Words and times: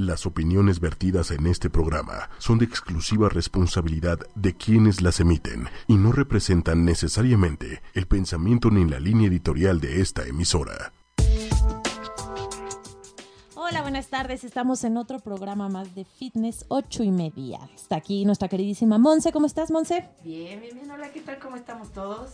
Las 0.00 0.24
opiniones 0.24 0.80
vertidas 0.80 1.30
en 1.30 1.46
este 1.46 1.68
programa 1.68 2.30
son 2.38 2.56
de 2.56 2.64
exclusiva 2.64 3.28
responsabilidad 3.28 4.18
de 4.34 4.56
quienes 4.56 5.02
las 5.02 5.20
emiten 5.20 5.68
y 5.88 5.98
no 5.98 6.10
representan 6.10 6.86
necesariamente 6.86 7.82
el 7.92 8.06
pensamiento 8.06 8.70
ni 8.70 8.88
la 8.88 8.98
línea 8.98 9.28
editorial 9.28 9.78
de 9.78 10.00
esta 10.00 10.26
emisora. 10.26 10.94
Hola, 13.56 13.82
buenas 13.82 14.08
tardes. 14.08 14.42
Estamos 14.42 14.84
en 14.84 14.96
otro 14.96 15.18
programa 15.18 15.68
más 15.68 15.94
de 15.94 16.06
Fitness 16.06 16.64
8 16.68 17.02
y 17.02 17.10
media. 17.10 17.68
Está 17.74 17.96
aquí 17.96 18.24
nuestra 18.24 18.48
queridísima 18.48 18.96
Monse. 18.96 19.32
¿Cómo 19.32 19.44
estás, 19.44 19.70
Monse? 19.70 20.08
Bien, 20.24 20.62
bien, 20.62 20.76
bien. 20.76 20.90
Hola, 20.90 21.12
¿qué 21.12 21.20
tal? 21.20 21.38
¿Cómo 21.40 21.56
estamos 21.56 21.92
todos? 21.92 22.30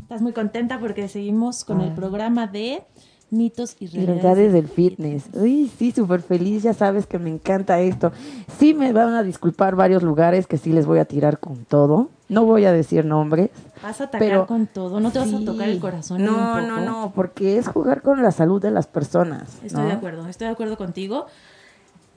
Estás 0.00 0.22
muy 0.22 0.32
contenta 0.32 0.78
porque 0.78 1.08
seguimos 1.08 1.64
con 1.64 1.80
el 1.80 1.92
programa 1.94 2.46
de 2.46 2.84
mitos 3.30 3.76
y 3.78 3.86
realidades, 3.86 4.22
realidades 4.22 4.52
del 4.52 4.68
fitness. 4.68 5.24
Uy, 5.32 5.70
sí, 5.78 5.92
súper 5.92 6.22
feliz, 6.22 6.62
ya 6.62 6.74
sabes 6.74 7.06
que 7.06 7.18
me 7.18 7.30
encanta 7.30 7.80
esto. 7.80 8.12
Sí 8.58 8.74
me 8.74 8.92
van 8.92 9.14
a 9.14 9.22
disculpar 9.22 9.76
varios 9.76 10.02
lugares 10.02 10.46
que 10.46 10.58
sí 10.58 10.72
les 10.72 10.86
voy 10.86 10.98
a 10.98 11.04
tirar 11.04 11.38
con 11.38 11.64
todo. 11.64 12.08
No 12.28 12.44
voy 12.44 12.64
a 12.66 12.72
decir 12.72 13.04
nombres. 13.04 13.50
Vas 13.82 14.00
a 14.00 14.04
atacar 14.04 14.46
con 14.46 14.66
todo, 14.66 15.00
no 15.00 15.10
te 15.10 15.18
vas 15.18 15.32
a 15.32 15.44
tocar 15.44 15.68
el 15.68 15.80
corazón. 15.80 16.24
No, 16.24 16.60
no, 16.60 16.80
no, 16.80 17.12
porque 17.14 17.58
es 17.58 17.68
jugar 17.68 18.02
con 18.02 18.22
la 18.22 18.32
salud 18.32 18.60
de 18.60 18.70
las 18.70 18.86
personas. 18.86 19.58
Estoy 19.62 19.86
de 19.86 19.92
acuerdo, 19.92 20.28
estoy 20.28 20.46
de 20.46 20.52
acuerdo 20.52 20.76
contigo. 20.76 21.26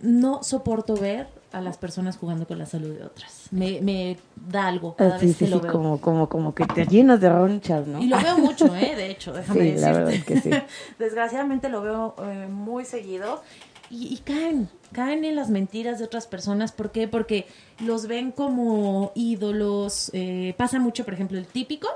No 0.01 0.43
soporto 0.43 0.95
ver 0.95 1.27
a 1.51 1.61
las 1.61 1.77
personas 1.77 2.17
jugando 2.17 2.47
con 2.47 2.57
la 2.57 2.65
salud 2.65 2.95
de 2.95 3.03
otras. 3.03 3.47
Me, 3.51 3.81
me 3.81 4.17
da 4.35 4.67
algo 4.67 4.95
cada 4.95 5.17
vez 5.17 5.37
que 5.37 5.47
lo 5.47 5.59
veo. 5.59 5.71
Como, 5.71 5.99
como, 5.99 6.29
como 6.29 6.55
que 6.55 6.65
te 6.65 6.85
llenas 6.85 7.19
de 7.19 7.29
ronchas, 7.29 7.87
¿no? 7.87 8.01
Y 8.01 8.07
lo 8.07 8.17
veo 8.19 8.37
mucho, 8.37 8.73
¿eh? 8.75 8.95
De 8.95 9.11
hecho, 9.11 9.33
déjame 9.33 9.59
sí, 9.59 9.65
decirte. 9.71 9.85
La 9.85 9.97
verdad 9.97 10.13
es 10.13 10.23
que 10.23 10.39
sí. 10.39 10.49
Desgraciadamente 10.99 11.69
lo 11.69 11.81
veo 11.81 12.15
eh, 12.23 12.47
muy 12.49 12.85
seguido. 12.85 13.41
Y, 13.89 14.13
y, 14.13 14.17
caen, 14.19 14.69
caen 14.93 15.25
en 15.25 15.35
las 15.35 15.49
mentiras 15.49 15.99
de 15.99 16.05
otras 16.05 16.25
personas. 16.25 16.71
¿Por 16.71 16.91
qué? 16.91 17.09
Porque 17.09 17.45
los 17.79 18.07
ven 18.07 18.31
como 18.31 19.11
ídolos. 19.15 20.11
Eh, 20.13 20.53
pasa 20.57 20.79
mucho, 20.79 21.03
por 21.03 21.13
ejemplo, 21.13 21.37
el 21.37 21.45
típico 21.45 21.89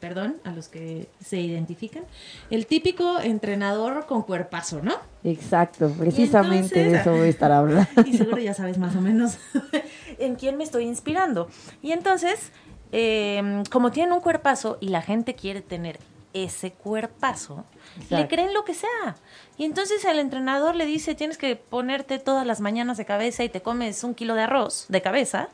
perdón, 0.00 0.36
a 0.44 0.52
los 0.52 0.68
que 0.68 1.08
se 1.24 1.40
identifican, 1.40 2.04
el 2.50 2.66
típico 2.66 3.20
entrenador 3.20 4.06
con 4.06 4.22
cuerpazo, 4.22 4.80
¿no? 4.82 4.94
Exacto, 5.22 5.92
precisamente 5.98 6.82
de 6.82 6.96
eso 6.96 7.12
voy 7.12 7.26
a 7.26 7.30
estar 7.30 7.52
hablando. 7.52 7.88
Y 8.06 8.16
seguro 8.16 8.38
ya 8.38 8.54
sabes 8.54 8.78
más 8.78 8.96
o 8.96 9.00
menos 9.00 9.38
en 10.18 10.36
quién 10.36 10.56
me 10.56 10.64
estoy 10.64 10.84
inspirando. 10.84 11.48
Y 11.82 11.92
entonces, 11.92 12.50
eh, 12.92 13.62
como 13.70 13.90
tienen 13.92 14.12
un 14.12 14.20
cuerpazo 14.20 14.78
y 14.80 14.88
la 14.88 15.02
gente 15.02 15.34
quiere 15.34 15.60
tener 15.60 15.98
ese 16.32 16.72
cuerpazo, 16.72 17.64
Exacto. 17.96 18.16
le 18.16 18.28
creen 18.28 18.54
lo 18.54 18.64
que 18.64 18.74
sea. 18.74 19.16
Y 19.58 19.64
entonces 19.64 20.04
el 20.04 20.18
entrenador 20.18 20.74
le 20.76 20.86
dice, 20.86 21.14
tienes 21.14 21.36
que 21.36 21.56
ponerte 21.56 22.18
todas 22.18 22.46
las 22.46 22.60
mañanas 22.60 22.96
de 22.96 23.04
cabeza 23.04 23.44
y 23.44 23.48
te 23.48 23.60
comes 23.62 24.04
un 24.04 24.14
kilo 24.14 24.34
de 24.34 24.42
arroz 24.42 24.86
de 24.88 25.02
cabeza 25.02 25.48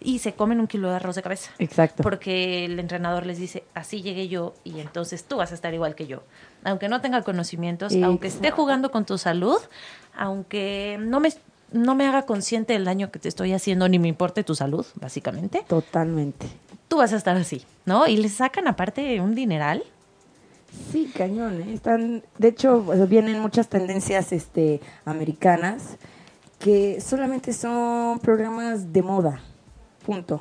y 0.00 0.20
se 0.20 0.32
comen 0.32 0.60
un 0.60 0.66
kilo 0.66 0.88
de 0.88 0.96
arroz 0.96 1.16
de 1.16 1.22
cabeza. 1.22 1.50
Exacto. 1.58 2.02
Porque 2.02 2.64
el 2.64 2.78
entrenador 2.78 3.26
les 3.26 3.38
dice, 3.38 3.64
así 3.74 4.02
llegué 4.02 4.28
yo 4.28 4.54
y 4.64 4.80
entonces 4.80 5.24
tú 5.24 5.36
vas 5.38 5.50
a 5.52 5.54
estar 5.54 5.74
igual 5.74 5.94
que 5.94 6.06
yo. 6.06 6.22
Aunque 6.64 6.88
no 6.88 7.00
tenga 7.00 7.22
conocimientos, 7.22 7.92
Exacto. 7.92 8.06
aunque 8.06 8.28
esté 8.28 8.50
jugando 8.50 8.90
con 8.90 9.04
tu 9.04 9.18
salud, 9.18 9.58
aunque 10.16 10.96
no 11.00 11.20
me, 11.20 11.30
no 11.72 11.94
me 11.94 12.06
haga 12.06 12.22
consciente 12.26 12.72
del 12.72 12.84
daño 12.84 13.10
que 13.10 13.18
te 13.18 13.28
estoy 13.28 13.52
haciendo 13.52 13.88
ni 13.88 13.98
me 13.98 14.08
importe 14.08 14.44
tu 14.44 14.54
salud, 14.54 14.86
básicamente. 14.94 15.64
Totalmente. 15.68 16.46
Tú 16.88 16.96
vas 16.98 17.12
a 17.12 17.16
estar 17.16 17.36
así, 17.36 17.64
¿no? 17.84 18.06
Y 18.06 18.16
le 18.16 18.28
sacan 18.28 18.68
aparte 18.68 19.20
un 19.20 19.34
dineral. 19.34 19.82
Sí, 20.90 21.10
cañón. 21.16 21.60
¿eh? 21.62 21.72
Están, 21.74 22.22
de 22.38 22.48
hecho, 22.48 22.82
vienen 23.08 23.40
muchas 23.40 23.68
tendencias 23.68 24.32
este, 24.32 24.80
americanas 25.04 25.96
que 26.58 27.00
solamente 27.00 27.52
son 27.52 28.18
programas 28.20 28.92
de 28.92 29.02
moda, 29.02 29.40
punto. 30.04 30.40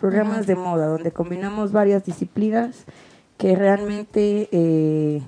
Programas 0.00 0.38
uh 0.38 0.42
-huh. 0.42 0.46
de 0.46 0.56
moda, 0.56 0.86
donde 0.86 1.12
combinamos 1.12 1.72
varias 1.72 2.04
disciplinas 2.04 2.84
que 3.36 3.54
realmente 3.54 4.48
eh, 4.50 5.22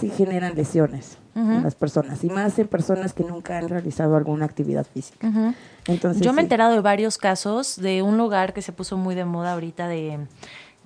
sí 0.00 0.10
generan 0.10 0.54
lesiones 0.54 1.18
uh 1.34 1.38
-huh. 1.40 1.56
en 1.56 1.62
las 1.62 1.74
personas, 1.74 2.22
y 2.24 2.28
más 2.28 2.58
en 2.58 2.68
personas 2.68 3.12
que 3.12 3.24
nunca 3.24 3.58
han 3.58 3.68
realizado 3.68 4.16
alguna 4.16 4.44
actividad 4.44 4.86
física. 4.92 5.26
Uh 5.28 5.32
-huh. 5.32 5.54
Entonces, 5.86 6.22
Yo 6.22 6.32
me 6.32 6.40
he 6.42 6.44
enterado 6.44 6.72
de 6.72 6.80
varios 6.80 7.16
casos 7.16 7.76
de 7.76 8.02
un 8.02 8.18
lugar 8.18 8.52
que 8.52 8.62
se 8.62 8.72
puso 8.72 8.96
muy 8.96 9.14
de 9.14 9.24
moda 9.24 9.52
ahorita 9.52 9.88
de 9.88 10.18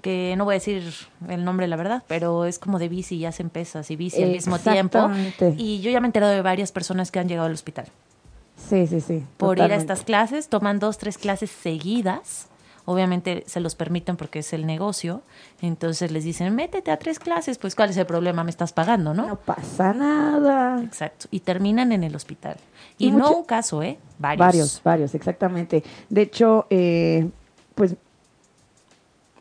que 0.06 0.36
no 0.36 0.44
voy 0.44 0.52
a 0.52 0.58
decir 0.58 0.94
el 1.28 1.44
nombre, 1.44 1.66
la 1.66 1.74
verdad, 1.74 2.04
pero 2.06 2.44
es 2.44 2.60
como 2.60 2.78
de 2.78 2.88
bici 2.88 3.16
y 3.16 3.24
hacen 3.24 3.50
pesas 3.50 3.90
y 3.90 3.96
bici 3.96 4.22
al 4.22 4.30
mismo 4.30 4.56
tiempo. 4.60 5.10
Y 5.56 5.80
yo 5.80 5.90
ya 5.90 5.98
me 5.98 6.06
he 6.06 6.10
enterado 6.10 6.32
de 6.32 6.42
varias 6.42 6.70
personas 6.70 7.10
que 7.10 7.18
han 7.18 7.28
llegado 7.28 7.48
al 7.48 7.52
hospital. 7.52 7.86
Sí, 8.56 8.86
sí, 8.86 9.00
sí. 9.00 9.24
Por 9.36 9.56
totalmente. 9.56 9.64
ir 9.64 9.72
a 9.72 9.76
estas 9.82 10.04
clases, 10.04 10.48
toman 10.48 10.78
dos, 10.78 10.98
tres 10.98 11.18
clases 11.18 11.50
seguidas. 11.50 12.46
Obviamente 12.84 13.42
se 13.48 13.58
los 13.58 13.74
permiten 13.74 14.16
porque 14.16 14.38
es 14.38 14.52
el 14.52 14.64
negocio. 14.64 15.22
Entonces 15.60 16.12
les 16.12 16.22
dicen, 16.22 16.54
métete 16.54 16.92
a 16.92 16.98
tres 16.98 17.18
clases. 17.18 17.58
Pues, 17.58 17.74
¿cuál 17.74 17.90
es 17.90 17.96
el 17.96 18.06
problema? 18.06 18.44
Me 18.44 18.50
estás 18.50 18.72
pagando, 18.72 19.12
¿no? 19.12 19.26
No 19.26 19.36
pasa 19.40 19.92
nada. 19.92 20.80
Exacto. 20.84 21.26
Y 21.32 21.40
terminan 21.40 21.90
en 21.90 22.04
el 22.04 22.14
hospital. 22.14 22.58
Y, 22.96 23.08
y 23.08 23.10
no 23.10 23.24
mucho... 23.24 23.38
un 23.38 23.44
caso, 23.44 23.82
¿eh? 23.82 23.98
Varios. 24.20 24.38
Varios, 24.38 24.80
varios, 24.84 25.14
exactamente. 25.16 25.82
De 26.08 26.22
hecho, 26.22 26.68
eh, 26.70 27.28
pues 27.74 27.96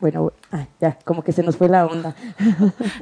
bueno, 0.00 0.32
ah, 0.52 0.66
ya, 0.80 0.98
como 1.04 1.22
que 1.22 1.32
se 1.32 1.42
nos 1.42 1.56
fue 1.56 1.68
la 1.68 1.86
onda. 1.86 2.14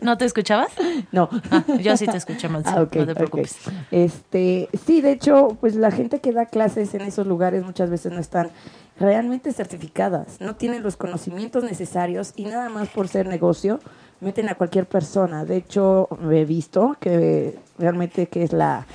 ¿No 0.00 0.16
te 0.16 0.24
escuchabas? 0.24 0.72
No. 1.12 1.28
Ah, 1.50 1.64
yo 1.80 1.96
sí 1.96 2.06
te 2.06 2.16
escuché 2.16 2.48
mal, 2.48 2.62
ah, 2.66 2.82
okay, 2.82 3.00
no 3.00 3.08
te 3.08 3.14
preocupes. 3.14 3.56
Okay. 3.66 4.04
Este, 4.04 4.68
sí, 4.86 5.00
de 5.00 5.12
hecho, 5.12 5.56
pues 5.60 5.74
la 5.74 5.90
gente 5.90 6.20
que 6.20 6.32
da 6.32 6.46
clases 6.46 6.94
en 6.94 7.02
esos 7.02 7.26
lugares 7.26 7.64
muchas 7.64 7.90
veces 7.90 8.12
no 8.12 8.20
están 8.20 8.50
realmente 8.98 9.52
certificadas, 9.52 10.40
no 10.40 10.54
tienen 10.54 10.82
los 10.82 10.96
conocimientos 10.96 11.64
necesarios 11.64 12.32
y 12.36 12.44
nada 12.44 12.68
más 12.68 12.88
por 12.88 13.08
ser 13.08 13.26
negocio 13.26 13.80
meten 14.20 14.48
a 14.48 14.54
cualquier 14.54 14.86
persona. 14.86 15.44
De 15.44 15.56
hecho, 15.56 16.08
he 16.30 16.44
visto 16.44 16.96
que 17.00 17.58
realmente 17.78 18.28
que 18.28 18.44
es 18.44 18.52
la 18.52 18.86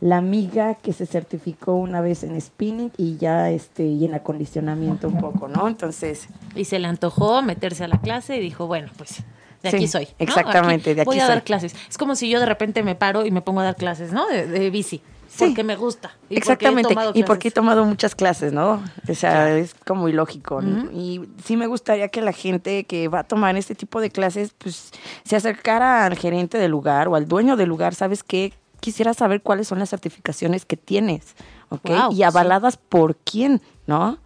la 0.00 0.18
amiga 0.18 0.74
que 0.74 0.92
se 0.92 1.06
certificó 1.06 1.74
una 1.74 2.00
vez 2.00 2.22
en 2.22 2.38
spinning 2.40 2.92
y 2.98 3.16
ya 3.16 3.50
este 3.50 3.84
y 3.84 4.04
en 4.04 4.14
acondicionamiento 4.14 5.08
un 5.08 5.18
poco, 5.18 5.48
¿no? 5.48 5.66
Entonces, 5.68 6.28
y 6.54 6.64
se 6.64 6.78
le 6.78 6.86
antojó 6.86 7.40
meterse 7.42 7.84
a 7.84 7.88
la 7.88 8.00
clase 8.00 8.36
y 8.36 8.40
dijo, 8.40 8.66
bueno, 8.66 8.90
pues 8.98 9.22
de 9.62 9.70
aquí 9.70 9.88
soy. 9.88 10.04
¿no? 10.04 10.10
Exactamente, 10.18 10.90
aquí 10.90 10.94
de 10.96 11.00
aquí 11.02 11.06
voy 11.06 11.18
a 11.18 11.26
soy. 11.26 11.34
dar 11.34 11.44
clases. 11.44 11.74
Es 11.88 11.96
como 11.96 12.14
si 12.14 12.28
yo 12.28 12.40
de 12.40 12.46
repente 12.46 12.82
me 12.82 12.94
paro 12.94 13.24
y 13.24 13.30
me 13.30 13.40
pongo 13.40 13.60
a 13.60 13.64
dar 13.64 13.76
clases, 13.76 14.12
¿no? 14.12 14.26
De, 14.26 14.46
de 14.46 14.70
bici. 14.70 15.00
Sí. 15.28 15.46
Porque 15.46 15.64
me 15.64 15.76
gusta. 15.76 16.16
Y 16.30 16.36
Exactamente. 16.36 16.94
Porque 16.94 17.18
y 17.18 17.22
porque 17.24 17.48
he 17.48 17.50
tomado 17.50 17.84
muchas 17.84 18.14
clases, 18.14 18.52
¿no? 18.52 18.82
O 19.08 19.14
sea, 19.14 19.54
es 19.56 19.74
como 19.74 20.08
ilógico. 20.08 20.62
¿no? 20.62 20.84
Uh 20.84 20.86
-huh. 20.86 20.90
Y 20.94 21.28
sí 21.44 21.56
me 21.56 21.66
gustaría 21.66 22.08
que 22.08 22.22
la 22.22 22.32
gente 22.32 22.84
que 22.84 23.08
va 23.08 23.20
a 23.20 23.24
tomar 23.24 23.56
este 23.56 23.74
tipo 23.74 24.00
de 24.00 24.10
clases, 24.10 24.54
pues 24.56 24.92
se 25.24 25.36
acercara 25.36 26.06
al 26.06 26.16
gerente 26.16 26.58
del 26.58 26.70
lugar 26.70 27.08
o 27.08 27.16
al 27.16 27.26
dueño 27.26 27.56
del 27.56 27.68
lugar, 27.68 27.94
¿sabes 27.94 28.22
qué? 28.22 28.52
Quisiera 28.86 29.14
saber 29.14 29.42
cuáles 29.42 29.66
son 29.66 29.80
las 29.80 29.90
certificaciones 29.90 30.64
que 30.64 30.76
tienes, 30.76 31.34
¿ok? 31.70 31.88
Wow, 31.88 32.12
y 32.12 32.22
avaladas 32.22 32.74
sí. 32.74 32.80
por 32.88 33.16
quién, 33.16 33.60
¿no? 33.88 34.18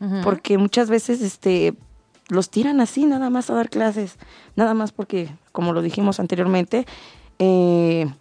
Uh 0.00 0.04
-huh. 0.04 0.24
Porque 0.24 0.58
muchas 0.58 0.90
veces 0.90 1.22
este, 1.22 1.74
los 2.28 2.50
tiran 2.50 2.80
así, 2.80 3.06
nada 3.06 3.30
más 3.30 3.50
a 3.50 3.54
dar 3.54 3.70
clases, 3.70 4.16
nada 4.56 4.74
más 4.74 4.90
porque, 4.90 5.28
como 5.52 5.72
lo 5.72 5.80
dijimos 5.80 6.18
anteriormente, 6.18 6.88
eh, 7.38 8.12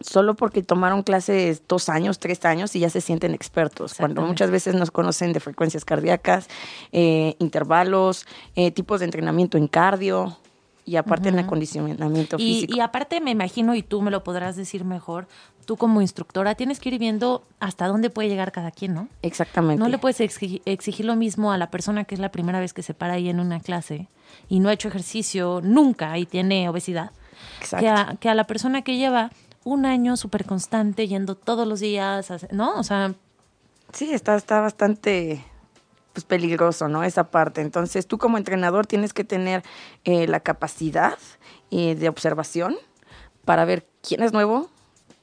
solo 0.00 0.34
porque 0.34 0.62
tomaron 0.62 1.02
clases 1.02 1.62
dos 1.66 1.88
años, 1.88 2.18
tres 2.18 2.44
años 2.44 2.76
y 2.76 2.80
ya 2.80 2.90
se 2.90 3.00
sienten 3.00 3.32
expertos, 3.32 3.94
cuando 3.94 4.20
muchas 4.20 4.50
veces 4.50 4.74
nos 4.74 4.90
conocen 4.90 5.32
de 5.32 5.40
frecuencias 5.40 5.86
cardíacas, 5.86 6.48
eh, 6.92 7.34
intervalos, 7.38 8.26
eh, 8.56 8.70
tipos 8.72 9.00
de 9.00 9.06
entrenamiento 9.06 9.56
en 9.56 9.68
cardio, 9.68 10.36
y 10.84 10.96
aparte 10.96 11.28
uh 11.28 11.32
-huh. 11.32 11.38
en 11.38 11.44
acondicionamiento 11.44 12.36
y, 12.38 12.54
físico. 12.54 12.76
Y 12.76 12.80
aparte 12.80 13.20
me 13.20 13.30
imagino, 13.30 13.74
y 13.74 13.82
tú 13.82 14.02
me 14.02 14.10
lo 14.10 14.24
podrás 14.24 14.56
decir 14.56 14.84
mejor, 14.84 15.28
tú 15.64 15.76
como 15.76 16.00
instructora 16.00 16.54
tienes 16.54 16.80
que 16.80 16.88
ir 16.90 16.98
viendo 16.98 17.44
hasta 17.60 17.86
dónde 17.86 18.10
puede 18.10 18.28
llegar 18.28 18.52
cada 18.52 18.70
quien, 18.70 18.94
¿no? 18.94 19.08
Exactamente. 19.22 19.80
No 19.80 19.88
le 19.88 19.98
puedes 19.98 20.20
exigir, 20.20 20.62
exigir, 20.64 21.06
lo 21.06 21.16
mismo 21.16 21.52
a 21.52 21.58
la 21.58 21.70
persona 21.70 22.04
que 22.04 22.14
es 22.14 22.20
la 22.20 22.30
primera 22.30 22.60
vez 22.60 22.72
que 22.72 22.82
se 22.82 22.94
para 22.94 23.14
ahí 23.14 23.28
en 23.28 23.40
una 23.40 23.60
clase 23.60 24.08
y 24.48 24.60
no 24.60 24.68
ha 24.68 24.72
hecho 24.72 24.88
ejercicio 24.88 25.60
nunca 25.62 26.18
y 26.18 26.26
tiene 26.26 26.68
obesidad, 26.68 27.12
que 27.78 27.88
a, 27.88 28.16
que 28.18 28.28
a, 28.28 28.34
la 28.34 28.44
persona 28.44 28.82
que 28.82 28.96
lleva 28.96 29.30
un 29.64 29.86
año 29.86 30.16
súper 30.16 30.44
constante 30.44 31.06
yendo 31.06 31.36
todos 31.36 31.66
los 31.66 31.80
días, 31.80 32.32
¿no? 32.50 32.78
O 32.78 32.82
sea... 32.82 33.14
Sí, 33.92 34.12
está, 34.12 34.36
está 34.36 34.60
bastante 34.60 35.44
pues 36.12 36.24
peligroso, 36.24 36.88
¿no? 36.88 37.04
Esa 37.04 37.30
parte. 37.30 37.60
Entonces, 37.60 38.06
tú 38.06 38.18
como 38.18 38.38
entrenador 38.38 38.86
tienes 38.86 39.12
que 39.12 39.24
tener 39.24 39.62
eh, 40.04 40.26
la 40.26 40.40
capacidad 40.40 41.18
eh, 41.70 41.94
de 41.94 42.08
observación 42.08 42.76
para 43.44 43.64
ver 43.64 43.86
quién 44.02 44.22
es 44.22 44.32
nuevo, 44.32 44.70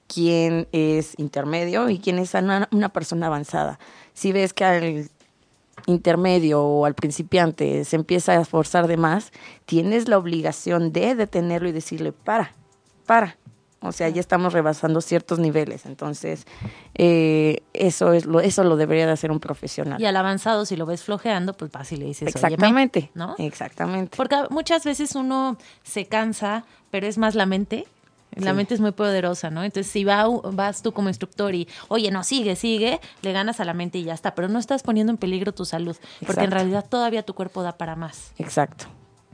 quién 0.08 0.68
es 0.72 1.18
intermedio 1.18 1.90
y 1.90 2.00
quién 2.00 2.20
es 2.20 2.34
una, 2.34 2.68
una 2.72 2.90
persona 2.90 3.28
avanzada. 3.28 3.80
Si 4.14 4.32
ves 4.32 4.54
que 4.54 4.66
al 4.66 5.10
intermedio 5.86 6.62
o 6.62 6.86
al 6.86 6.96
principiante 6.96 7.86
se 7.86 7.96
empieza 7.96 8.34
a 8.34 8.42
esforzar 8.42 8.88
de 8.88 8.98
más, 8.98 9.32
tienes 9.66 10.08
la 10.08 10.18
obligación 10.18 10.92
de 10.92 11.16
detenerlo 11.16 11.70
y 11.70 11.72
decirle, 11.72 12.12
para, 12.12 12.52
para, 13.06 13.38
O 13.82 13.92
sea, 13.94 14.10
ya 14.10 14.20
estamos 14.20 14.52
rebasando 14.52 15.00
ciertos 15.00 15.40
niveles. 15.40 15.86
Entonces, 15.86 16.46
eh, 16.96 17.62
eso 17.74 18.12
es 18.14 18.26
lo, 18.26 18.42
eso 18.42 18.64
lo 18.66 18.76
debería 18.76 19.06
de 19.06 19.14
hacer 19.14 19.32
un 19.32 19.40
profesional. 19.40 20.02
Y 20.02 20.06
al 20.06 20.18
avanzado, 20.18 20.66
si 20.66 20.76
lo 20.76 20.86
ves 20.86 21.04
flojeando, 21.04 21.54
pues 21.54 21.72
vas 21.72 21.92
y 21.94 21.98
le 21.98 22.06
dices, 22.06 22.28
Exactamente. 22.28 23.10
¿no? 23.14 23.36
Exactamente. 23.38 24.18
Porque 24.18 24.36
muchas 24.50 24.84
veces 24.84 25.16
uno 25.16 25.58
se 25.84 26.08
cansa, 26.08 26.66
pero 26.92 27.08
es 27.08 27.18
más 27.18 27.36
la 27.36 27.46
mente. 27.46 27.86
La 28.36 28.52
Sí. 28.52 28.58
mente 28.58 28.74
es 28.76 28.80
muy 28.80 28.92
poderosa, 28.92 29.50
¿no? 29.50 29.64
Entonces, 29.64 29.92
si 29.92 30.04
va, 30.04 30.28
vas 30.28 30.84
tú 30.84 30.92
como 30.92 31.08
instructor 31.10 31.56
y, 31.56 31.68
oye, 31.88 32.12
no, 32.12 32.24
sigue, 32.24 32.56
sigue, 32.56 33.00
le 33.24 33.32
ganas 33.32 33.60
a 33.60 33.66
la 33.66 33.74
mente 33.74 33.98
y 33.98 34.04
ya 34.04 34.14
está. 34.14 34.36
Pero 34.36 34.50
no 34.50 34.60
estás 34.60 34.84
poniendo 34.84 35.12
en 35.12 35.18
peligro 35.18 35.52
tu 35.52 35.66
salud, 35.66 35.98
porque 36.28 36.44
en 36.44 36.52
realidad 36.52 36.86
todavía 36.88 37.24
tu 37.24 37.34
cuerpo 37.34 37.64
da 37.64 37.78
para 37.78 37.96
más. 37.96 38.34
Exacto. 38.38 38.86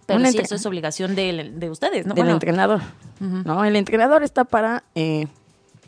Pero 0.06 0.26
sí, 0.26 0.38
eso 0.38 0.56
es 0.56 0.66
obligación 0.66 1.16
de, 1.16 1.52
de 1.54 1.70
ustedes, 1.70 2.06
¿no? 2.06 2.14
del 2.14 2.24
Bueno, 2.24 2.34
entrenador. 2.34 2.82
¿no? 3.20 3.66
El 3.66 3.76
entrenador 3.76 4.24
está 4.24 4.44
para 4.44 4.84
eh, 4.94 5.28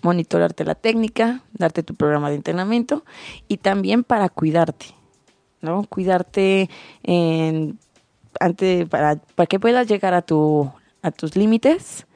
monitorarte 0.02 0.64
la 0.66 0.76
técnica, 0.76 1.42
darte 1.54 1.84
tu 1.84 1.94
programa 1.96 2.30
de 2.30 2.36
entrenamiento 2.36 3.04
y 3.48 3.58
también 3.58 4.04
para 4.04 4.30
cuidarte, 4.30 4.88
¿no? 5.62 5.84
Cuidarte 5.84 6.70
en, 7.04 7.78
ante, 8.40 8.88
para, 8.88 9.18
para 9.36 9.48
que 9.48 9.60
puedas 9.60 9.88
llegar 9.88 10.14
a, 10.14 10.22
tu, 10.22 10.72
a 11.02 11.12
tus 11.12 11.36
límites 11.36 12.08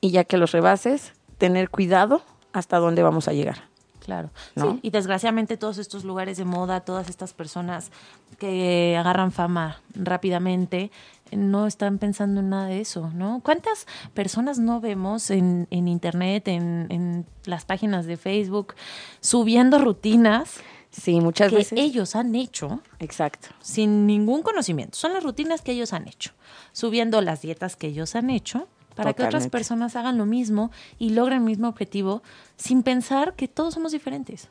y 0.00 0.10
ya 0.10 0.24
que 0.24 0.36
los 0.36 0.52
rebases, 0.52 1.14
tener 1.38 1.70
cuidado 1.70 2.22
hasta 2.52 2.78
dónde 2.78 3.02
vamos 3.02 3.28
a 3.28 3.32
llegar. 3.32 3.69
Claro. 4.00 4.30
¿no? 4.56 4.72
Sí, 4.72 4.78
y 4.82 4.90
desgraciadamente 4.90 5.56
todos 5.56 5.78
estos 5.78 6.04
lugares 6.04 6.36
de 6.38 6.44
moda, 6.44 6.80
todas 6.80 7.08
estas 7.08 7.32
personas 7.32 7.90
que 8.38 8.96
agarran 8.98 9.30
fama 9.32 9.80
rápidamente, 9.94 10.90
no 11.32 11.66
están 11.68 11.98
pensando 11.98 12.40
en 12.40 12.48
nada 12.50 12.66
de 12.66 12.80
eso, 12.80 13.10
¿no? 13.14 13.40
¿Cuántas 13.44 13.86
personas 14.14 14.58
no 14.58 14.80
vemos 14.80 15.30
en, 15.30 15.68
en 15.70 15.86
internet, 15.86 16.48
en, 16.48 16.86
en 16.90 17.24
las 17.44 17.64
páginas 17.64 18.06
de 18.06 18.16
Facebook, 18.16 18.74
subiendo 19.20 19.78
rutinas 19.78 20.56
Sí, 20.90 21.20
muchas 21.20 21.50
que 21.50 21.56
veces. 21.58 21.78
ellos 21.78 22.16
han 22.16 22.34
hecho 22.34 22.80
Exacto. 22.98 23.50
sin 23.60 24.08
ningún 24.08 24.42
conocimiento? 24.42 24.98
Son 24.98 25.12
las 25.12 25.22
rutinas 25.22 25.62
que 25.62 25.70
ellos 25.70 25.92
han 25.92 26.08
hecho, 26.08 26.32
subiendo 26.72 27.20
las 27.20 27.42
dietas 27.42 27.76
que 27.76 27.86
ellos 27.86 28.16
han 28.16 28.28
hecho 28.28 28.66
para 29.00 29.14
que 29.14 29.22
otras 29.24 29.48
personas 29.48 29.96
hagan 29.96 30.18
lo 30.18 30.26
mismo 30.26 30.70
y 30.98 31.10
logren 31.10 31.38
el 31.38 31.44
mismo 31.44 31.68
objetivo 31.68 32.22
sin 32.56 32.82
pensar 32.82 33.34
que 33.34 33.48
todos 33.48 33.72
somos 33.72 33.92
diferentes. 33.92 34.48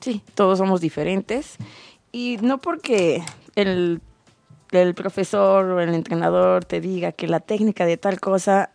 Sí, 0.00 0.22
todos 0.34 0.58
somos 0.58 0.80
diferentes. 0.80 1.56
Y 2.10 2.38
no 2.42 2.58
porque 2.58 3.22
el, 3.54 4.00
el 4.72 4.94
profesor 4.94 5.66
o 5.66 5.80
el 5.80 5.94
entrenador 5.94 6.64
te 6.64 6.80
diga 6.80 7.12
que 7.12 7.28
la 7.28 7.38
técnica 7.38 7.86
de 7.86 7.96
tal 7.96 8.18
cosa 8.18 8.70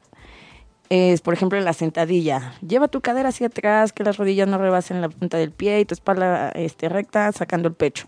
es, 0.89 1.19
por 1.19 1.33
ejemplo, 1.33 1.59
la 1.59 1.73
sentadilla. 1.73 2.53
Lleva 2.65 2.87
tu 2.87 3.01
cadera 3.01 3.29
hacia 3.29 3.47
atrás, 3.47 3.91
que 3.91 4.05
las 4.05 4.15
rodillas 4.15 4.47
no 4.47 4.57
rebasen 4.57 5.01
la 5.01 5.09
punta 5.09 5.37
del 5.37 5.51
pie 5.51 5.81
y 5.81 5.85
tu 5.85 5.93
espalda 5.93 6.51
este, 6.51 6.87
recta, 6.87 7.29
sacando 7.33 7.67
el 7.67 7.75
pecho. 7.75 8.07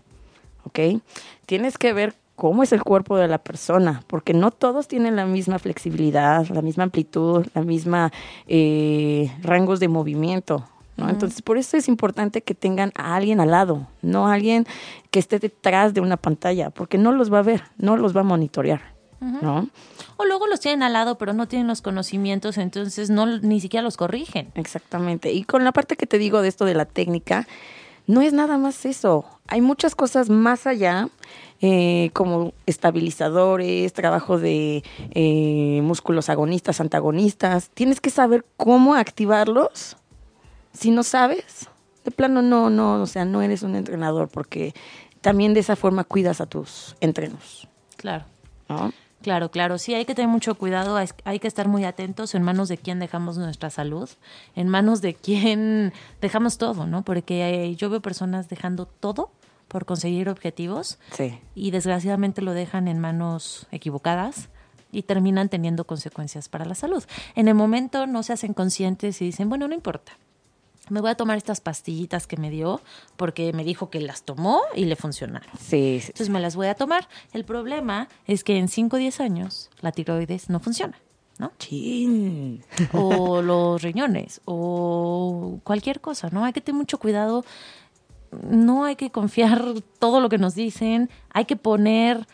¿Ok? 0.64 1.02
Tienes 1.44 1.76
que 1.76 1.92
ver 1.92 2.14
cómo 2.40 2.62
es 2.62 2.72
el 2.72 2.82
cuerpo 2.82 3.18
de 3.18 3.28
la 3.28 3.36
persona, 3.36 4.02
porque 4.06 4.32
no 4.32 4.50
todos 4.50 4.88
tienen 4.88 5.14
la 5.14 5.26
misma 5.26 5.58
flexibilidad, 5.58 6.48
la 6.48 6.62
misma 6.62 6.84
amplitud, 6.84 7.46
la 7.54 7.60
misma 7.60 8.12
eh, 8.48 9.30
rangos 9.42 9.78
de 9.78 9.88
movimiento. 9.88 10.66
¿no? 10.96 11.10
Entonces, 11.10 11.42
por 11.42 11.58
eso 11.58 11.76
es 11.76 11.86
importante 11.86 12.40
que 12.40 12.54
tengan 12.54 12.92
a 12.96 13.14
alguien 13.14 13.40
al 13.40 13.50
lado, 13.50 13.86
no 14.00 14.26
a 14.26 14.32
alguien 14.32 14.66
que 15.10 15.18
esté 15.18 15.38
detrás 15.38 15.92
de 15.92 16.00
una 16.00 16.16
pantalla, 16.16 16.70
porque 16.70 16.96
no 16.96 17.12
los 17.12 17.30
va 17.30 17.40
a 17.40 17.42
ver, 17.42 17.62
no 17.76 17.98
los 17.98 18.16
va 18.16 18.22
a 18.22 18.24
monitorear. 18.24 18.80
¿no? 19.20 19.68
O 20.16 20.24
luego 20.24 20.46
los 20.46 20.60
tienen 20.60 20.82
al 20.82 20.94
lado, 20.94 21.18
pero 21.18 21.34
no 21.34 21.46
tienen 21.46 21.68
los 21.68 21.82
conocimientos, 21.82 22.56
entonces 22.56 23.10
no 23.10 23.26
ni 23.26 23.60
siquiera 23.60 23.82
los 23.82 23.98
corrigen. 23.98 24.50
Exactamente. 24.54 25.30
Y 25.30 25.44
con 25.44 25.62
la 25.62 25.72
parte 25.72 25.96
que 25.96 26.06
te 26.06 26.16
digo 26.16 26.40
de 26.40 26.48
esto 26.48 26.64
de 26.64 26.72
la 26.72 26.86
técnica, 26.86 27.46
no 28.06 28.22
es 28.22 28.32
nada 28.32 28.58
más 28.58 28.84
eso. 28.84 29.24
Hay 29.46 29.60
muchas 29.60 29.94
cosas 29.94 30.30
más 30.30 30.66
allá, 30.66 31.08
eh, 31.60 32.10
como 32.12 32.52
estabilizadores, 32.66 33.92
trabajo 33.92 34.38
de 34.38 34.82
eh, 35.10 35.80
músculos 35.82 36.28
agonistas, 36.28 36.80
antagonistas. 36.80 37.70
Tienes 37.70 38.00
que 38.00 38.10
saber 38.10 38.44
cómo 38.56 38.94
activarlos. 38.94 39.96
Si 40.72 40.90
no 40.90 41.02
sabes, 41.02 41.68
de 42.04 42.10
plano 42.10 42.42
no, 42.42 42.70
no, 42.70 43.02
o 43.02 43.06
sea, 43.06 43.24
no 43.24 43.42
eres 43.42 43.62
un 43.62 43.74
entrenador, 43.74 44.28
porque 44.28 44.74
también 45.20 45.54
de 45.54 45.60
esa 45.60 45.76
forma 45.76 46.04
cuidas 46.04 46.40
a 46.40 46.46
tus 46.46 46.96
entrenos. 47.00 47.68
Claro. 47.96 48.24
¿no? 48.68 48.92
Claro, 49.22 49.50
claro, 49.50 49.76
sí, 49.76 49.94
hay 49.94 50.06
que 50.06 50.14
tener 50.14 50.30
mucho 50.30 50.54
cuidado, 50.54 50.96
hay, 50.96 51.38
que 51.38 51.48
estar 51.48 51.68
muy 51.68 51.84
atentos 51.84 52.34
en 52.34 52.42
manos 52.42 52.68
de 52.68 52.78
quién 52.78 52.98
dejamos 52.98 53.36
nuestra 53.36 53.68
salud, 53.68 54.08
en 54.56 54.68
manos 54.68 55.02
de 55.02 55.14
quién 55.14 55.92
dejamos 56.22 56.56
todo, 56.56 56.86
¿no? 56.86 57.02
Porque 57.02 57.46
eh, 57.48 57.76
yo 57.76 57.90
veo 57.90 58.00
personas 58.00 58.48
dejando 58.48 58.86
todo 58.86 59.30
por 59.68 59.84
conseguir 59.84 60.28
objetivos 60.28 60.98
Sí. 61.12 61.38
y 61.54 61.70
desgraciadamente 61.70 62.40
lo 62.40 62.54
dejan 62.54 62.88
en 62.88 62.98
manos 62.98 63.66
equivocadas 63.70 64.48
y 64.90 65.02
terminan 65.02 65.48
teniendo 65.48 65.84
consecuencias 65.84 66.48
para 66.48 66.64
la 66.64 66.74
salud. 66.74 67.04
En 67.36 67.46
el 67.46 67.54
momento 67.54 68.06
no 68.06 68.22
se 68.22 68.32
hacen 68.32 68.54
conscientes 68.54 69.20
y 69.20 69.26
dicen, 69.26 69.48
bueno, 69.48 69.68
no 69.68 69.74
importa. 69.74 70.12
Me 70.90 71.00
voy 71.00 71.10
a 71.10 71.14
tomar 71.14 71.36
estas 71.36 71.60
pastillitas 71.60 72.26
que 72.26 72.36
me 72.36 72.50
dio 72.50 72.80
porque 73.16 73.52
me 73.52 73.64
dijo 73.64 73.90
que 73.90 74.00
las 74.00 74.22
tomó 74.22 74.60
y 74.74 74.84
le 74.84 74.96
funcionaron. 74.96 75.48
Sí, 75.58 76.00
sí. 76.00 76.08
Entonces 76.08 76.28
me 76.28 76.40
las 76.40 76.56
voy 76.56 76.66
a 76.66 76.74
tomar. 76.74 77.08
El 77.32 77.44
problema 77.44 78.08
es 78.26 78.44
que 78.44 78.58
en 78.58 78.68
5 78.68 78.96
o 78.96 78.98
10 78.98 79.20
años 79.20 79.70
la 79.80 79.92
tiroides 79.92 80.50
no 80.50 80.60
funciona, 80.60 80.98
¿no? 81.38 81.52
Chin. 81.58 82.64
O 82.92 83.40
los 83.42 83.80
riñones, 83.82 84.40
o 84.44 85.60
cualquier 85.64 86.00
cosa, 86.00 86.28
¿no? 86.30 86.44
Hay 86.44 86.52
que 86.52 86.60
tener 86.60 86.76
mucho 86.76 86.98
cuidado. 86.98 87.44
No 88.48 88.84
hay 88.84 88.96
que 88.96 89.10
confiar 89.10 89.62
todo 89.98 90.20
lo 90.20 90.28
que 90.28 90.38
nos 90.38 90.54
dicen. 90.54 91.10
Hay 91.32 91.44
que 91.44 91.56
poner, 91.56 92.26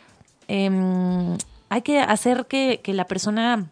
em, 0.49 1.37
hay 1.69 1.83
que 1.83 2.01
hacer 2.01 2.47
que, 2.47 2.81
que 2.83 2.95
la 2.95 3.07
persona 3.07 3.71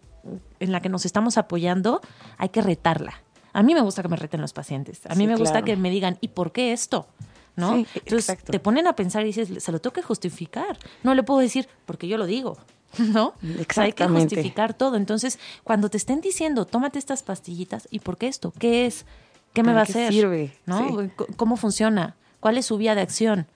en 0.60 0.72
la 0.72 0.80
que 0.80 0.88
nos 0.88 1.04
estamos 1.04 1.38
apoyando, 1.38 2.00
hay 2.38 2.48
que 2.48 2.62
retarla. 2.62 3.23
A 3.54 3.62
mí 3.62 3.72
me 3.74 3.80
gusta 3.80 4.02
que 4.02 4.08
me 4.08 4.16
reten 4.16 4.40
los 4.42 4.52
pacientes. 4.52 5.00
A 5.06 5.14
mí 5.14 5.24
Sí, 5.24 5.26
me 5.26 5.36
gusta 5.36 5.52
claro. 5.52 5.64
que 5.64 5.76
me 5.76 5.88
digan, 5.88 6.18
¿y 6.20 6.28
por 6.28 6.52
qué 6.52 6.72
esto? 6.74 7.06
¿No? 7.56 7.72
Sí, 7.76 7.86
Entonces 7.94 8.28
exacto. 8.30 8.52
te 8.52 8.58
ponen 8.60 8.86
a 8.86 8.94
pensar 8.96 9.22
y 9.22 9.26
dices, 9.32 9.48
se 9.62 9.72
lo 9.72 9.80
tengo 9.80 9.94
que 9.94 10.02
justificar. 10.02 10.76
No 11.02 11.14
le 11.14 11.22
puedo 11.22 11.40
decir, 11.40 11.68
porque 11.86 12.08
yo 12.08 12.18
lo 12.18 12.26
digo. 12.26 12.58
¿No? 12.98 13.34
Sea, 13.40 13.48
hay 13.50 13.54
que 13.54 13.62
Exactamente. 13.62 14.34
justificar 14.36 14.74
todo. 14.74 14.96
Entonces, 14.96 15.38
cuando 15.62 15.88
te 15.88 15.96
estén 15.96 16.20
diciendo, 16.20 16.66
tómate 16.66 16.98
estas 16.98 17.22
pastillitas, 17.22 17.88
¿y 17.90 18.00
por 18.00 18.18
qué 18.18 18.26
esto? 18.28 18.52
¿Qué 18.58 18.86
es? 18.86 19.06
¿Qué 19.52 19.62
me 19.62 19.66
¿Para 19.68 19.74
va 19.76 19.80
a 19.80 19.84
hacer? 19.84 20.12
sirve? 20.12 20.52
¿No? 20.66 21.00
Sí. 21.02 21.10
¿Cómo 21.36 21.56
funciona? 21.56 22.16
¿Cuál 22.40 22.58
es 22.58 22.66
su 22.66 22.76
vía 22.76 22.94
de 22.96 23.02
acción? 23.02 23.46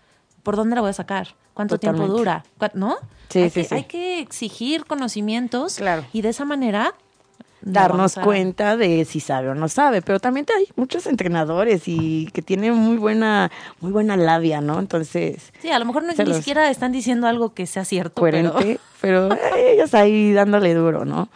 ¿Por 0.44 0.54
dónde 0.56 0.76
la 0.76 0.80
voy 0.80 0.90
a 0.90 0.94
sacar? 0.94 1.34
¿Cuánto 1.54 1.78
tiempo 1.78 2.06
dura? 2.06 2.44
¿Cuá- 2.56 2.70
¿No? 2.75 2.96
Sí, 3.28 3.40
hay 3.40 3.50
sí, 3.50 3.62
que, 3.62 3.68
sí. 3.68 3.75
Hay 3.75 3.84
que 3.84 4.20
exigir 4.20 4.84
conocimientos 4.87 5.75
Claro. 5.75 6.04
y 6.12 6.23
de 6.23 6.28
esa 6.28 6.44
manera 6.44 6.94
no 7.62 7.72
darnos 7.72 8.14
cuenta 8.14 8.76
de 8.76 9.04
si 9.04 9.20
sabe 9.20 9.48
o 9.48 9.54
no 9.54 9.68
sabe, 9.68 10.00
pero 10.02 10.20
también 10.20 10.46
hay 10.56 10.66
muchos 10.76 11.06
entrenadores 11.06 11.82
y 11.86 12.28
que 12.32 12.40
tienen 12.42 12.74
muy 12.74 12.96
buena 12.96 13.50
muy 13.80 13.90
buena 13.92 14.16
labia, 14.16 14.60
¿no? 14.60 14.78
Entonces, 14.78 15.52
Sí, 15.60 15.70
a 15.70 15.78
lo 15.78 15.84
mejor 15.84 16.04
no, 16.04 16.12
ni 16.12 16.34
siquiera 16.34 16.70
están 16.70 16.92
diciendo 16.92 17.26
algo 17.26 17.54
que 17.54 17.66
sea 17.66 17.84
cierto, 17.84 18.22
pero- 18.22 18.52
coherente, 18.52 18.80
pero, 19.00 19.32
eh, 19.32 19.38
ellos 19.74 19.94
ahí 19.94 20.32
dándole 20.32 20.74
duro, 20.74 21.04
¿no? 21.04 21.28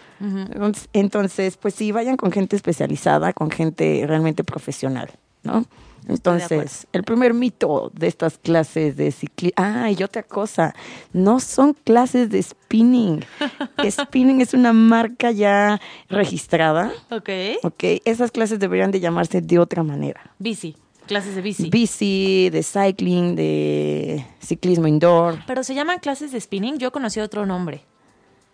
Entonces, 0.92 1.56
pues 1.56 1.74
sí, 1.74 1.92
vayan 1.92 2.16
con 2.16 2.30
gente 2.32 2.56
especializada, 2.56 3.32
con 3.32 3.50
gente 3.50 4.04
realmente 4.06 4.44
profesional, 4.44 5.10
¿no? 5.42 5.64
Entonces, 6.08 6.86
el 6.92 7.04
primer 7.04 7.32
mito 7.34 7.90
de 7.94 8.06
estas 8.08 8.38
clases 8.38 8.96
de 8.96 9.12
ciclismo, 9.12 9.54
ah, 9.56 9.90
y 9.90 10.02
otra 10.02 10.22
cosa, 10.22 10.74
no 11.12 11.38
son 11.40 11.74
clases 11.74 12.28
de 12.30 12.42
spinning. 12.42 13.24
spinning 13.90 14.40
es 14.40 14.52
una 14.54 14.72
marca 14.72 15.30
ya 15.30 15.80
registrada, 16.08 16.92
Ok. 17.10 17.28
¿ok? 17.62 17.84
Esas 18.04 18.30
clases 18.30 18.58
deberían 18.58 18.90
de 18.90 19.00
llamarse 19.00 19.40
de 19.40 19.58
otra 19.58 19.82
manera. 19.82 20.32
Bici, 20.38 20.76
clases 21.06 21.34
de 21.34 21.42
bici. 21.42 21.70
Bici, 21.70 22.50
de 22.50 22.62
cycling, 22.62 23.36
de 23.36 24.26
ciclismo 24.40 24.86
indoor, 24.88 25.38
pero 25.46 25.62
se 25.64 25.74
llaman 25.74 25.98
clases 26.00 26.32
de 26.32 26.40
spinning. 26.40 26.78
Yo 26.78 26.90
conocí 26.92 27.20
otro 27.20 27.46
nombre. 27.46 27.84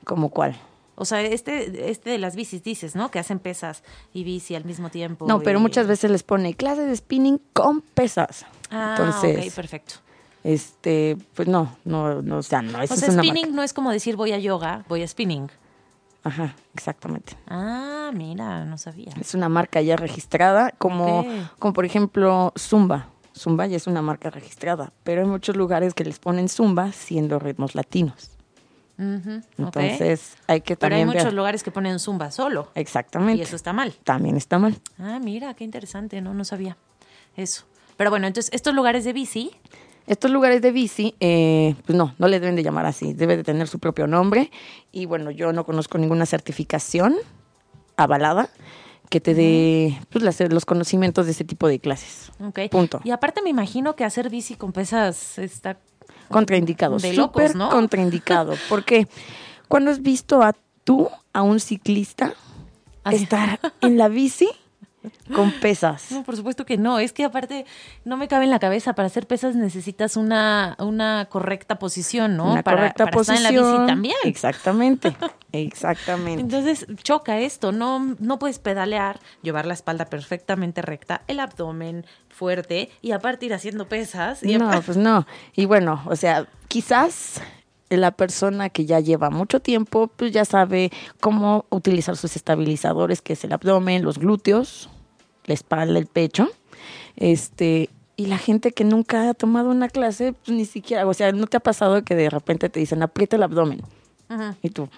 como 0.05 0.29
cuál. 0.31 0.57
O 1.01 1.05
sea, 1.05 1.23
este, 1.23 1.91
este 1.91 2.11
de 2.11 2.19
las 2.19 2.35
bicis 2.35 2.65
dices, 2.65 2.97
¿no? 2.97 3.11
Que 3.11 3.21
hacen 3.21 3.39
pesas 3.39 3.85
y 4.13 4.25
bici 4.25 4.57
al 4.57 4.65
mismo 4.65 4.91
tiempo. 4.91 5.27
No, 5.29 5.41
pero 5.41 5.61
muchas 5.61 5.87
veces 5.87 6.11
les 6.11 6.25
pone 6.25 6.55
clases 6.55 6.89
de 6.89 6.97
spinning 6.97 7.41
con 7.53 7.81
pesas. 7.83 8.45
Ah, 8.71 8.97
Entonces, 8.99 9.47
ok, 9.47 9.55
perfecto. 9.55 9.95
este, 10.43 11.17
pues 11.35 11.47
no, 11.47 11.77
no, 11.85 12.21
no, 12.21 12.39
o 12.39 12.43
sea, 12.43 12.63
no, 12.63 12.83
eso 12.83 12.95
O 12.95 12.97
sea, 12.97 13.09
es 13.09 13.15
spinning 13.15 13.55
no 13.55 13.63
es 13.63 13.73
como 13.73 13.93
decir 13.93 14.17
voy 14.17 14.33
a 14.33 14.39
yoga, 14.39 14.85
voy 14.89 15.03
a 15.03 15.09
spinning. 15.09 15.49
Ajá, 16.25 16.57
exactamente. 16.75 17.37
Ah, 17.47 18.11
mira, 18.13 18.65
no 18.65 18.77
sabía. 18.77 19.13
Es 19.21 19.35
una 19.35 19.49
marca 19.49 19.81
ya 19.81 19.95
registrada, 19.97 20.73
como, 20.79 21.25
como 21.61 21.73
por 21.73 21.85
ejemplo 21.85 22.53
Zumba. 22.59 23.07
Zumba 23.37 23.67
ya 23.69 23.77
es 23.77 23.87
una 23.87 24.03
marca 24.03 24.31
registrada, 24.31 24.93
pero 25.05 25.23
hay 25.23 25.29
muchos 25.29 25.55
lugares 25.57 25.95
que 25.95 26.05
les 26.05 26.19
ponen 26.19 26.49
Zumba 26.49 26.91
siendo 26.91 27.39
ritmos 27.39 27.77
latinos. 27.77 28.31
Entonces 28.99 30.37
hay 30.47 30.61
que 30.61 30.77
Pero 30.77 30.95
hay 30.95 31.01
también 31.03 31.07
muchos 31.09 31.25
ver. 31.25 31.33
lugares 31.35 31.63
que 31.63 31.71
ponen 31.71 31.99
zumba 31.99 32.31
solo. 32.31 32.71
Exactamente. 32.75 33.39
Y 33.39 33.43
eso 33.43 33.57
está 33.57 33.73
mal. 33.73 33.93
También 34.05 34.37
está 34.37 34.59
mal. 34.59 34.77
Ah, 34.99 35.19
mira, 35.23 35.55
qué 35.55 35.65
interesante, 35.65 36.21
no, 36.21 36.35
no 36.35 36.45
sabía 36.45 36.77
eso. 37.37 37.65
Pero 37.97 38.11
bueno, 38.11 38.27
entonces 38.27 38.53
estos 38.55 38.75
lugares 38.75 39.05
de 39.05 39.13
bici, 39.13 39.51
Estos 40.07 40.31
lugares 40.31 40.63
de 40.63 40.71
bici, 40.73 41.15
eh, 41.21 41.75
pues 41.85 41.97
no, 41.97 42.15
no 42.19 42.29
le 42.29 42.41
deben 42.41 42.57
de 42.57 42.63
llamar 42.63 42.87
así, 42.87 43.13
debe 43.13 43.37
de 43.37 43.45
tener 43.45 43.69
su 43.69 43.79
propio 43.79 44.07
nombre. 44.07 44.51
Y 44.91 45.05
bueno, 45.07 45.31
yo 45.31 45.53
no 45.53 45.65
conozco 45.67 45.99
ninguna 45.99 46.25
certificación 46.27 47.15
avalada 47.97 48.49
que 49.11 49.21
te 49.21 49.35
dé 49.35 49.99
pues, 50.11 50.23
las- 50.25 50.41
los 50.53 50.65
conocimientos 50.65 51.27
de 51.27 51.33
ese 51.33 51.45
tipo 51.45 51.67
de 51.69 51.79
clases. 51.79 52.31
ok. 52.41 52.61
Punto. 52.71 53.01
Y 53.05 53.11
aparte 53.11 53.43
me 53.43 53.51
imagino 53.51 53.97
que 53.97 54.05
hacer 54.05 54.29
bici 54.31 54.55
con 54.55 54.73
pesas 54.73 55.39
está... 55.39 55.79
Contraindicado, 56.29 56.99
De 56.99 57.13
locos, 57.13 57.43
súper 57.43 57.57
¿no? 57.57 57.71
contraindicado. 57.71 58.55
Porque 58.69 59.07
cuando 59.69 59.91
has 59.91 60.03
visto 60.03 60.43
a 60.43 60.55
tú, 60.85 61.09
a 61.33 61.43
un 61.43 61.61
ciclista, 61.61 62.35
Así. 63.05 63.23
estar 63.25 63.61
en 63.81 63.99
la 63.99 64.09
bici 64.09 64.49
con 65.35 65.53
pesas. 65.53 66.11
No, 66.11 66.25
por 66.25 66.37
supuesto 66.37 66.67
que 66.67 66.77
no. 66.77 66.99
Es 66.99 67.13
que 67.13 67.25
aparte 67.25 67.67
no 68.05 68.17
me 68.17 68.29
cabe 68.29 68.45
en 68.45 68.51
la 68.51 68.59
cabeza. 68.59 68.95
Para 68.95 69.07
hacer 69.07 69.27
pesas 69.27 69.55
necesitas 69.55 70.17
una, 70.17 70.77
una 70.79 71.27
correcta 71.31 71.79
posición, 71.79 72.37
¿no? 72.37 72.53
Una 72.53 72.63
para, 72.63 72.79
correcta 72.79 73.05
para 73.05 73.17
posición. 73.17 73.37
estar 73.39 73.53
en 73.55 73.63
la 73.63 73.73
bici 73.73 73.87
también. 73.87 74.17
Exactamente, 74.25 75.17
exactamente. 75.53 76.41
Entonces 76.43 76.87
choca 77.03 77.39
esto, 77.39 77.73
no, 77.73 78.17
no 78.19 78.39
puedes 78.39 78.59
pedalear, 78.59 79.21
llevar 79.43 79.67
la 79.67 79.75
espalda 79.75 80.07
perfectamente 80.07 80.83
recta, 80.83 81.23
el 81.29 81.41
abdomen 81.41 82.05
fuerte 82.29 82.91
y 83.01 83.13
aparte 83.13 83.47
ir 83.47 83.55
haciendo 83.55 83.89
pesas. 83.89 84.43
Y 84.43 84.59
No, 84.59 84.83
pues 84.83 84.97
no. 84.97 85.27
Y 85.55 85.67
bueno, 85.67 86.03
o 86.07 86.17
sea, 86.17 86.47
quizás 86.69 87.41
la 87.91 88.11
persona 88.11 88.69
que 88.69 88.85
ya 88.87 89.01
lleva 89.01 89.31
mucho 89.31 89.61
tiempo, 89.61 90.09
pues 90.09 90.33
ya 90.33 90.45
sabe 90.45 90.91
cómo 91.21 91.65
utilizar 91.71 92.17
sus 92.17 92.37
estabilizadores, 92.37 93.23
que 93.23 93.33
es 93.33 93.45
el 93.45 93.53
abdomen, 93.53 94.03
los 94.05 94.19
glúteos, 94.19 94.89
la 95.47 95.55
espalda, 95.55 95.99
el 95.99 96.07
pecho. 96.07 96.49
Este, 97.17 97.89
y 98.17 98.27
la 98.27 98.39
gente 98.39 98.73
que 98.73 98.85
nunca 98.85 99.31
ha 99.31 99.35
tomado 99.35 99.71
una 99.71 99.89
clase, 99.89 100.33
pues 100.33 100.57
ni 100.57 100.65
siquiera, 100.65 101.07
o 101.07 101.15
sea, 101.15 101.33
¿no 101.33 101.47
te 101.47 101.57
ha 101.57 101.61
pasado 101.61 102.03
que 102.05 102.15
de 102.15 102.31
repente 102.31 102.69
te 102.69 102.81
dicen 102.81 103.03
aprieta 103.03 103.37
el 103.37 103.43
abdomen? 103.43 103.81
Ujú. 104.31 104.55
Y 104.63 104.71
tú 104.71 104.89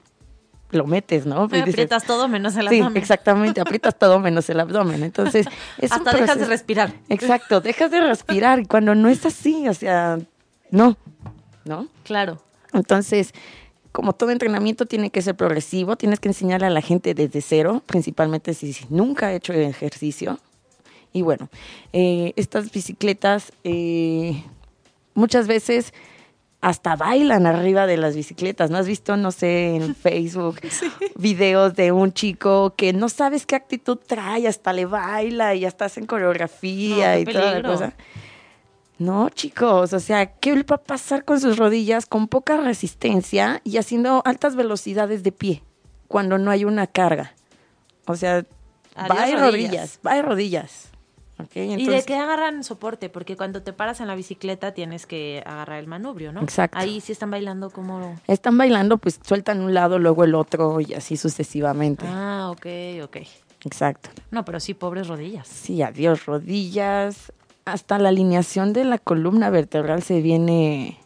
lo 0.70 0.86
metes, 0.86 1.26
¿no? 1.26 1.48
Me 1.48 1.58
Y 1.58 1.60
dices, 1.62 1.74
aprietas 1.74 2.04
todo 2.04 2.28
menos 2.28 2.56
el 2.56 2.68
Sí, 2.68 2.78
abdomen. 2.80 2.96
exactamente, 3.02 3.60
aprietas 3.60 3.98
todo 3.98 4.18
menos 4.20 4.48
el 4.50 4.60
abdomen. 4.60 5.02
Entonces, 5.02 5.46
es 5.78 5.90
Hasta 5.92 6.12
dejas 6.12 6.38
de 6.38 6.44
respirar. 6.46 6.92
Exacto, 7.08 7.60
dejas 7.60 7.90
de 7.90 8.00
respirar 8.00 8.66
cuando 8.68 8.94
no 8.94 9.08
es 9.08 9.26
así, 9.26 9.66
o 9.68 9.74
sea, 9.74 10.18
no, 10.70 10.96
¿no? 11.64 11.88
Claro. 12.04 12.40
Entonces, 12.72 13.32
como 13.92 14.12
todo 14.12 14.30
entrenamiento 14.30 14.86
tiene 14.86 15.10
que 15.10 15.22
ser 15.22 15.34
progresivo, 15.34 15.96
tienes 15.96 16.20
que 16.20 16.28
enseñarle 16.28 16.66
a 16.66 16.70
la 16.70 16.80
gente 16.80 17.14
desde 17.14 17.40
cero, 17.40 17.82
principalmente 17.86 18.54
si 18.54 18.72
si 18.72 18.86
nunca 18.88 19.28
ha 19.28 19.34
hecho 19.34 19.52
ejercicio. 19.52 20.38
Y 21.12 21.22
bueno, 21.22 21.48
eh, 21.92 22.32
estas 22.36 22.70
bicicletas 22.70 23.52
eh, 23.64 24.44
muchas 25.14 25.48
veces 25.48 25.92
hasta 26.60 26.94
bailan 26.94 27.46
arriba 27.46 27.86
de 27.86 27.96
las 27.96 28.14
bicicletas. 28.14 28.70
¿No 28.70 28.78
has 28.78 28.86
visto, 28.86 29.16
no 29.16 29.32
sé, 29.32 29.76
en 29.76 29.94
Facebook 29.96 30.60
videos 31.16 31.74
de 31.74 31.90
un 31.92 32.12
chico 32.12 32.74
que 32.76 32.92
no 32.92 33.08
sabes 33.08 33.46
qué 33.46 33.56
actitud 33.56 33.98
trae, 34.06 34.46
hasta 34.46 34.72
le 34.72 34.86
baila 34.86 35.54
y 35.54 35.64
hasta 35.64 35.86
hacen 35.86 36.06
coreografía 36.06 37.14
No, 37.14 37.20
y 37.20 37.24
toda 37.24 37.58
la 37.58 37.68
cosa? 37.68 37.94
No, 39.00 39.30
chicos, 39.30 39.94
o 39.94 39.98
sea, 39.98 40.26
¿qué 40.26 40.54
le 40.54 40.62
va 40.62 40.76
a 40.76 40.82
pasar 40.82 41.24
con 41.24 41.40
sus 41.40 41.56
rodillas 41.56 42.04
con 42.04 42.28
poca 42.28 42.58
resistencia 42.58 43.62
y 43.64 43.78
haciendo 43.78 44.20
altas 44.26 44.56
velocidades 44.56 45.22
de 45.22 45.32
pie 45.32 45.62
cuando 46.06 46.36
no 46.36 46.50
hay 46.50 46.66
una 46.66 46.86
carga? 46.86 47.32
O 48.06 48.14
sea, 48.14 48.44
va 48.94 49.26
de 49.26 49.36
rodillas. 49.36 50.00
va 50.06 50.16
de 50.16 50.22
rodillas. 50.22 50.90
¿Y 51.54 51.86
de 51.86 52.02
qué 52.02 52.16
agarran 52.16 52.62
soporte? 52.62 53.08
Porque 53.08 53.38
cuando 53.38 53.62
te 53.62 53.72
paras 53.72 54.02
en 54.02 54.06
la 54.06 54.14
bicicleta 54.14 54.74
tienes 54.74 55.06
que 55.06 55.42
agarrar 55.46 55.78
el 55.78 55.86
manubrio, 55.86 56.30
¿no? 56.30 56.42
Exacto. 56.42 56.76
Ahí 56.76 57.00
sí 57.00 57.12
están 57.12 57.30
bailando 57.30 57.70
como... 57.70 58.20
Están 58.26 58.58
bailando, 58.58 58.98
pues 58.98 59.18
sueltan 59.26 59.62
un 59.62 59.72
lado, 59.72 59.98
luego 59.98 60.24
el 60.24 60.34
otro 60.34 60.78
y 60.78 60.92
así 60.92 61.16
sucesivamente. 61.16 62.04
Ah, 62.06 62.50
ok, 62.50 62.66
ok. 63.04 63.16
Exacto. 63.64 64.10
No, 64.30 64.44
pero 64.44 64.60
sí, 64.60 64.74
pobres 64.74 65.08
rodillas. 65.08 65.48
Sí, 65.48 65.80
adiós 65.80 66.26
rodillas. 66.26 67.32
Hasta 67.72 67.98
la 67.98 68.08
alineación 68.10 68.72
de 68.72 68.84
la 68.84 68.98
columna 68.98 69.50
vertebral 69.50 70.02
se 70.02 70.20
viene 70.20 70.98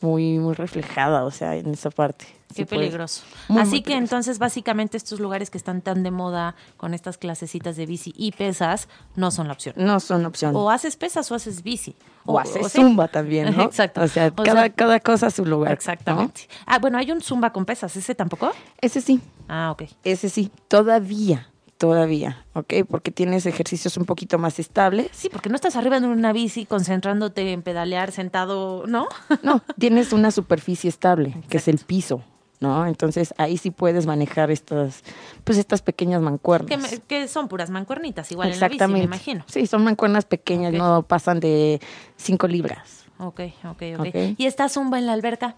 muy, 0.00 0.38
muy 0.38 0.54
reflejada, 0.54 1.24
o 1.24 1.30
sea, 1.30 1.56
en 1.56 1.68
esa 1.72 1.90
parte. 1.90 2.26
Qué 2.48 2.62
Sí, 2.62 2.64
peligroso. 2.66 3.22
muy, 3.48 3.54
muy 3.54 3.62
Así 3.62 3.70
que 3.78 3.84
peligroso. 3.84 4.02
entonces 4.04 4.38
básicamente 4.38 4.96
estos 4.98 5.20
lugares 5.20 5.48
que 5.48 5.56
están 5.56 5.80
tan 5.80 6.02
de 6.02 6.10
moda 6.10 6.54
con 6.76 6.92
estas 6.92 7.16
clasecitas 7.16 7.76
de 7.76 7.86
bici 7.86 8.12
y 8.14 8.32
pesas 8.32 8.88
no 9.16 9.30
son 9.30 9.46
la 9.46 9.54
opción. 9.54 9.74
No 9.78 10.00
son 10.00 10.26
opción. 10.26 10.54
O 10.54 10.70
haces 10.70 10.96
pesas 10.96 11.30
o 11.32 11.34
haces 11.34 11.62
bici. 11.62 11.94
O, 12.26 12.38
hace 12.38 12.62
sí. 12.64 12.80
zumba 12.82 13.08
también, 13.08 13.56
¿no? 13.56 13.62
Exacto. 13.64 14.02
O 14.02 14.08
sea, 14.08 14.26
O 14.28 14.34
cada, 14.42 14.60
sea, 14.64 14.70
cada 14.70 15.00
cosa 15.00 15.28
a 15.28 15.30
su 15.30 15.46
lugar. 15.46 15.70
¿no? 15.70 15.74
Exactamente. 15.74 16.48
Ah, 16.66 16.78
bueno, 16.78 16.98
hay 16.98 17.10
un 17.10 17.22
zumba 17.22 17.52
con 17.54 17.64
pesas. 17.64 17.96
¿Ese 17.96 18.14
tampoco? 18.14 18.50
Ese 18.82 19.00
sí, 19.00 19.20
Ah, 19.48 19.70
ok. 19.70 19.84
ese 20.04 20.28
sí, 20.28 20.50
todavía, 20.68 21.48
todavía, 21.82 22.46
¿ok? 22.52 22.74
Porque 22.88 23.10
tienes 23.10 23.44
ejercicios 23.44 23.96
un 23.96 24.04
poquito 24.04 24.38
más 24.38 24.60
estables. 24.60 25.08
Sí, 25.10 25.28
porque 25.28 25.48
no 25.48 25.56
estás 25.56 25.74
arriba 25.74 25.98
de 25.98 26.06
una 26.06 26.32
bici 26.32 26.64
concentrándote 26.64 27.50
en 27.50 27.62
pedalear 27.62 28.12
sentado, 28.12 28.84
¿no? 28.86 29.08
No, 29.42 29.64
tienes 29.76 30.12
una 30.12 30.30
superficie 30.30 30.88
estable, 30.88 31.34
que 31.48 31.56
es 31.56 31.66
el 31.66 31.78
piso, 31.78 32.22
¿no? 32.60 32.86
Entonces 32.86 33.34
ahí 33.36 33.56
sí 33.56 33.72
puedes 33.72 34.06
manejar 34.06 34.52
estas, 34.52 35.02
pues 35.42 35.58
estas 35.58 35.82
pequeñas 35.82 36.22
mancuernas. 36.22 37.00
que, 37.08 37.26
son 37.26 37.48
puras 37.48 37.68
mancuernitas, 37.68 38.30
igual 38.30 38.52
en 38.52 38.60
la 38.60 38.68
bici, 38.68 38.76
Exactamente. 38.76 39.00
me 39.00 39.04
imagino. 39.04 39.44
Sí, 39.48 39.66
son 39.66 39.82
mancuernas 39.82 40.24
pequeñas, 40.24 40.72
no 40.72 41.02
pasan 41.02 41.40
de 41.40 41.80
5 42.14 42.46
libras. 42.46 43.06
Ok, 43.18 43.40
ok, 43.64 43.82
ok. 43.98 44.06
Ok. 44.06 44.16
¿Y 44.38 44.46
esta 44.46 44.68
zumba 44.68 45.00
en 45.00 45.06
la 45.06 45.14
alberca? 45.14 45.56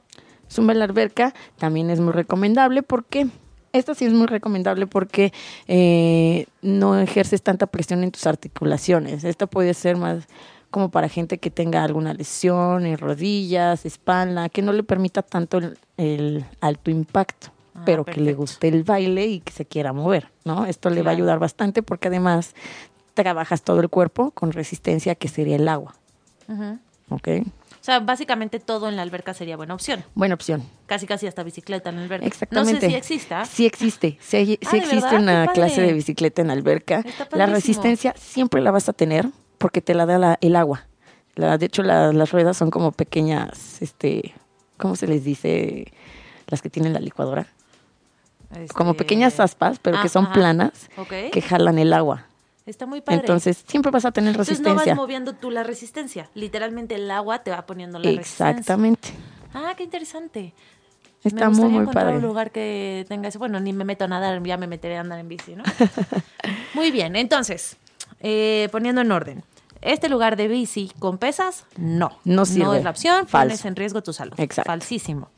Zumba 0.50 0.73
en 0.73 0.78
la 0.78 0.87
alberca 0.87 1.35
también 1.59 1.90
es 1.90 2.00
muy 2.00 2.14
recomendable 2.14 2.83
porque 2.83 3.28
esta 3.75 3.95
sí 3.95 4.04
es 4.07 4.12
muy 4.12 4.26
recomendable 4.26 4.87
porque 4.87 5.33
eh, 5.69 6.47
no 6.62 6.99
ejerces 6.99 7.43
tanta 7.43 7.66
presión 7.66 8.02
en 8.02 8.11
tus 8.11 8.26
articulaciones. 8.26 9.25
Esta 9.25 9.47
puede 9.47 9.75
ser 9.75 9.97
más 9.97 10.25
como 10.71 10.90
para 10.90 11.09
gente 11.09 11.38
que 11.38 11.50
tenga 11.50 11.85
alguna 11.85 12.14
lesión 12.14 12.87
en 12.87 12.99
rodillas, 12.99 13.85
espalda, 13.85 14.49
que 14.49 14.62
no 14.62 14.73
le 14.73 14.83
permita 14.83 15.23
tanto 15.23 15.59
el, 15.59 15.78
el 15.97 16.45
alto 16.61 16.90
impacto, 16.90 17.49
Ah, 17.76 17.83
pero 17.85 18.04
que 18.04 18.21
le 18.21 18.35
guste 18.35 18.69
el 18.69 18.85
baile 18.85 19.26
y 19.26 19.40
que 19.40 19.52
se 19.52 19.64
quiera 19.64 19.93
mover, 19.93 20.31
¿no? 20.45 20.64
Esto 20.64 20.90
le 20.90 21.02
va 21.02 21.11
a 21.11 21.14
ayudar 21.14 21.40
bastante 21.40 21.83
porque 21.83 22.07
además 22.07 22.54
trabajas 23.14 23.62
todo 23.62 23.81
el 23.81 23.88
cuerpo 23.88 24.31
con 24.31 24.52
resistencia 24.52 25.16
que 25.16 25.26
sería 25.26 25.57
el 25.57 25.66
agua, 25.69 25.97
Ujú. 26.49 26.78
¿ok? 27.11 27.28
O 27.85 27.87
sea, 27.87 28.00
básicamente 28.00 28.61
todo 28.61 28.88
en 28.88 28.97
la 28.97 29.03
alberca 29.03 29.35
sería 29.35 29.59
buena 29.59 29.75
opción. 29.75 30.03
Buena 30.14 30.35
opción. 30.37 30.62
Casi, 30.87 31.07
casi 31.07 31.26
hasta 31.26 31.43
bicicleta 31.43 31.91
en 31.91 31.97
la 31.97 32.03
alberca. 32.05 32.25
Exactamente. 32.26 32.73
No 32.73 32.81
sé 32.81 32.88
si 32.88 32.95
exista. 32.95 33.45
Sí 33.45 33.67
existe. 33.67 34.17
Sí, 34.23 34.38
hay- 34.38 34.59
Ah, 34.64 34.71
sí 34.71 34.76
¿de 34.79 34.85
existe 34.87 35.05
verdad? 35.11 35.21
una 35.21 35.47
clase 35.49 35.83
de 35.83 35.93
bicicleta 35.93 36.41
en 36.41 36.50
alberca. 36.50 37.00
Está 37.00 37.29
La 37.37 37.45
resistencia 37.45 38.14
siempre 38.17 38.62
la 38.62 38.71
vas 38.71 38.88
a 38.88 38.95
tener 38.95 39.29
porque 39.59 39.83
te 39.83 39.93
la 39.93 40.07
da 40.07 40.17
la- 40.19 40.38
el 40.41 40.57
agua. 40.57 40.87
La- 41.35 41.59
de 41.59 41.67
hecho, 41.67 41.83
la- 41.83 42.11
las 42.14 42.33
ruedas 42.33 42.57
son 42.57 42.71
como 42.71 42.91
pequeñas, 42.91 43.83
este, 43.83 44.33
¿cómo 44.79 44.97
se 44.97 45.07
les 45.07 45.23
dice? 45.23 45.93
Las 46.47 46.62
que 46.62 46.71
tienen 46.71 46.95
la 46.95 47.00
licuadora. 47.00 47.49
Como 48.75 48.93
Este, 48.93 49.05
pequeñas 49.05 49.41
aspas, 49.41 49.79
pero 49.79 49.99
ah, 49.99 50.03
que 50.03 50.09
son 50.09 50.25
ajá. 50.25 50.33
planas, 50.33 50.88
que 51.31 51.43
jalan 51.43 51.79
el 51.79 51.93
agua. 51.93 52.29
Está 52.66 52.87
muy 52.87 53.02
padre. 53.02 53.21
Entonces, 53.21 53.62
siempre 53.66 53.90
vas 53.90 54.04
a 54.06 54.12
tener 54.12 54.30
Entonces 54.30 54.61
no 54.61 54.71
resistencia. 54.71 54.94
vas 54.94 55.02
moviendo 55.02 55.35
tú 55.35 55.50
la 55.50 55.62
resistencia. 55.62 56.30
Literalmente 56.35 56.94
el 56.94 57.11
agua 57.11 57.40
te 57.40 57.50
va 57.50 57.66
poniendo 57.66 57.99
la 57.99 58.04
resistencia. 58.04 58.50
Exactamente. 58.50 59.11
Ah, 59.52 59.75
qué 59.76 59.85
interesante. 59.85 60.54
Está 61.23 61.49
me 61.50 61.56
muy, 61.56 61.68
muy 61.68 61.80
encontrar 61.83 62.04
padre. 62.06 62.16
un 62.16 62.23
lugar 62.23 62.50
que 62.50 63.04
tenga 63.09 63.28
eso. 63.28 63.38
Bueno, 63.38 63.61
ni 63.61 63.73
me 63.73 63.85
meto 63.85 64.04
a 64.04 64.09
nadar, 64.09 64.42
ya 64.42 64.56
me 64.56 64.66
meteré 64.66 64.97
a 64.97 65.00
andar 65.00 65.18
en 65.18 65.28
bici, 65.28 65.56
¿no? 65.56 65.62
muy 66.75 66.90
bien, 66.90 67.16
entonces, 67.16 67.76
eh, 68.21 68.68
poniendo 68.73 69.00
en 69.00 69.12
orden. 69.12 69.44
Este 69.80 70.09
lugar 70.09 70.37
de 70.37 70.49
bici 70.49 70.90
con 70.99 71.18
pesas, 71.18 71.66
no. 71.76 72.18
No 72.25 72.47
sirve. 72.47 72.78
es 72.78 72.85
la 72.85 72.90
opción, 72.90 73.26
Falso. 73.26 73.49
pones 73.49 73.64
en 73.66 73.76
riesgo 73.76 74.02
tu 74.02 74.12
salud. 74.14 74.35
Exacto. 74.38 74.71
Falsísimo. 74.71 75.30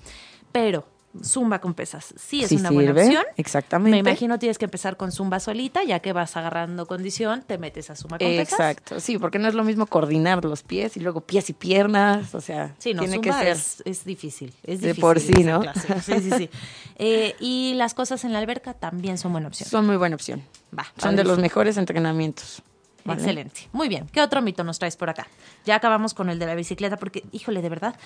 Pero 0.52 0.86
zumba 1.24 1.60
con 1.60 1.74
pesas 1.74 2.14
sí 2.16 2.42
es 2.42 2.48
Sí 2.48 2.56
una 2.56 2.70
buena 2.70 2.92
opción. 2.92 3.24
exactamente. 3.36 3.90
Me 3.90 3.98
imagino 3.98 4.38
tienes 4.38 4.58
que 4.58 4.64
empezar 4.64 4.96
con 4.96 5.12
zumba 5.12 5.40
solita, 5.40 5.84
ya 5.84 6.00
que 6.00 6.12
vas 6.12 6.36
agarrando 6.36 6.86
condición, 6.86 7.42
te 7.46 7.58
metes 7.58 7.90
a 7.90 7.96
zumba 7.96 8.18
con 8.18 8.26
pesas. 8.28 8.52
Exacto, 8.52 9.00
sí, 9.00 9.18
porque 9.18 9.38
no 9.38 9.48
es 9.48 9.54
lo 9.54 9.64
mismo 9.64 9.86
coordinar 9.86 10.44
los 10.44 10.62
pies 10.62 10.96
y 10.96 11.00
luego 11.00 11.20
pies 11.20 11.50
y 11.50 11.52
piernas, 11.52 12.34
o 12.34 12.40
sea, 12.40 12.74
Sí, 12.78 12.94
no, 12.94 13.02
tiene 13.02 13.20
que 13.20 13.32
ser 13.32 13.48
es, 13.48 13.82
es 13.84 14.04
difícil. 14.04 14.52
Es 14.62 14.80
De 14.80 14.88
difícil 14.88 15.00
por 15.00 15.20
sí, 15.20 15.44
¿no? 15.44 15.60
clase. 15.60 16.00
Sí, 16.02 16.20
sí, 16.20 16.30
sí. 16.36 16.50
Eh, 16.98 17.34
y 17.40 17.74
las 17.74 17.92
cosas 17.92 18.24
en 18.24 18.32
la 18.32 18.38
alberca 18.38 18.72
también 18.72 19.18
son 19.18 19.32
buena 19.32 19.48
opción. 19.48 19.68
Son 19.68 19.86
muy 19.86 19.96
buena 19.98 20.14
opción. 20.16 20.42
Va, 20.76 20.86
Son 20.96 21.14
de 21.14 21.24
los 21.24 21.38
mejores 21.38 21.76
entrenamientos. 21.76 22.62
¿vale? 23.04 23.20
Excelente. 23.20 23.68
Muy 23.72 23.88
bien. 23.88 24.06
¿Qué 24.10 24.22
otro 24.22 24.40
mito 24.40 24.64
nos 24.64 24.78
traes 24.78 24.96
por 24.96 25.10
acá? 25.10 25.28
Ya 25.66 25.74
acabamos 25.76 26.14
con 26.14 26.30
el 26.30 26.38
de 26.38 26.46
la 26.46 26.54
bicicleta 26.54 26.96
porque, 26.96 27.22
híjole, 27.32 27.60
de 27.60 27.68
verdad, 27.68 27.96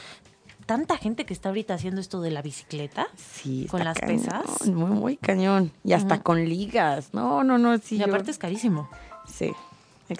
tanta 0.71 0.97
gente 0.97 1.27
que 1.27 1.35
está 1.35 1.49
ahorita 1.49 1.75
haciendo 1.75 2.01
esto 2.01 2.21
de 2.21 2.31
la 2.31 2.43
bicicleta. 2.43 3.09
Sí, 3.17 3.67
con 3.69 3.83
las 3.83 3.99
cañón, 3.99 4.19
pesas. 4.23 4.69
Muy, 4.69 4.91
muy 4.93 5.17
cañón. 5.17 5.73
Y 5.83 5.95
hasta 5.95 6.23
con 6.23 6.49
ligas. 6.49 7.13
No, 7.13 7.43
no, 7.43 7.59
no. 7.59 7.77
Sí, 7.79 7.97
y 7.97 7.99
yo- 7.99 8.05
aparte 8.05 8.31
es 8.31 8.39
carísimo. 8.39 8.89
Sí. 9.27 9.51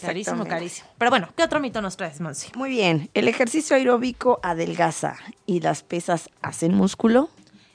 Carísimo, 0.01 0.45
carísimo. 0.47 0.89
Pero 0.99 1.11
bueno, 1.11 1.29
¿qué 1.37 1.45
otro 1.45 1.61
mito 1.61 1.81
nos 1.81 1.97
traes, 1.97 2.21
Monsi? 2.21 2.49
Muy 2.57 2.71
bien. 2.71 3.11
El 3.15 3.29
ejercicio 3.29 3.77
aeróbico 3.77 4.41
adelgaza 4.43 5.15
y 5.47 5.61
las 5.61 5.85
pesas 5.85 6.29
hacen 6.43 6.75
músculo. 6.75 7.31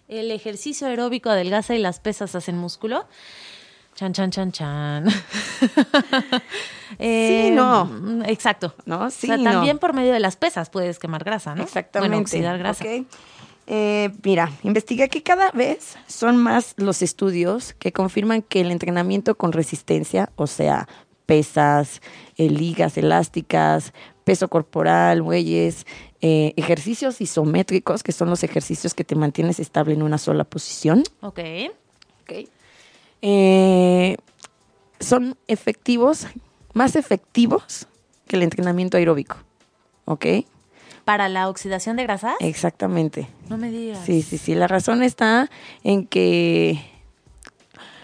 El 0.09 0.29
ejercicio 0.31 0.87
aeróbico 0.87 1.29
adelgaza 1.29 1.75
y 1.75 1.79
las 1.79 2.01
pesas 2.01 2.35
hacen 2.35 2.57
músculo. 2.57 3.07
Chan, 3.95 4.11
chan, 4.13 4.29
chan, 4.31 4.51
chan. 4.51 5.05
Eh, 6.99 7.51
no. 7.51 8.23
Exacto. 8.25 8.73
¿No? 8.85 9.09
Sí, 9.09 9.25
o 9.25 9.35
sea, 9.35 9.37
no. 9.37 9.51
también 9.51 9.79
por 9.79 9.93
medio 9.93 10.13
de 10.13 10.19
las 10.19 10.37
pesas 10.37 10.69
puedes 10.69 10.99
quemar 10.99 11.23
grasa, 11.23 11.55
¿no? 11.55 11.63
Exactamente. 11.63 12.09
Bueno, 12.09 12.21
oxidar 12.21 12.57
grasa. 12.57 12.85
Ok. 12.85 13.05
Eh, 13.67 14.11
mira, 14.23 14.51
investigué 14.63 15.09
que 15.09 15.23
cada 15.23 15.51
vez 15.51 15.97
son 16.07 16.37
más 16.37 16.73
los 16.77 17.01
estudios 17.01 17.73
que 17.73 17.91
confirman 17.91 18.43
que 18.43 18.61
el 18.61 18.71
entrenamiento 18.71 19.35
con 19.35 19.51
resistencia, 19.51 20.31
o 20.35 20.47
sea, 20.47 20.87
pesas, 21.25 22.01
eh, 22.37 22.49
ligas 22.49 22.97
elásticas, 22.97 23.91
peso 24.23 24.47
corporal, 24.47 25.21
bueyes, 25.21 25.85
eh, 26.21 26.53
ejercicios 26.55 27.19
isométricos, 27.19 28.03
que 28.03 28.11
son 28.11 28.29
los 28.29 28.43
ejercicios 28.43 28.93
que 28.93 29.03
te 29.03 29.15
mantienes 29.15 29.59
estable 29.59 29.95
en 29.95 30.03
una 30.03 30.19
sola 30.19 30.43
posición, 30.43 31.03
Ok. 31.21 31.39
Eh, 33.27 34.17
son 34.99 35.35
efectivos, 35.47 36.27
más 36.73 36.95
efectivos 36.95 37.87
que 38.27 38.35
el 38.35 38.43
entrenamiento 38.43 38.97
aeróbico. 38.97 39.37
¿Ok? 40.05 40.25
¿Para 41.05 41.27
la 41.29 41.49
oxidación 41.49 41.95
de 41.97 42.03
grasa? 42.03 42.35
Exactamente. 42.39 43.27
No 43.49 43.57
me 43.57 43.71
digas. 43.71 44.05
Sí, 44.05 44.21
sí, 44.21 44.37
sí. 44.37 44.53
La 44.53 44.67
razón 44.67 45.01
está 45.01 45.49
en 45.83 46.05
que 46.05 46.79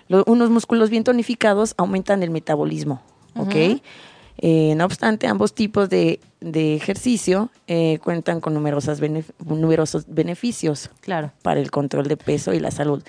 lo- 0.08 0.24
unos 0.26 0.50
músculos 0.50 0.90
bien 0.90 1.04
tonificados 1.04 1.76
aumentan 1.78 2.24
el 2.24 2.32
metabolismo, 2.32 3.02
¿ok? 3.36 3.82
Eh, 4.44 4.74
no 4.76 4.86
obstante, 4.86 5.28
ambos 5.28 5.54
tipos 5.54 5.90
de, 5.90 6.20
de 6.40 6.76
ejercicio 6.76 7.50
eh, 7.68 8.00
cuentan 8.04 8.42
con 8.42 8.56
numerosas 8.56 9.00
benef- 9.00 9.32
numerosos 9.46 10.06
beneficios 10.08 10.90
Claro. 11.02 11.32
para 11.44 11.60
el 11.60 11.70
control 11.70 12.08
de 12.08 12.18
peso 12.18 12.52
y 12.54 12.60
la 12.60 12.72
salud. 12.72 13.04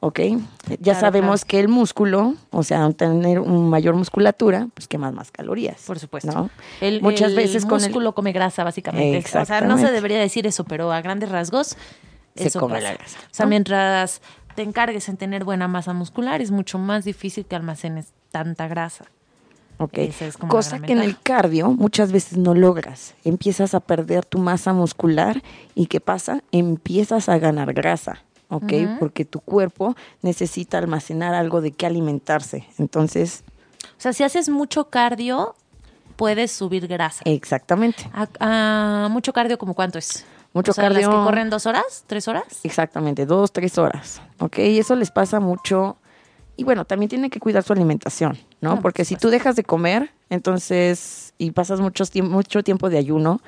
¿Ok? 0.00 0.20
Ya 0.20 0.76
Claro, 0.78 1.00
sabemos 1.00 1.40
claro. 1.44 1.48
que 1.48 1.60
el 1.60 1.68
músculo, 1.68 2.34
o 2.50 2.62
sea, 2.62 2.88
tener 2.92 3.40
un 3.40 3.68
mayor 3.68 3.96
musculatura, 3.96 4.68
pues 4.74 4.86
quema 4.86 5.10
más 5.10 5.30
calorías. 5.32 5.82
Por 5.86 5.98
supuesto. 5.98 6.30
¿no? 6.30 6.50
El, 6.80 7.02
Muchas 7.02 7.30
el 7.30 7.36
veces 7.36 7.66
con 7.66 7.80
el- 7.80 7.86
músculo 7.86 8.14
come 8.14 8.30
grasa, 8.32 8.62
básicamente. 8.62 9.24
O 9.38 9.44
sea, 9.44 9.60
no 9.62 9.76
se 9.76 9.90
debería 9.90 10.20
decir 10.20 10.46
eso, 10.46 10.62
pero 10.64 10.92
a 10.92 11.00
grandes 11.00 11.30
rasgos, 11.30 11.76
Se 12.36 12.46
eso 12.46 12.60
come 12.60 12.74
pasa. 12.76 12.84
la 12.90 12.94
grasa, 12.94 13.18
O 13.24 13.34
sea, 13.34 13.46
mientras 13.46 14.22
te 14.54 14.62
encargues 14.62 15.08
en 15.08 15.16
tener 15.16 15.42
buena 15.44 15.66
masa 15.66 15.92
muscular, 15.94 16.40
es 16.42 16.52
mucho 16.52 16.78
más 16.78 17.04
difícil 17.04 17.44
que 17.46 17.56
almacenes 17.56 18.12
tanta 18.30 18.68
grasa. 18.68 19.06
Ok. 19.80 19.98
Es 19.98 20.36
Cosa 20.36 20.80
que 20.80 20.92
en 20.92 20.98
el 20.98 21.20
cardio 21.20 21.70
muchas 21.70 22.10
veces 22.10 22.36
no 22.36 22.52
logras. 22.54 23.14
Empiezas 23.24 23.74
a 23.74 23.80
perder 23.80 24.24
tu 24.24 24.38
masa 24.38 24.72
muscular 24.72 25.40
y 25.76 25.86
¿qué 25.86 26.00
pasa? 26.00 26.42
Empiezas 26.50 27.28
a 27.28 27.38
ganar 27.38 27.72
grasa, 27.74 28.24
¿ok? 28.48 28.72
Porque 28.98 29.24
tu 29.24 29.40
cuerpo 29.40 29.94
necesita 30.22 30.78
almacenar 30.78 31.34
algo 31.34 31.60
de 31.60 31.72
qué 31.72 31.86
alimentarse. 31.86 32.66
Entonces, 32.78 33.44
O 33.96 34.00
sea, 34.00 34.12
si 34.12 34.22
haces 34.24 34.48
mucho 34.48 34.88
cardio, 34.90 35.54
puedes 36.16 36.50
subir 36.52 36.86
grasa. 36.88 37.22
exactamente. 37.24 38.08
A- 38.12 39.04
a 39.04 39.08
mucho 39.08 39.32
cardio, 39.32 39.58
¿como 39.58 39.74
cuánto 39.74 39.98
es? 39.98 40.24
Mucho 40.52 40.70
O 40.70 40.74
sea, 40.74 40.84
¿Las 40.88 41.02
cardio- 41.02 41.10
que 41.10 41.24
corren 41.24 41.50
dos 41.50 41.66
horas? 41.66 42.04
¿Tres 42.06 42.26
horas? 42.26 42.44
Exactamente, 42.62 43.26
dos, 43.26 43.52
tres 43.52 43.76
horas, 43.78 44.20
¿ok? 44.40 44.58
Y 44.58 44.78
eso 44.78 44.96
les 44.96 45.10
pasa 45.10 45.40
mucho. 45.40 45.96
Y 46.56 46.64
bueno, 46.64 46.84
también 46.84 47.08
tienen 47.08 47.30
que 47.30 47.38
cuidar 47.38 47.62
su 47.62 47.72
alimentación, 47.72 48.36
¿no? 48.60 48.70
Ah, 48.70 48.74
por 48.76 48.82
Porque 48.82 49.04
si 49.04 49.14
tú 49.16 49.28
dejas 49.30 49.54
de 49.56 49.62
comer, 49.62 50.10
entonces, 50.30 51.34
y 51.38 51.50
pasas 51.52 51.80
tiemp- 52.10 52.28
mucho 52.30 52.62
tiempo 52.64 52.88
de 52.90 52.98
ayuno, 52.98 53.40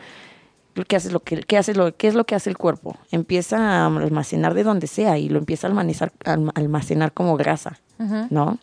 ¿qué, 0.88 0.96
haces 0.96 1.12
lo 1.12 1.20
que, 1.20 1.40
qué, 1.42 1.56
haces 1.58 1.76
lo, 1.76 1.94
¿qué 1.96 2.08
es 2.08 2.14
lo 2.14 2.24
que 2.24 2.34
hace 2.34 2.50
el 2.50 2.56
cuerpo? 2.58 2.96
Empieza 3.10 3.58
a 3.58 3.86
almacenar 3.86 4.54
de 4.54 4.62
donde 4.64 4.86
sea 4.86 5.18
y 5.18 5.28
lo 5.28 5.38
empieza 5.38 5.66
a 5.66 5.70
almacenar, 5.70 6.12
alm- 6.24 6.52
almacenar 6.54 7.12
como 7.12 7.36
grasa, 7.36 7.78
¿no? 7.98 8.58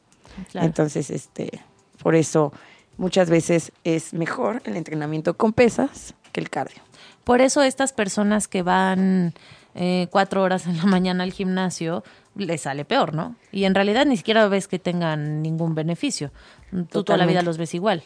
claro. 0.52 0.66
Entonces, 0.68 1.10
este, 1.10 1.62
por 2.02 2.16
eso 2.16 2.54
muchas 2.98 3.30
veces 3.30 3.72
es 3.84 4.14
mejor 4.14 4.62
el 4.66 4.76
entrenamiento 4.76 5.36
con 5.36 5.54
pesas 5.54 6.14
que 6.32 6.40
el 6.42 6.50
cardio. 6.50 6.82
Por 7.24 7.42
eso 7.42 7.62
estas 7.62 7.92
personas 7.94 8.48
que 8.48 8.62
van 8.64 9.34
eh, 9.76 10.08
cuatro 10.12 10.42
horas 10.44 10.66
en 10.66 10.78
la 10.78 10.86
mañana 10.86 11.24
al 11.24 11.34
gimnasio, 11.34 12.04
les 12.36 12.62
sale 12.62 12.86
peor, 12.86 13.14
¿no? 13.14 13.36
Y 13.52 13.66
en 13.66 13.76
realidad 13.76 14.06
ni 14.06 14.16
siquiera 14.16 14.48
ves 14.48 14.68
que 14.68 14.80
tengan 14.80 15.42
ningún 15.42 15.76
beneficio. 15.76 16.32
Tú 16.90 17.04
toda 17.04 17.18
la 17.18 17.26
vida 17.26 17.42
los 17.42 17.58
ves 17.58 17.74
igual. 17.74 18.04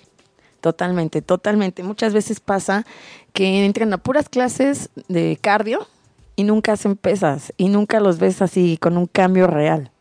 Totalmente, 0.62 1.24
totalmente. 1.24 1.82
Muchas 1.84 2.14
veces 2.14 2.40
pasa 2.40 2.86
que 3.34 3.66
entran 3.66 3.92
a 3.94 3.98
puras 3.98 4.30
clases 4.30 4.90
de 5.08 5.38
cardio 5.42 5.88
y 6.36 6.44
nunca 6.44 6.74
hacen 6.74 6.96
pesas 6.96 7.52
y 7.58 7.68
nunca 7.70 8.00
los 8.00 8.20
ves 8.20 8.42
así 8.42 8.78
con 8.78 8.96
un 8.98 9.08
cambio 9.08 9.48
real. 9.48 9.92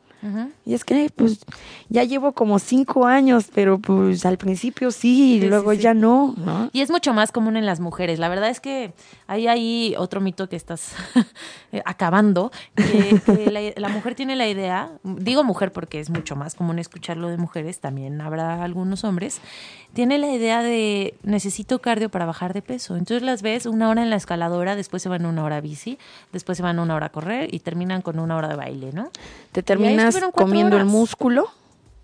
Y 0.66 0.75
es 0.75 0.85
que, 0.85 1.11
pues, 1.16 1.40
ya 1.88 2.05
llevo 2.05 2.33
como 2.33 2.59
cinco 2.59 3.07
años, 3.07 3.46
pero 3.55 3.79
pues 3.79 4.25
al 4.27 4.37
principio 4.38 4.90
sí, 4.90 5.37
y 5.37 5.40
Sí, 5.40 5.49
luego 5.49 5.70
sí, 5.73 5.79
sí. 5.79 5.83
ya 5.83 5.94
no, 5.94 6.35
¿no? 6.37 6.70
Y 6.73 6.83
es 6.83 6.90
mucho 6.90 7.12
más 7.14 7.33
común 7.33 7.57
en 7.57 7.64
las 7.66 7.81
mujeres. 7.81 8.18
La 8.18 8.29
verdad 8.29 8.51
es 8.51 8.61
que 8.61 8.92
hay 9.27 9.46
ahí 9.49 9.94
otro 9.99 10.20
mito 10.20 10.49
que 10.49 10.57
estás 10.57 10.92
eh, 11.73 11.83
acabando, 11.85 12.53
que, 12.75 13.20
que 13.25 13.51
la, 13.51 13.61
la 13.75 13.88
mujer 13.88 14.14
tiene 14.14 14.37
la 14.37 14.49
idea, 14.49 14.90
digo 15.03 15.44
mujer 15.44 15.73
porque 15.73 15.99
es 15.99 16.11
mucho 16.11 16.37
más 16.37 16.55
común 16.55 16.79
escucharlo 16.79 17.29
de 17.29 17.38
mujeres, 17.38 17.81
también 17.81 18.20
habrá 18.20 18.62
algunos 18.62 19.03
hombres, 19.05 19.40
tiene 19.94 20.18
la 20.18 20.29
idea 20.33 20.62
de 20.62 21.14
necesito 21.25 21.81
cardio 21.81 22.11
para 22.11 22.27
bajar 22.27 22.53
de 22.53 22.62
peso. 22.62 22.96
Entonces 22.96 23.23
las 23.23 23.42
ves 23.42 23.66
una 23.66 23.88
hora 23.88 24.03
en 24.03 24.11
la 24.11 24.16
escaladora, 24.16 24.77
después 24.77 25.03
se 25.03 25.09
van 25.09 25.27
una 25.27 25.42
hora 25.42 25.57
a 25.57 25.61
bici, 25.61 25.99
después 26.33 26.57
se 26.59 26.62
van 26.62 26.79
una 26.79 26.94
hora 26.94 27.07
a 27.07 27.09
correr 27.09 27.53
y 27.53 27.61
terminan 27.61 28.03
con 28.03 28.18
una 28.20 28.37
hora 28.37 28.49
de 28.49 28.57
baile, 28.57 28.92
¿no? 28.92 29.11
Te 29.53 29.62
terminas 29.62 30.14
comiendo 30.50 30.76
el 30.76 30.84
músculo 30.84 31.48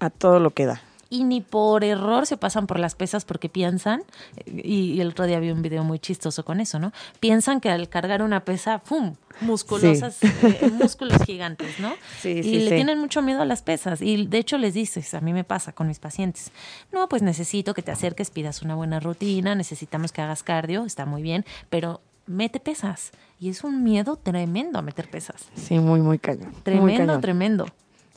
a 0.00 0.10
todo 0.10 0.40
lo 0.40 0.50
que 0.50 0.66
da. 0.66 0.80
y 1.08 1.22
ni 1.22 1.40
por 1.40 1.84
error 1.84 2.26
se 2.26 2.36
pasan 2.36 2.66
por 2.66 2.80
las 2.80 2.96
pesas 2.96 3.24
porque 3.24 3.48
piensan, 3.48 4.02
y, 4.44 4.92
y 4.94 5.00
el 5.00 5.10
otro 5.10 5.24
día 5.26 5.38
vi 5.38 5.50
un 5.52 5.62
video 5.62 5.84
muy 5.84 6.00
chistoso 6.00 6.44
con 6.44 6.60
eso, 6.60 6.80
¿no? 6.80 6.92
Piensan 7.20 7.60
que 7.60 7.70
al 7.70 7.88
cargar 7.88 8.22
una 8.22 8.40
pesa, 8.44 8.78
¡pum! 8.78 9.14
Musculosas, 9.40 10.18
eh, 10.22 10.70
músculos 10.72 11.22
gigantes, 11.22 11.78
¿no? 11.78 11.92
Sí, 12.20 12.30
y 12.30 12.42
sí, 12.42 12.58
le 12.58 12.70
sí. 12.70 12.74
tienen 12.74 12.98
mucho 12.98 13.22
miedo 13.22 13.40
a 13.42 13.44
las 13.44 13.62
pesas. 13.62 14.02
Y 14.02 14.26
de 14.26 14.38
hecho 14.38 14.58
les 14.58 14.74
dices, 14.74 15.14
a 15.14 15.20
mí 15.20 15.32
me 15.32 15.44
pasa 15.44 15.72
con 15.72 15.86
mis 15.86 16.00
pacientes, 16.00 16.50
no, 16.92 17.08
pues 17.08 17.22
necesito 17.22 17.72
que 17.72 17.82
te 17.82 17.92
acerques, 17.92 18.30
pidas 18.30 18.62
una 18.62 18.74
buena 18.74 18.98
rutina, 18.98 19.54
necesitamos 19.54 20.10
que 20.10 20.22
hagas 20.22 20.42
cardio, 20.42 20.84
está 20.84 21.06
muy 21.06 21.22
bien, 21.22 21.44
pero 21.70 22.00
mete 22.26 22.58
pesas. 22.58 23.12
Y 23.38 23.48
es 23.50 23.62
un 23.62 23.84
miedo 23.84 24.16
tremendo 24.16 24.78
a 24.78 24.82
meter 24.82 25.08
pesas. 25.08 25.46
Sí, 25.54 25.78
muy, 25.78 26.00
muy 26.00 26.18
cañón. 26.18 26.50
muy 26.50 26.62
Tremendo, 26.64 27.06
cañón. 27.06 27.20
tremendo. 27.20 27.66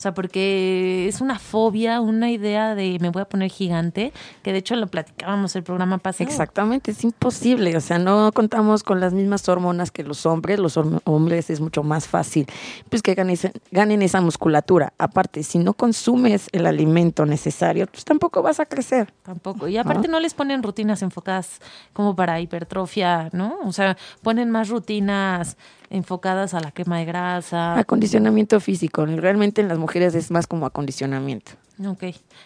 O 0.00 0.02
sea, 0.02 0.14
porque 0.14 1.06
es 1.08 1.20
una 1.20 1.38
fobia, 1.38 2.00
una 2.00 2.30
idea 2.30 2.74
de 2.74 2.96
me 3.02 3.10
voy 3.10 3.20
a 3.20 3.26
poner 3.26 3.50
gigante, 3.50 4.14
que 4.42 4.50
de 4.50 4.56
hecho 4.56 4.74
lo 4.76 4.86
platicábamos 4.86 5.54
el 5.56 5.62
programa 5.62 5.98
pasado. 5.98 6.26
Exactamente, 6.26 6.92
es 6.92 7.04
imposible, 7.04 7.76
o 7.76 7.82
sea, 7.82 7.98
no 7.98 8.32
contamos 8.32 8.82
con 8.82 8.98
las 8.98 9.12
mismas 9.12 9.46
hormonas 9.46 9.90
que 9.90 10.02
los 10.02 10.24
hombres, 10.24 10.58
los 10.58 10.78
hombres 10.78 11.50
es 11.50 11.60
mucho 11.60 11.82
más 11.82 12.08
fácil, 12.08 12.46
pues 12.88 13.02
que 13.02 13.14
ganen, 13.14 13.36
ganen 13.72 14.00
esa 14.00 14.22
musculatura. 14.22 14.94
Aparte, 14.96 15.42
si 15.42 15.58
no 15.58 15.74
consumes 15.74 16.48
el 16.52 16.64
alimento 16.64 17.26
necesario, 17.26 17.86
pues 17.86 18.06
tampoco 18.06 18.40
vas 18.40 18.58
a 18.58 18.64
crecer. 18.64 19.12
Tampoco. 19.22 19.68
Y 19.68 19.76
aparte 19.76 20.08
no 20.08 20.18
les 20.18 20.32
ponen 20.32 20.62
rutinas 20.62 21.02
enfocadas 21.02 21.60
como 21.92 22.16
para 22.16 22.40
hipertrofia, 22.40 23.28
¿no? 23.32 23.58
O 23.66 23.72
sea, 23.74 23.98
ponen 24.22 24.50
más 24.50 24.70
rutinas 24.70 25.58
enfocadas 25.90 26.54
a 26.54 26.60
la 26.60 26.70
quema 26.70 26.98
de 26.98 27.04
grasa. 27.04 27.78
Acondicionamiento 27.78 28.60
físico, 28.60 29.04
realmente 29.04 29.60
en 29.60 29.68
las 29.68 29.78
mujeres 29.78 30.14
es 30.14 30.30
más 30.30 30.46
como 30.46 30.64
acondicionamiento. 30.66 31.52
Ok. 31.84 32.04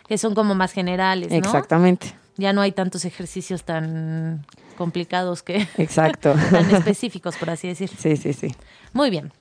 Que 0.09 0.19
son 0.19 0.35
como 0.35 0.55
más 0.55 0.73
generales, 0.73 1.31
¿no? 1.31 1.37
Exactamente, 1.37 2.15
Ya 2.37 2.53
no 2.53 2.63
hay 2.63 2.73
tantos 2.73 3.05
ejercicios 3.05 3.65
tan 3.65 4.45
complicados 4.77 5.43
que 5.43 5.69
exacto. 5.79 6.35
tan 6.51 6.71
específicos, 6.75 7.37
por 7.37 7.51
así 7.51 7.69
decir. 7.69 7.91
sí, 7.97 8.17
sí, 8.17 8.33
sí. 8.33 8.55
Muy 8.93 9.11
bien. 9.11 9.33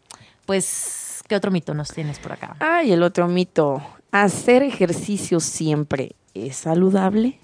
Pues, 0.46 1.22
¿qué 1.28 1.36
otro 1.36 1.50
mito 1.52 1.74
nos 1.74 1.90
tienes 1.94 2.20
por 2.20 2.34
acá? 2.34 2.56
Ah, 2.60 2.84
y 2.84 2.92
el 2.92 3.02
otro 3.02 3.28
mito, 3.30 3.82
¿hacer 4.12 4.62
ejercicio 4.64 5.40
siempre 5.40 6.16
es 6.34 6.58
saludable? 6.58 7.40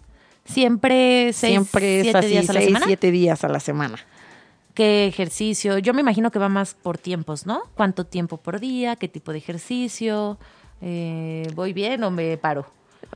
Siempre 0.46 1.32
seis, 1.34 1.54
siempre 1.54 1.98
es 2.00 2.04
siete 2.04 2.18
así, 2.18 2.28
días 2.28 2.50
a 2.50 2.54
la 2.54 2.60
seis, 2.60 2.68
semana. 2.70 2.86
siete 2.88 3.12
días 3.12 3.44
a 3.44 3.48
la 3.50 3.60
semana. 3.60 3.98
¿Qué 4.80 5.08
ejercicio? 5.08 5.78
Yo 5.80 5.94
me 5.94 6.00
imagino 6.00 6.32
que 6.32 6.40
va 6.40 6.48
más 6.48 6.74
por 6.74 6.98
tiempos, 6.98 7.46
¿no? 7.46 7.64
¿Cuánto 7.76 8.06
tiempo 8.06 8.38
por 8.38 8.62
día? 8.62 8.96
¿Qué 8.96 9.10
tipo 9.10 9.34
de 9.34 9.40
ejercicio? 9.40 10.38
Eh, 10.80 11.46
¿Voy 11.54 11.74
bien 11.74 12.02
o 12.06 12.12
me 12.12 12.38
paro? 12.38 12.66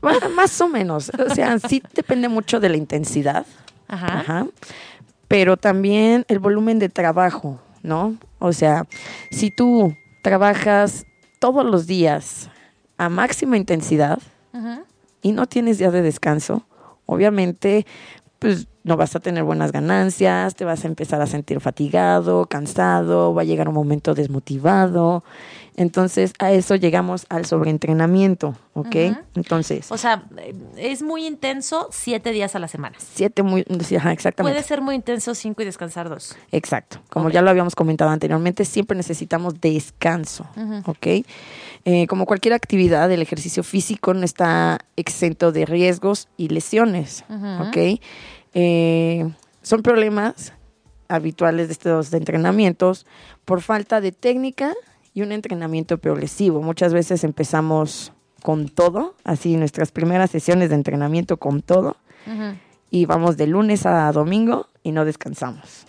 Bueno, 0.02 0.28
más 0.28 0.60
o 0.60 0.68
menos. 0.68 1.10
O 1.18 1.34
sea, 1.34 1.58
sí 1.70 1.82
depende 1.94 2.28
mucho 2.28 2.60
de 2.60 2.68
la 2.68 2.76
intensidad. 2.76 3.46
Ajá. 3.88 4.20
Ajá. 4.20 4.46
Pero 5.26 5.56
también 5.56 6.26
el 6.28 6.38
volumen 6.38 6.78
de 6.78 6.90
trabajo, 6.90 7.58
¿no? 7.82 8.14
O 8.40 8.52
sea, 8.52 8.86
si 9.30 9.50
tú 9.50 9.96
trabajas 10.22 11.06
todos 11.38 11.64
los 11.64 11.86
días 11.86 12.50
a 12.98 13.08
máxima 13.08 13.56
intensidad 13.56 14.18
y 15.22 15.32
no 15.32 15.46
tienes 15.46 15.78
días 15.78 15.94
de 15.94 16.02
descanso, 16.02 16.66
obviamente 17.06 17.86
pues 18.44 18.68
no 18.82 18.98
vas 18.98 19.16
a 19.16 19.20
tener 19.20 19.42
buenas 19.44 19.72
ganancias, 19.72 20.54
te 20.54 20.66
vas 20.66 20.84
a 20.84 20.86
empezar 20.86 21.22
a 21.22 21.26
sentir 21.26 21.60
fatigado, 21.60 22.44
cansado, 22.44 23.32
va 23.32 23.40
a 23.40 23.44
llegar 23.46 23.68
un 23.68 23.74
momento 23.74 24.14
desmotivado. 24.14 25.24
Entonces, 25.76 26.34
a 26.38 26.52
eso 26.52 26.76
llegamos 26.76 27.24
al 27.30 27.46
sobreentrenamiento, 27.46 28.54
¿ok? 28.74 28.94
Entonces. 29.34 29.90
O 29.90 29.96
sea, 29.96 30.24
es 30.76 31.02
muy 31.02 31.26
intenso 31.26 31.88
siete 31.90 32.32
días 32.32 32.54
a 32.54 32.58
la 32.58 32.68
semana. 32.68 32.96
Siete 32.98 33.42
muy, 33.42 33.62
exactamente. 33.62 34.42
Puede 34.42 34.62
ser 34.62 34.82
muy 34.82 34.94
intenso 34.94 35.34
cinco 35.34 35.62
y 35.62 35.64
descansar 35.64 36.10
dos. 36.10 36.36
Exacto. 36.52 36.98
Como 37.08 37.30
ya 37.30 37.40
lo 37.40 37.48
habíamos 37.48 37.74
comentado 37.74 38.10
anteriormente, 38.10 38.66
siempre 38.66 38.96
necesitamos 38.96 39.60
descanso, 39.60 40.46
¿ok? 40.84 41.24
Eh, 41.86 42.06
como 42.06 42.26
cualquier 42.26 42.54
actividad, 42.54 43.10
el 43.10 43.22
ejercicio 43.22 43.62
físico 43.62 44.14
no 44.14 44.24
está 44.24 44.78
exento 44.96 45.52
de 45.52 45.66
riesgos 45.66 46.28
y 46.36 46.48
lesiones, 46.48 47.24
¿ok? 47.60 48.00
Eh, 48.54 49.28
son 49.62 49.82
problemas 49.82 50.52
habituales 51.08 51.68
de 51.68 51.72
estos 51.72 52.12
entrenamientos 52.12 53.06
por 53.44 53.60
falta 53.60 54.00
de 54.00 54.12
técnica 54.12 54.72
y 55.12 55.22
un 55.22 55.32
entrenamiento 55.32 55.98
progresivo. 55.98 56.62
Muchas 56.62 56.92
veces 56.92 57.24
empezamos 57.24 58.12
con 58.42 58.68
todo, 58.68 59.14
así 59.24 59.56
nuestras 59.56 59.90
primeras 59.90 60.30
sesiones 60.30 60.68
de 60.68 60.74
entrenamiento 60.74 61.36
con 61.38 61.62
todo, 61.62 61.96
y 62.90 63.06
vamos 63.06 63.36
de 63.36 63.46
lunes 63.46 63.86
a 63.86 64.10
domingo 64.12 64.68
y 64.82 64.92
no 64.92 65.04
descansamos. 65.04 65.86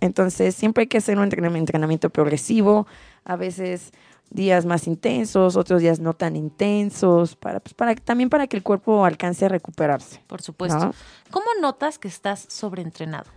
Entonces, 0.00 0.54
siempre 0.54 0.82
hay 0.82 0.86
que 0.88 0.98
hacer 0.98 1.18
un 1.18 1.24
entrenamiento 1.24 2.10
progresivo, 2.10 2.86
a 3.24 3.36
veces 3.36 3.92
días 4.34 4.66
más 4.66 4.86
intensos, 4.86 5.56
otros 5.56 5.80
días 5.80 6.00
no 6.00 6.12
tan 6.12 6.36
intensos, 6.36 7.36
para, 7.36 7.60
pues, 7.60 7.72
para 7.72 7.94
también 7.94 8.28
para 8.28 8.46
que 8.46 8.56
el 8.56 8.62
cuerpo 8.62 9.04
alcance 9.04 9.46
a 9.46 9.48
recuperarse. 9.48 10.20
Por 10.26 10.42
supuesto. 10.42 10.92
¿Cómo 11.30 11.46
notas 11.60 11.98
que 11.98 12.08
estás 12.08 12.44
sobreentrenado? 12.48 13.30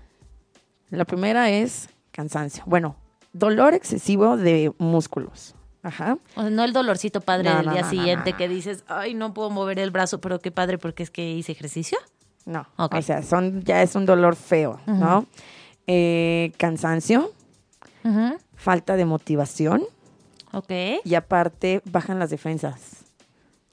La 0.89 1.05
primera 1.05 1.49
es 1.51 1.89
cansancio. 2.11 2.63
Bueno, 2.65 2.95
dolor 3.31 3.73
excesivo 3.73 4.37
de 4.37 4.73
músculos. 4.79 5.53
Ajá. 5.83 6.17
no 6.35 6.63
el 6.65 6.73
dolorcito 6.73 7.21
padre 7.21 7.53
del 7.53 7.69
día 7.69 7.83
siguiente 7.85 8.33
que 8.33 8.49
dices, 8.49 8.83
ay, 8.87 9.13
no 9.13 9.33
puedo 9.33 9.49
mover 9.49 9.79
el 9.79 9.91
brazo, 9.91 10.19
pero 10.19 10.39
qué 10.39 10.51
padre 10.51 10.77
porque 10.77 11.03
es 11.03 11.11
que 11.11 11.31
hice 11.31 11.53
ejercicio. 11.53 11.97
No, 12.45 12.65
o 12.77 13.01
sea, 13.01 13.23
son, 13.23 13.61
ya 13.63 13.81
es 13.83 13.95
un 13.95 14.05
dolor 14.05 14.35
feo, 14.35 14.81
¿no? 14.85 15.25
Eh, 15.85 16.51
cansancio, 16.57 17.31
falta 18.55 18.95
de 18.95 19.05
motivación, 19.05 19.83
Ok. 20.53 20.71
Y 21.03 21.15
aparte 21.15 21.81
bajan 21.85 22.19
las 22.19 22.29
defensas. 22.29 23.05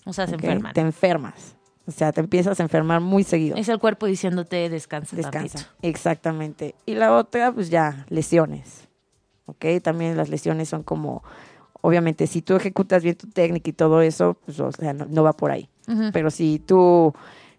O 0.04 0.12
sea, 0.12 0.26
se 0.26 0.34
enferman. 0.34 0.72
Te 0.72 0.80
enfermas. 0.80 1.56
O 1.86 1.90
sea, 1.90 2.12
te 2.12 2.20
empiezas 2.20 2.58
a 2.60 2.62
enfermar 2.62 3.00
muy 3.00 3.24
seguido. 3.24 3.56
Es 3.56 3.68
el 3.68 3.78
cuerpo 3.78 4.06
diciéndote 4.06 4.68
descansa. 4.70 5.16
Descansa. 5.16 5.68
Exactamente. 5.82 6.74
Y 6.86 6.94
la 6.94 7.14
otra, 7.14 7.52
pues 7.52 7.68
ya, 7.68 8.06
lesiones. 8.08 8.88
¿Ok? 9.46 9.66
También 9.82 10.16
las 10.16 10.30
lesiones 10.30 10.70
son 10.70 10.82
como, 10.82 11.22
obviamente, 11.82 12.26
si 12.26 12.40
tú 12.40 12.56
ejecutas 12.56 13.02
bien 13.02 13.16
tu 13.16 13.28
técnica 13.28 13.68
y 13.68 13.74
todo 13.74 14.00
eso, 14.00 14.38
pues, 14.46 14.58
o 14.60 14.72
sea, 14.72 14.94
no, 14.94 15.22
va 15.22 15.34
por 15.34 15.50
ahí. 15.50 15.68
Pero 16.14 16.30
si 16.30 16.58
tú, 16.58 17.12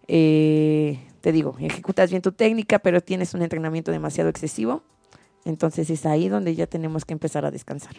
eh, 0.07 0.99
te 1.21 1.31
digo, 1.31 1.55
ejecutas 1.59 2.09
bien 2.09 2.23
tu 2.23 2.31
técnica, 2.31 2.79
pero 2.79 3.01
tienes 3.01 3.35
un 3.35 3.43
entrenamiento 3.43 3.91
demasiado 3.91 4.31
excesivo, 4.31 4.81
entonces 5.43 5.91
es 5.91 6.07
ahí 6.07 6.27
donde 6.27 6.55
ya 6.55 6.65
tenemos 6.65 7.05
que 7.05 7.13
empezar 7.13 7.45
a 7.45 7.51
descansar. 7.51 7.95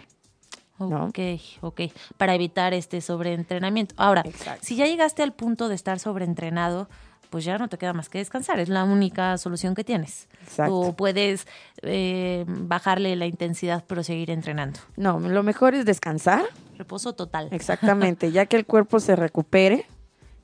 Ok, 0.78 1.18
ok, 1.62 1.80
para 2.16 2.34
evitar 2.34 2.74
este 2.74 3.00
sobreentrenamiento. 3.00 3.94
Ahora, 3.98 4.24
si 4.60 4.76
ya 4.76 4.86
llegaste 4.86 5.22
al 5.22 5.32
punto 5.32 5.68
de 5.68 5.74
estar 5.74 5.98
sobreentrenado, 5.98 6.88
pues 7.30 7.44
ya 7.44 7.58
no 7.58 7.68
te 7.68 7.78
queda 7.78 7.92
más 7.92 8.08
que 8.08 8.18
descansar, 8.18 8.60
es 8.60 8.68
la 8.68 8.84
única 8.84 9.36
solución 9.38 9.74
que 9.74 9.84
tienes. 9.84 10.28
Exacto. 10.42 10.74
O 10.74 10.96
puedes 10.96 11.46
eh, 11.82 12.44
bajarle 12.46 13.16
la 13.16 13.26
intensidad 13.26 13.84
pero 13.86 14.02
seguir 14.02 14.30
entrenando. 14.30 14.80
No, 14.96 15.18
lo 15.18 15.42
mejor 15.42 15.74
es 15.74 15.84
descansar. 15.84 16.44
Reposo 16.78 17.14
total. 17.14 17.48
Exactamente, 17.50 18.32
ya 18.32 18.46
que 18.46 18.56
el 18.56 18.66
cuerpo 18.66 19.00
se 19.00 19.16
recupere, 19.16 19.86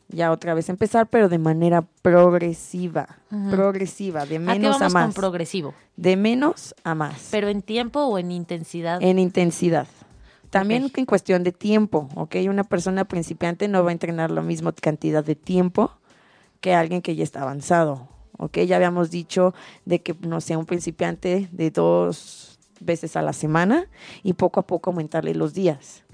ya 0.08 0.32
otra 0.32 0.54
vez 0.54 0.68
empezar, 0.68 1.06
pero 1.06 1.28
de 1.28 1.38
manera 1.38 1.82
progresiva, 2.02 3.18
progresiva, 3.50 4.26
de 4.26 4.38
menos 4.38 4.82
¿A, 4.82 4.86
a 4.86 4.88
más. 4.88 5.04
Con 5.04 5.12
progresivo. 5.14 5.74
De 5.96 6.16
menos 6.16 6.74
a 6.84 6.94
más. 6.94 7.28
Pero 7.30 7.48
en 7.48 7.62
tiempo 7.62 8.00
o 8.00 8.18
en 8.18 8.30
intensidad. 8.30 9.02
En 9.02 9.18
intensidad. 9.18 9.86
También 10.52 10.92
en 10.94 11.06
cuestión 11.06 11.44
de 11.44 11.52
tiempo, 11.52 12.10
¿ok? 12.14 12.36
Una 12.46 12.62
persona 12.62 13.06
principiante 13.06 13.68
no 13.68 13.82
va 13.82 13.88
a 13.88 13.92
entrenar 13.92 14.30
la 14.30 14.42
misma 14.42 14.72
cantidad 14.72 15.24
de 15.24 15.34
tiempo 15.34 15.92
que 16.60 16.74
alguien 16.74 17.00
que 17.00 17.16
ya 17.16 17.24
está 17.24 17.40
avanzado, 17.40 18.06
¿ok? 18.36 18.58
Ya 18.58 18.76
habíamos 18.76 19.10
dicho 19.10 19.54
de 19.86 20.02
que, 20.02 20.14
no 20.20 20.42
sea 20.42 20.58
un 20.58 20.66
principiante 20.66 21.48
de 21.52 21.70
dos 21.70 22.58
veces 22.80 23.16
a 23.16 23.22
la 23.22 23.32
semana 23.32 23.86
y 24.22 24.34
poco 24.34 24.60
a 24.60 24.66
poco 24.66 24.90
aumentarle 24.90 25.34
los 25.34 25.54
días, 25.54 26.04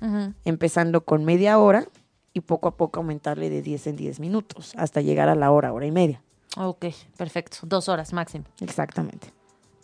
empezando 0.44 1.04
con 1.04 1.24
media 1.24 1.58
hora 1.58 1.88
y 2.32 2.40
poco 2.40 2.68
a 2.68 2.76
poco 2.76 3.00
aumentarle 3.00 3.50
de 3.50 3.60
10 3.60 3.88
en 3.88 3.96
10 3.96 4.20
minutos 4.20 4.72
hasta 4.76 5.00
llegar 5.00 5.28
a 5.28 5.34
la 5.34 5.50
hora, 5.50 5.72
hora 5.72 5.86
y 5.86 5.90
media. 5.90 6.22
Ok, 6.56 6.86
perfecto. 7.16 7.58
Dos 7.62 7.88
horas 7.88 8.12
máximo. 8.12 8.44
Exactamente. 8.60 9.32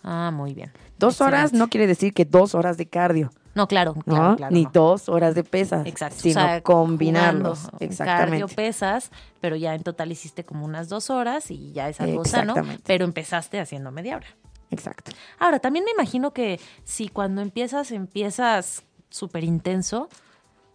Ah, 0.05 0.31
muy 0.33 0.55
bien. 0.55 0.71
Dos 0.97 1.21
horas 1.21 1.53
no 1.53 1.69
quiere 1.69 1.89
decir 1.89 2.15
que 2.15 2.25
dos 2.25 2.55
horas 2.55 2.77
de 2.77 2.87
cardio. 2.87 3.33
No, 3.55 3.69
claro, 3.69 3.95
claro, 3.95 4.37
Ni 4.51 4.67
dos 4.73 5.09
horas 5.09 5.35
de 5.35 5.45
pesas. 5.45 5.87
Exacto. 5.87 6.21
Sino 6.21 6.41
combinarlos. 6.63 7.69
Exactamente. 7.79 8.41
Cardio 8.41 8.49
pesas, 8.49 9.11
pero 9.41 9.57
ya 9.57 9.75
en 9.75 9.83
total 9.83 10.11
hiciste 10.11 10.45
como 10.45 10.65
unas 10.65 10.89
dos 10.89 11.11
horas 11.11 11.51
y 11.51 11.73
ya 11.73 11.89
es 11.89 12.01
algo 12.01 12.25
sano. 12.25 12.55
Pero 12.85 13.05
empezaste 13.05 13.61
haciendo 13.61 13.91
media 13.93 14.17
hora. 14.17 14.27
Exacto. 14.71 15.13
Ahora, 15.39 15.61
también 15.61 15.85
me 15.85 15.93
imagino 15.93 16.33
que 16.33 16.59
si 16.83 17.09
cuando 17.09 17.43
empiezas, 17.43 17.93
empiezas 17.93 18.83
súper 19.09 19.45
intenso, 19.45 20.09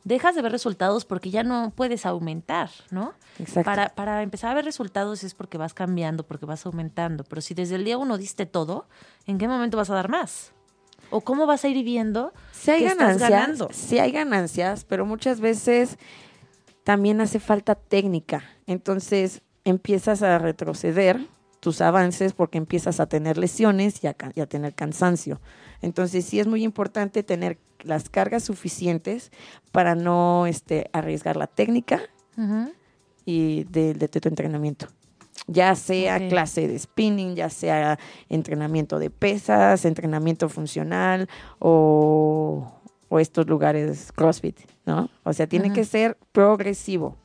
dejas 0.06 0.36
de 0.36 0.42
ver 0.42 0.54
resultados 0.54 1.04
porque 1.04 1.30
ya 1.30 1.44
no 1.44 1.74
puedes 1.76 2.06
aumentar, 2.06 2.70
¿no? 2.92 3.14
Exacto. 3.40 3.66
Para, 3.66 3.90
para 3.90 4.24
empezar 4.24 4.52
a 4.52 4.54
ver 4.54 4.64
resultados 4.64 5.26
es 5.26 5.34
porque 5.34 5.58
vas 5.58 5.74
cambiando, 5.74 6.26
porque 6.26 6.46
vas 6.46 6.66
aumentando. 6.66 7.26
Pero 7.26 7.42
si 7.42 7.54
desde 7.54 7.76
el 7.76 7.84
día 7.84 7.98
uno 7.98 8.18
diste 8.18 8.46
todo, 8.46 8.88
¿en 9.26 9.38
qué 9.38 9.50
momento 9.50 9.76
vas 9.76 9.90
a 9.90 9.96
dar 9.96 10.08
más? 10.08 10.54
¿O 11.12 11.22
cómo 11.22 11.46
vas 11.46 11.66
a 11.66 11.70
ir 11.70 11.84
viendo 11.84 12.34
si 12.52 12.72
hay 12.72 12.84
ganancias, 12.84 13.58
Si 13.72 14.00
hay 14.00 14.12
ganancias, 14.12 14.86
pero 14.86 15.06
muchas 15.06 15.40
veces 15.40 15.98
también 16.84 17.22
hace 17.22 17.40
falta 17.40 17.76
técnica. 17.76 18.44
Entonces 18.68 19.42
empiezas 19.64 20.22
a 20.22 20.38
retroceder 20.40 21.20
tus 21.60 21.82
avances 21.82 22.34
porque 22.34 22.58
empiezas 22.58 23.00
a 23.00 23.08
tener 23.08 23.38
lesiones 23.38 24.04
y 24.04 24.08
a, 24.08 24.14
tener 24.14 24.74
cansancio. 24.74 25.42
Entonces 25.82 26.26
sí 26.26 26.40
es 26.40 26.48
muy 26.48 26.64
importante 26.64 27.24
tener 27.24 27.58
las 27.82 28.10
cargas 28.10 28.44
suficientes 28.44 29.32
para 29.72 29.96
no 29.96 30.46
este, 30.48 30.90
arriesgar 30.94 31.38
la 31.38 31.48
técnica 31.48 32.02
y 33.26 33.66
de, 33.66 33.94
de, 33.94 34.08
tu 34.08 34.30
entrenamiento 34.30 34.88
ya 35.52 35.76
sea 35.76 36.30
clase 36.30 36.68
de 36.68 36.78
spinning, 36.78 37.36
ya 37.36 37.50
sea 37.50 38.00
entrenamiento 38.30 39.00
de 39.00 39.10
pesas, 39.10 39.84
entrenamiento 39.86 40.48
funcional 40.48 41.28
o, 41.60 42.72
estos 43.20 43.48
lugares 43.48 44.12
CrossFit, 44.12 44.60
¿no? 44.86 45.10
O 45.24 45.34
sea, 45.34 45.48
tiene 45.48 45.74
que 45.74 45.84
ser 45.84 46.18
progresivo. 46.32 47.18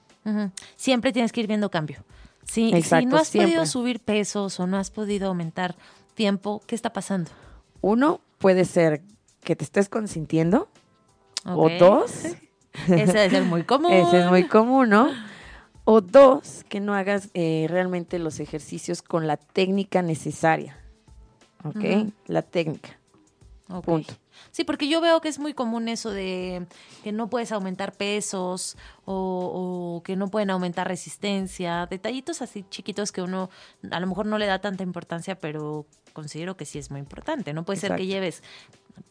Siempre 0.77 1.13
tienes 1.13 1.31
que 1.33 1.43
ir 1.43 1.47
viendo 1.47 1.71
cambio. 1.71 2.05
si 2.45 2.73
no 3.07 3.19
has 3.19 3.31
podido 3.31 3.67
subir 3.67 4.01
pesos 4.01 4.59
o 4.59 4.67
no 4.67 4.79
has 4.79 4.91
podido 4.91 5.29
aumentar 5.29 5.77
tiempo, 6.15 6.63
¿qué 6.67 6.75
está 6.75 6.93
pasando? 6.93 7.31
Uno 7.83 8.21
puede 8.39 8.65
ser 8.65 9.03
que 9.43 9.55
te 9.57 9.65
estés 9.65 9.91
consintiendo. 9.91 10.69
O 11.45 11.69
dos. 11.69 12.25
Ese 12.89 13.31
ser 13.31 13.45
muy 13.45 13.65
común. 13.65 13.93
Ese 13.93 14.21
es 14.21 14.27
muy 14.27 14.45
común, 14.49 14.89
¿no? 14.89 15.11
O 15.85 16.01
dos, 16.01 16.64
que 16.68 16.81
no 16.81 16.94
hagas 16.94 17.29
eh, 17.35 17.66
realmente 17.68 18.18
los 18.18 18.40
ejercicios 18.40 19.03
con 19.03 19.27
la 19.27 19.37
técnica 19.37 20.03
necesaria. 20.03 20.79
¿Ok? 21.62 22.12
La 22.27 22.42
técnica. 22.42 22.99
Punto. 23.83 24.14
Sí, 24.51 24.64
porque 24.64 24.88
yo 24.88 25.01
veo 25.01 25.20
que 25.20 25.29
es 25.29 25.38
muy 25.38 25.55
común 25.55 25.88
eso 25.88 26.11
de 26.11 26.66
que 27.03 27.12
no 27.12 27.29
puedes 27.31 27.51
aumentar 27.51 27.92
pesos 27.92 28.77
o, 29.07 30.03
que 30.05 30.16
no 30.16 30.29
pueden 30.29 30.51
aumentar 30.51 30.87
resistencia, 30.87 31.87
detallitos 31.87 32.42
así 32.42 32.64
chiquitos 32.68 33.11
que 33.11 33.23
uno 33.23 33.49
a 33.90 34.01
lo 34.01 34.07
mejor 34.07 34.27
no 34.27 34.37
le 34.38 34.47
da 34.47 34.61
tanta 34.61 34.83
importancia, 34.83 35.38
pero 35.38 35.87
considero 36.12 36.57
que 36.57 36.66
sí 36.66 36.79
es 36.79 36.90
muy 36.90 37.01
importante. 37.01 37.55
No 37.55 37.64
puede 37.64 37.81
ser 37.81 37.97
que 37.97 38.07
lleves 38.07 38.42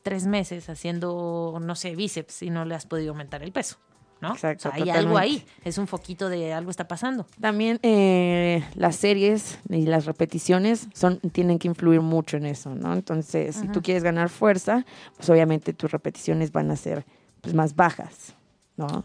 tres 0.04 0.28
meses 0.28 0.70
haciendo, 0.70 1.58
no 1.60 1.76
sé, 1.76 1.96
bíceps 1.96 2.44
y 2.44 2.50
no 2.50 2.64
le 2.64 2.76
has 2.76 2.86
podido 2.86 3.12
aumentar 3.12 3.42
el 3.42 3.52
peso. 3.52 3.78
¿No? 4.22 4.34
Exacto, 4.34 4.70
O 4.70 4.72
sea, 4.72 4.84
hay 4.84 4.90
algo 4.90 5.18
ahí, 5.18 5.46
es 5.64 5.78
un 5.78 5.88
foquito 5.88 6.30
de 6.30 6.54
algo 6.54 6.72
está 6.72 6.88
pasando. 6.88 7.26
También 7.40 7.80
eh, 7.84 8.64
las 8.76 8.96
series 8.96 9.60
y 9.70 9.86
las 9.86 10.06
repeticiones 10.06 10.88
son 10.94 11.20
tienen 11.20 11.60
que 11.60 11.68
influir 11.68 12.02
mucho 12.02 12.38
en 12.38 12.46
eso, 12.46 12.74
¿no? 12.74 12.94
Entonces, 12.94 13.56
si 13.56 13.68
tú 13.68 13.82
quieres 13.82 14.04
ganar 14.04 14.30
fuerza, 14.30 14.86
pues 15.18 15.30
obviamente 15.30 15.74
tus 15.74 15.92
repeticiones 15.92 16.52
van 16.52 16.72
a 16.72 16.76
ser 16.76 17.06
pues, 17.42 17.54
más 17.54 17.76
bajas, 17.76 18.36
¿no? 18.78 19.04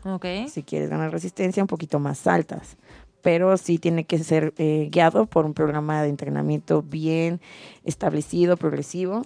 Si 0.48 0.62
quieres 0.62 0.88
ganar 0.88 1.10
resistencia, 1.10 1.62
un 1.62 1.68
poquito 1.68 1.98
más 1.98 2.26
altas. 2.26 2.76
Pero 3.20 3.56
sí 3.56 3.78
tiene 3.78 4.04
que 4.04 4.18
ser 4.18 4.54
eh, 4.58 4.88
guiado 4.92 5.26
por 5.26 5.44
un 5.44 5.52
programa 5.52 6.02
de 6.02 6.08
entrenamiento 6.08 6.82
bien 6.82 7.40
establecido, 7.84 8.56
progresivo, 8.56 9.22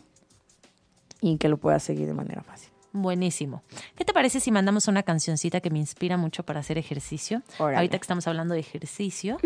y 1.21 1.37
que 1.37 1.49
lo 1.49 1.57
puedas 1.59 1.83
seguir 1.83 2.07
de 2.07 2.15
manera 2.15 2.43
fácil. 2.43 2.71
Buenísimo. 2.95 3.63
¿Qué 3.97 4.05
te 4.05 4.13
parece 4.13 4.39
si 4.39 4.53
mandamos 4.53 4.87
una 4.87 5.03
cancioncita 5.03 5.61
que 5.61 5.71
me 5.71 5.79
inspira 5.79 6.17
mucho 6.19 6.43
para 6.43 6.61
hacer 6.61 6.77
ejercicio? 6.77 7.41
Órale. 7.59 7.77
Ahorita 7.79 7.97
que 7.99 8.03
estamos 8.03 8.27
hablando 8.27 8.53
de 8.55 8.61
ejercicio. 8.61 9.39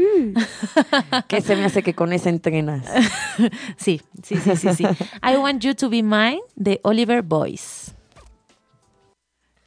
¿Qué 1.29 1.41
se 1.41 1.55
me 1.55 1.65
hace 1.65 1.83
que 1.85 1.95
con 1.95 2.13
esa 2.13 2.29
entrenas? 2.29 2.85
Sí, 3.77 4.01
sí, 4.23 4.37
sí, 4.39 4.57
sí, 4.57 4.75
sí. 4.75 4.85
I 5.23 5.37
Want 5.37 5.63
You 5.63 5.75
to 5.75 5.89
Be 5.91 6.03
Mine 6.03 6.41
de 6.57 6.81
Oliver 6.83 7.23
Boyce. 7.23 7.93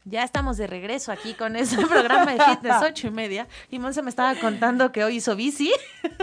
Ya 0.06 0.24
estamos 0.24 0.58
de 0.58 0.66
regreso 0.66 1.12
aquí 1.12 1.36
con 1.36 1.56
ese 1.56 1.78
programa 1.88 2.34
de 2.34 2.40
fitness 2.44 2.82
ocho 2.82 3.08
y 3.08 3.12
media. 3.12 3.48
Y 3.70 3.78
Monse 3.78 4.02
me 4.02 4.10
estaba 4.10 4.34
contando 4.36 4.92
que 4.92 5.04
hoy 5.04 5.18
hizo 5.18 5.36
bici. 5.36 5.72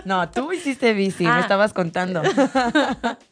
No, 0.05 0.29
tú 0.29 0.53
hiciste 0.53 0.92
bici, 0.92 1.25
Ah. 1.25 1.37
me 1.37 1.40
estabas 1.42 1.73
contando. 1.73 2.21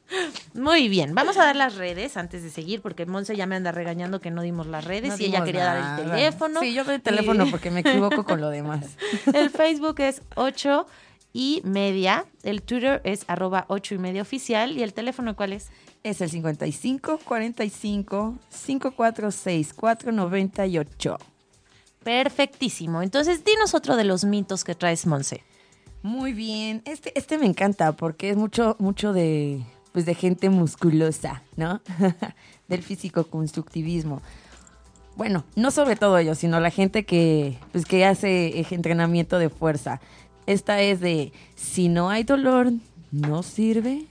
Muy 0.54 0.88
bien, 0.88 1.14
vamos 1.14 1.36
a 1.36 1.44
dar 1.44 1.56
las 1.56 1.76
redes 1.76 2.16
antes 2.16 2.42
de 2.42 2.50
seguir, 2.50 2.80
porque 2.80 3.06
Monse 3.06 3.36
ya 3.36 3.46
me 3.46 3.56
anda 3.56 3.72
regañando 3.72 4.20
que 4.20 4.30
no 4.30 4.42
dimos 4.42 4.66
las 4.66 4.84
redes 4.84 5.10
No 5.10 5.16
y 5.18 5.26
ella 5.26 5.44
quería 5.44 5.64
dar 5.64 6.00
el 6.00 6.10
teléfono. 6.10 6.60
Sí, 6.60 6.74
yo 6.74 6.84
doy 6.84 6.96
el 6.96 7.02
teléfono 7.02 7.46
porque 7.50 7.70
me 7.70 7.80
equivoco 7.80 8.24
con 8.24 8.40
lo 8.40 8.50
demás. 8.50 8.84
El 9.34 9.50
Facebook 9.50 10.00
es 10.00 10.22
8 10.36 10.86
y 11.32 11.62
media, 11.64 12.26
el 12.44 12.62
Twitter 12.62 13.00
es 13.04 13.24
arroba 13.26 13.64
8 13.68 13.96
y 13.96 13.98
media 13.98 14.22
oficial 14.22 14.78
y 14.78 14.84
el 14.84 14.94
teléfono 14.94 15.34
¿cuál 15.34 15.52
es? 15.52 15.70
Es 16.04 16.20
el 16.20 16.30
55 16.30 17.18
45 17.24 18.38
546 18.66 19.74
498. 19.74 21.18
Perfectísimo. 22.04 23.02
Entonces, 23.02 23.44
dinos 23.44 23.74
otro 23.74 23.96
de 23.96 24.04
los 24.04 24.24
mitos 24.24 24.62
que 24.62 24.74
traes, 24.74 25.06
Monse. 25.06 25.42
Muy 26.02 26.34
bien. 26.34 26.82
Este, 26.84 27.18
este 27.18 27.38
me 27.38 27.46
encanta 27.46 27.92
porque 27.92 28.30
es 28.30 28.36
mucho, 28.36 28.76
mucho 28.78 29.14
de, 29.14 29.64
pues 29.94 30.06
de 30.06 30.16
gente 30.16 30.50
musculosa, 30.50 31.44
¿no? 31.54 31.80
Del 32.68 32.82
físico 32.82 33.28
constructivismo. 33.28 34.22
Bueno, 35.14 35.44
no 35.54 35.70
sobre 35.70 35.94
todo 35.94 36.18
ellos, 36.18 36.36
sino 36.38 36.58
la 36.58 36.70
gente 36.70 37.06
que, 37.06 37.60
pues, 37.70 37.86
que 37.86 38.04
hace 38.04 38.66
entrenamiento 38.74 39.38
de 39.38 39.50
fuerza. 39.50 40.00
Esta 40.46 40.80
es 40.80 40.98
de, 40.98 41.32
si 41.54 41.88
no 41.88 42.10
hay 42.10 42.24
dolor, 42.24 42.72
no 43.12 43.44
sirve. 43.44 44.06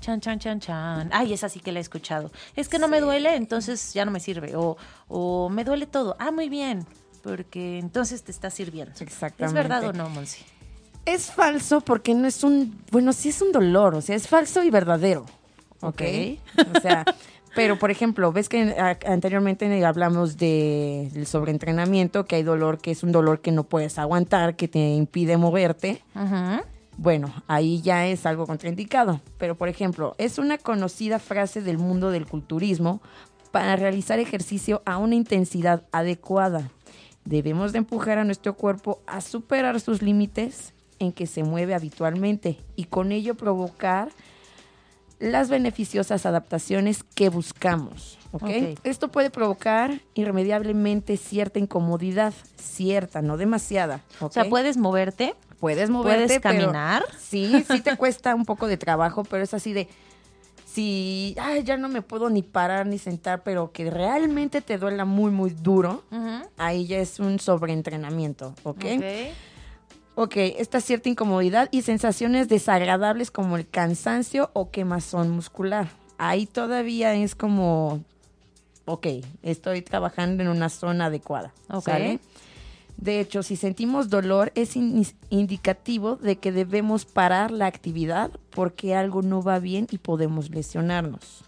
Chan, 0.00 0.20
chan, 0.20 0.40
chan, 0.40 0.58
chan. 0.58 1.10
Ay, 1.12 1.32
esa 1.32 1.48
sí 1.48 1.60
que 1.60 1.70
la 1.70 1.78
he 1.78 1.82
escuchado. 1.82 2.32
Es 2.56 2.68
que 2.68 2.80
no 2.80 2.88
me 2.88 3.00
duele, 3.00 3.36
entonces 3.36 3.94
ya 3.94 4.04
no 4.04 4.10
me 4.10 4.18
sirve. 4.18 4.56
O, 4.56 4.76
o 5.06 5.48
me 5.50 5.62
duele 5.62 5.86
todo. 5.86 6.16
Ah, 6.18 6.32
muy 6.32 6.48
bien. 6.48 6.84
Porque 7.22 7.78
entonces 7.78 8.24
te 8.24 8.32
está 8.32 8.50
sirviendo. 8.50 8.92
Exactamente. 8.98 9.44
¿Es 9.46 9.52
verdad 9.52 9.84
o 9.84 9.92
no, 9.92 10.08
Monse? 10.08 10.44
Es 11.08 11.30
falso 11.30 11.80
porque 11.80 12.14
no 12.14 12.26
es 12.28 12.44
un, 12.44 12.78
bueno, 12.90 13.12
sí 13.12 13.30
es 13.30 13.40
un 13.40 13.52
dolor, 13.52 13.94
o 13.94 14.00
sea, 14.02 14.14
es 14.16 14.28
falso 14.28 14.62
y 14.62 14.70
verdadero. 14.70 15.24
¿Ok? 15.80 16.02
O 16.76 16.80
sea, 16.80 17.04
pero 17.54 17.78
por 17.78 17.90
ejemplo, 17.90 18.32
ves 18.32 18.48
que 18.48 18.60
a- 18.78 18.98
anteriormente 19.06 19.84
hablamos 19.84 20.36
de, 20.36 21.08
del 21.12 21.26
sobreentrenamiento, 21.26 22.26
que 22.26 22.36
hay 22.36 22.42
dolor 22.42 22.78
que 22.78 22.90
es 22.90 23.02
un 23.02 23.12
dolor 23.12 23.40
que 23.40 23.52
no 23.52 23.64
puedes 23.64 23.98
aguantar, 23.98 24.56
que 24.56 24.68
te 24.68 24.78
impide 24.94 25.36
moverte. 25.36 26.02
Ujú. 26.14 26.62
Bueno, 26.96 27.32
ahí 27.46 27.80
ya 27.80 28.06
es 28.06 28.26
algo 28.26 28.46
contraindicado. 28.46 29.20
Pero, 29.38 29.54
por 29.54 29.68
ejemplo, 29.68 30.14
es 30.18 30.36
una 30.38 30.58
conocida 30.58 31.18
frase 31.20 31.62
del 31.62 31.78
mundo 31.78 32.10
del 32.10 32.26
culturismo 32.26 33.00
para 33.52 33.76
realizar 33.76 34.18
ejercicio 34.18 34.82
a 34.84 34.98
una 34.98 35.14
intensidad 35.14 35.84
adecuada. 35.92 36.70
Debemos 37.24 37.72
de 37.72 37.78
empujar 37.78 38.18
a 38.18 38.24
nuestro 38.24 38.54
cuerpo 38.54 39.00
a 39.06 39.20
superar 39.20 39.80
sus 39.80 40.02
límites 40.02 40.74
en 40.98 41.12
que 41.12 41.26
se 41.26 41.42
mueve 41.44 41.74
habitualmente 41.74 42.58
y 42.76 42.84
con 42.84 43.12
ello 43.12 43.34
provocar 43.34 44.08
las 45.20 45.48
beneficiosas 45.48 46.26
adaptaciones 46.26 47.02
que 47.02 47.28
buscamos. 47.28 48.18
¿ok? 48.32 48.42
Ok. 48.42 48.78
Esto 48.84 49.08
puede 49.08 49.30
provocar 49.30 50.00
irremediablemente 50.14 51.16
cierta 51.16 51.58
incomodidad, 51.58 52.32
cierta, 52.56 53.20
no 53.22 53.36
demasiada. 53.36 54.02
O 54.20 54.30
sea, 54.30 54.48
puedes 54.48 54.76
moverte, 54.76 55.34
Puedes 55.60 55.90
moverte, 55.90 56.26
puedes 56.26 56.40
pero- 56.40 56.66
caminar. 56.66 57.04
sí, 57.18 57.64
sí 57.68 57.80
te 57.80 57.96
cuesta 57.96 58.34
un 58.36 58.44
poco 58.44 58.68
de 58.68 58.76
trabajo, 58.76 59.24
pero 59.24 59.42
es 59.42 59.54
así 59.54 59.72
de 59.72 59.88
si 60.66 61.34
ay, 61.40 61.64
ya 61.64 61.76
no 61.76 61.88
me 61.88 62.00
puedo 62.02 62.30
ni 62.30 62.42
parar 62.42 62.86
ni 62.86 62.98
sentar, 62.98 63.42
pero 63.42 63.72
que 63.72 63.90
realmente 63.90 64.60
te 64.60 64.78
duela 64.78 65.04
muy 65.04 65.32
muy 65.32 65.50
duro, 65.50 66.04
ahí 66.58 66.86
ya 66.86 66.98
es 66.98 67.18
un 67.18 67.40
sobreentrenamiento, 67.40 68.54
¿ok? 68.62 68.84
Ok. 68.96 69.04
Ok, 70.20 70.34
esta 70.36 70.80
cierta 70.80 71.08
incomodidad 71.08 71.68
y 71.70 71.82
sensaciones 71.82 72.48
desagradables 72.48 73.30
como 73.30 73.56
el 73.56 73.68
cansancio 73.68 74.50
o 74.52 74.70
quemazón 74.72 75.30
muscular. 75.30 75.90
Ahí 76.18 76.44
todavía 76.46 77.14
es 77.14 77.36
como, 77.36 78.02
ok, 78.84 79.06
estoy 79.44 79.80
trabajando 79.82 80.42
en 80.42 80.48
una 80.48 80.70
zona 80.70 81.06
adecuada. 81.06 81.52
Ok. 81.70 81.84
¿sale? 81.84 82.18
De 82.96 83.20
hecho, 83.20 83.44
si 83.44 83.54
sentimos 83.54 84.10
dolor, 84.10 84.50
es 84.56 84.74
in- 84.74 85.06
indicativo 85.30 86.16
de 86.16 86.34
que 86.34 86.50
debemos 86.50 87.04
parar 87.04 87.52
la 87.52 87.66
actividad 87.66 88.32
porque 88.50 88.96
algo 88.96 89.22
no 89.22 89.40
va 89.40 89.60
bien 89.60 89.86
y 89.92 89.98
podemos 89.98 90.50
lesionarnos. 90.50 91.44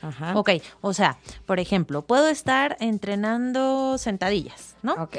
Ajá. 0.00 0.38
Ok, 0.38 0.50
o 0.80 0.92
sea, 0.94 1.18
por 1.44 1.58
ejemplo, 1.58 2.02
puedo 2.02 2.28
estar 2.28 2.76
entrenando 2.78 3.98
sentadillas, 3.98 4.76
¿no? 4.82 4.92
Ok. 4.94 5.16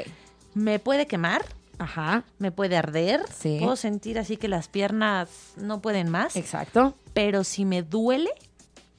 Me 0.54 0.78
puede 0.78 1.06
quemar, 1.06 1.42
Ajá. 1.78 2.24
me 2.38 2.50
puede 2.52 2.76
arder, 2.76 3.20
Sí. 3.32 3.58
puedo 3.60 3.76
sentir 3.76 4.18
así 4.18 4.36
que 4.36 4.48
las 4.48 4.68
piernas 4.68 5.28
no 5.56 5.80
pueden 5.80 6.08
más, 6.10 6.36
Exacto. 6.36 6.94
pero 7.12 7.44
si 7.44 7.64
me 7.64 7.82
duele 7.82 8.30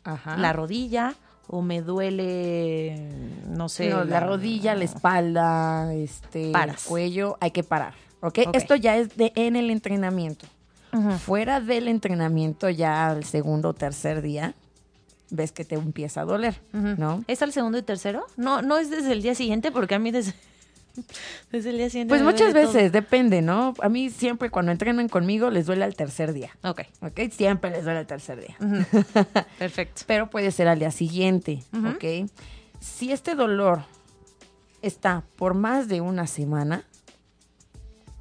Ajá. 0.03 0.37
la 0.37 0.53
rodilla 0.53 1.15
o 1.47 1.61
me 1.61 1.81
duele, 1.81 3.09
no 3.47 3.69
sé, 3.69 3.89
No, 3.89 4.03
la 4.03 4.19
rodilla, 4.19 4.75
la 4.75 4.83
espalda, 4.83 5.93
este, 5.93 6.51
Paras. 6.51 6.83
el 6.83 6.89
cuello, 6.89 7.37
hay 7.39 7.51
que 7.51 7.63
parar. 7.63 7.93
¿ok? 8.21 8.39
Esto 8.53 8.75
ya 8.75 8.97
es 8.97 9.15
de 9.17 9.31
en 9.35 9.55
el 9.55 9.69
entrenamiento. 9.69 10.47
Fuera 11.25 11.59
del 11.59 11.89
entrenamiento, 11.89 12.69
ya 12.69 13.07
al 13.09 13.25
segundo 13.25 13.69
o 13.69 13.73
tercer 13.73 14.21
día, 14.21 14.53
ves 15.29 15.51
que 15.51 15.65
te 15.65 15.75
empieza 15.75 16.21
a 16.21 16.25
doler. 16.25 16.61
¿no? 16.71 17.23
¿Es 17.27 17.41
al 17.41 17.51
segundo 17.51 17.77
y 17.77 17.81
tercero? 17.81 18.25
No, 18.37 18.61
no 18.61 18.77
es 18.77 18.89
desde 18.89 19.11
el 19.11 19.21
día 19.21 19.35
siguiente, 19.35 19.71
porque 19.73 19.95
a 19.95 19.99
mí 19.99 20.11
desde, 20.11 20.33
desde 21.51 21.69
el 21.71 21.77
día 21.77 21.89
siguiente. 21.89 22.11
Pues 22.11 22.21
muchas 22.23 22.53
veces, 22.53 22.91
depende, 22.91 23.41
¿no? 23.41 23.73
A 23.81 23.89
mí 23.89 24.09
siempre 24.09 24.49
cuando 24.49 24.71
entrenan 24.71 25.09
conmigo 25.09 25.49
les 25.49 25.65
duele 25.65 25.83
al 25.83 25.95
tercer 25.95 26.33
día. 26.33 26.55
Ok, 26.63 26.81
¿ok? 27.01 27.19
Siempre 27.31 27.71
les 27.71 27.83
duele 27.83 27.99
al 27.99 28.07
tercer 28.07 28.39
día. 28.39 28.57
perfecto. 29.59 30.03
Pero 30.07 30.29
puede 30.29 30.51
ser 30.51 30.67
al 30.67 30.79
día 30.79 30.91
siguiente. 30.91 31.63
¿ok? 31.73 32.29
Si 32.79 33.11
este 33.11 33.35
dolor 33.35 33.83
está 34.81 35.23
por 35.35 35.53
más 35.53 35.87
de 35.87 36.01
una 36.01 36.27
semana, 36.27 36.83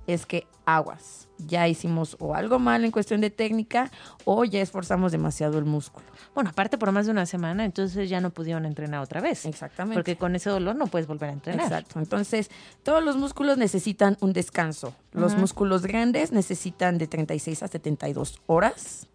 es 0.07 0.27
que 0.27 0.47
aguas. 0.65 1.24
Ya 1.47 1.69
hicimos 1.69 2.17
o 2.21 2.35
algo 2.35 2.59
mal 2.59 2.85
en 2.85 2.91
cuestión 2.91 3.21
de 3.21 3.31
técnica 3.31 3.91
o 4.25 4.45
ya 4.45 4.61
esforzamos 4.61 5.13
demasiado 5.13 5.59
el 5.59 5.65
músculo. 5.65 6.07
Bueno, 6.35 6.51
aparte 6.51 6.79
por 6.79 6.91
más 6.93 7.07
de 7.07 7.13
una 7.13 7.27
semana, 7.27 7.65
entonces 7.65 8.09
ya 8.09 8.21
no 8.21 8.31
pudieron 8.31 8.67
entrenar 8.67 9.01
otra 9.01 9.21
vez. 9.21 9.47
Exactamente. 9.47 9.95
Porque 9.97 10.17
con 10.17 10.35
ese 10.35 10.51
dolor 10.51 10.77
no 10.77 10.87
puedes 10.87 11.07
volver 11.07 11.31
a 11.31 11.33
entrenar. 11.33 11.65
Exacto. 11.65 11.99
Entonces, 11.99 12.51
todos 12.83 13.03
los 13.03 13.17
músculos 13.17 13.59
necesitan 13.59 14.17
un 14.21 14.33
descanso. 14.33 14.95
Los 15.13 15.37
músculos 15.37 15.83
grandes 15.83 16.33
necesitan 16.33 16.99
de 16.99 17.07
36 17.07 17.63
a 17.63 17.69
72 17.69 18.41
horas 18.47 19.07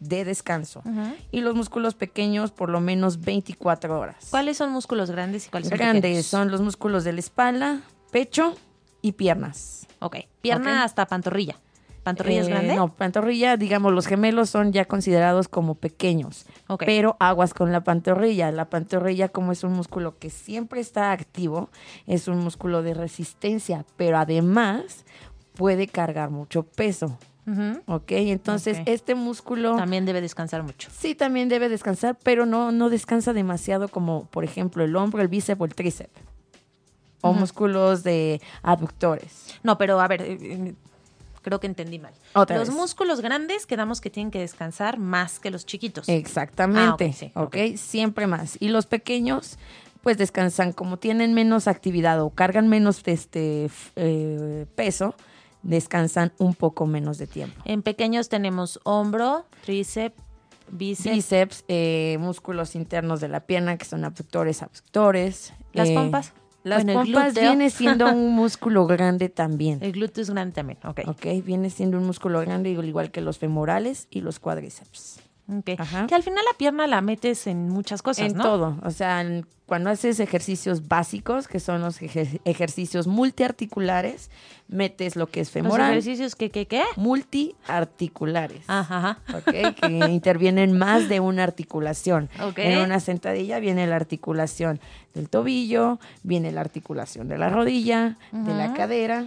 de 0.00 0.24
descanso. 0.24 0.82
Ujú. 0.84 1.14
Y 1.32 1.40
los 1.40 1.54
músculos 1.54 1.94
pequeños 1.94 2.50
por 2.52 2.68
lo 2.68 2.80
menos 2.80 3.20
24 3.20 3.98
horas. 3.98 4.26
¿Cuáles 4.30 4.56
son 4.56 4.70
músculos 4.70 5.10
grandes 5.10 5.46
y 5.46 5.50
cuáles 5.50 5.68
son 5.68 5.78
Grandes 5.78 6.02
pequeños? 6.02 6.26
son 6.26 6.50
los 6.50 6.60
músculos 6.60 7.04
de 7.04 7.12
la 7.12 7.20
espalda, 7.20 7.80
pecho 8.10 8.54
y 9.02 9.12
piernas. 9.12 9.86
Ok, 10.00 10.16
pierna 10.40 10.84
hasta 10.84 11.06
pantorrilla. 11.06 11.56
¿Pantorrilla 12.08 12.40
es 12.40 12.46
Eh, 12.48 12.50
grande? 12.50 12.74
No, 12.76 12.94
pantorrilla, 12.94 13.56
digamos, 13.56 13.92
los 13.92 14.06
gemelos 14.06 14.48
son 14.50 14.72
ya 14.72 14.84
considerados 14.86 15.48
como 15.48 15.74
pequeños. 15.74 16.46
Pero 16.78 17.16
aguas 17.20 17.52
con 17.54 17.70
la 17.72 17.82
pantorrilla. 17.84 18.50
La 18.50 18.70
pantorrilla, 18.70 19.28
como 19.28 19.52
es 19.52 19.62
un 19.64 19.72
músculo 19.72 20.18
que 20.18 20.30
siempre 20.30 20.80
está 20.80 21.12
activo, 21.12 21.70
es 22.06 22.28
un 22.28 22.38
músculo 22.38 22.82
de 22.82 22.94
resistencia, 22.94 23.84
pero 23.96 24.18
además 24.18 25.04
puede 25.54 25.86
cargar 25.88 26.30
mucho 26.30 26.62
peso. 26.62 27.18
Ujú. 27.46 27.80
¿Ok? 27.86 28.12
Entonces, 28.12 28.78
este 28.84 29.14
músculo 29.14 29.76
También 29.76 30.04
debe 30.04 30.20
descansar 30.20 30.62
mucho. 30.62 30.90
sí 30.92 31.14
también 31.14 31.48
debe 31.48 31.68
descansar, 31.70 32.18
pero 32.22 32.44
no, 32.44 32.72
no 32.72 32.90
descansa 32.90 33.32
demasiado 33.32 33.88
como, 33.88 34.26
por 34.26 34.44
ejemplo, 34.44 34.84
el 34.84 34.94
hombro, 34.96 35.22
el 35.22 35.28
bíceps 35.28 35.60
o 35.60 35.64
el 35.64 35.74
tríceps. 35.74 36.10
o 37.20 37.32
músculos 37.32 38.04
de 38.04 38.40
abductores. 38.62 39.58
No, 39.64 39.76
pero 39.76 39.98
a 40.00 40.06
ver, 40.06 40.22
eh, 40.22 40.38
eh, 40.40 40.74
creo 41.48 41.60
que 41.60 41.66
entendí 41.66 41.98
mal. 41.98 42.12
Otra 42.34 42.58
los 42.58 42.68
vez. 42.68 42.76
músculos 42.76 43.20
grandes 43.22 43.66
quedamos 43.66 44.00
que 44.00 44.10
tienen 44.10 44.30
que 44.30 44.38
descansar 44.38 44.98
más 44.98 45.38
que 45.38 45.50
los 45.50 45.64
chiquitos. 45.64 46.08
Exactamente. 46.08 47.12
Ah, 47.34 47.44
ok, 47.44 47.56
sí, 47.56 47.70
ok, 47.70 47.76
siempre 47.78 48.26
más. 48.26 48.58
Y 48.60 48.68
los 48.68 48.86
pequeños, 48.86 49.58
pues 50.02 50.18
descansan, 50.18 50.72
como 50.72 50.98
tienen 50.98 51.32
menos 51.32 51.68
actividad 51.68 52.20
o 52.20 52.30
cargan 52.30 52.68
menos 52.68 53.02
este 53.06 53.70
eh, 53.96 54.66
peso, 54.74 55.14
descansan 55.62 56.32
un 56.38 56.54
poco 56.54 56.86
menos 56.86 57.16
de 57.16 57.26
tiempo. 57.26 57.60
En 57.64 57.82
pequeños 57.82 58.28
tenemos 58.28 58.78
hombro, 58.84 59.46
tríceps, 59.64 60.22
bíceps, 60.70 61.14
Bíceps, 61.14 61.64
eh, 61.68 62.18
músculos 62.20 62.74
internos 62.74 63.20
de 63.20 63.28
la 63.28 63.40
pierna, 63.40 63.78
que 63.78 63.86
son 63.86 64.04
abductores, 64.04 64.62
abductores. 64.62 65.54
las 65.72 65.88
eh, 65.88 65.94
pompas. 65.94 66.34
Las 66.64 66.84
Bueno, 66.84 67.00
pompas 67.02 67.34
viene 67.34 67.70
siendo 67.70 68.12
un 68.12 68.32
músculo 68.34 68.86
grande 68.86 69.28
también. 69.28 69.78
El 69.82 69.92
glúteo 69.92 70.22
es 70.22 70.30
grande 70.30 70.54
también. 70.54 70.78
Ok. 70.84 71.00
Ok, 71.06 71.26
viene 71.44 71.70
siendo 71.70 71.98
un 71.98 72.04
músculo 72.04 72.40
grande 72.40 72.74
al 72.76 72.84
igual 72.84 73.10
que 73.10 73.20
los 73.20 73.38
femorales 73.38 74.08
y 74.10 74.20
los 74.20 74.38
cuádriceps. 74.40 75.20
Que 76.08 76.14
al 76.14 76.22
final 76.22 76.44
la 76.44 76.56
pierna 76.58 76.86
la 76.86 77.00
metes 77.00 77.46
en 77.46 77.68
muchas 77.70 78.02
cosas, 78.02 78.26
en 78.30 78.36
¿no? 78.36 78.42
todo, 78.44 78.76
o 78.84 78.90
sea, 78.90 79.24
cuando 79.64 79.88
haces 79.90 80.20
ejercicios 80.20 80.88
básicos, 80.88 81.48
que 81.48 81.58
son 81.60 81.80
los 81.80 82.00
ejer- 82.02 82.40
ejercicios 82.44 83.06
multiarticulares, 83.06 84.30
metes 84.68 85.16
lo 85.16 85.26
que 85.26 85.40
es 85.40 85.48
Los 85.48 85.52
femoral, 85.52 85.90
ejercicios 85.92 86.36
que, 86.36 86.50
que, 86.50 86.66
qué? 86.66 86.82
multiarticulares. 86.96 88.62
Ajá, 88.66 89.18
ajá. 89.26 89.38
¿ok? 89.38 89.74
que 89.80 89.86
intervienen 90.10 90.76
más 90.78 91.08
de 91.08 91.20
una 91.20 91.44
articulación. 91.44 92.28
En 92.56 92.78
una 92.80 93.00
sentadilla 93.00 93.58
viene 93.60 93.86
la 93.86 93.96
articulación 93.96 94.80
del 95.14 95.28
tobillo, 95.28 95.98
viene 96.22 96.52
la 96.52 96.60
articulación 96.60 97.28
de 97.28 97.38
la 97.38 97.48
rodilla, 97.50 98.16
de 98.32 98.54
la 98.54 98.72
cadera, 98.74 99.26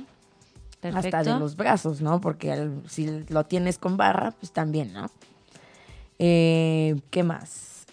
Perfecto. 0.79 1.17
hasta 1.17 1.33
de 1.33 1.39
los 1.39 1.55
brazos, 1.55 2.01
¿no? 2.01 2.21
Porque 2.21 2.69
si 2.87 3.23
lo 3.29 3.45
tienes 3.45 3.77
con 3.77 3.97
barra, 3.97 4.31
pues 4.31 4.51
también, 4.51 4.93
¿no? 4.93 5.09
Eh, 6.23 7.01
¿Qué 7.09 7.23
más? 7.23 7.87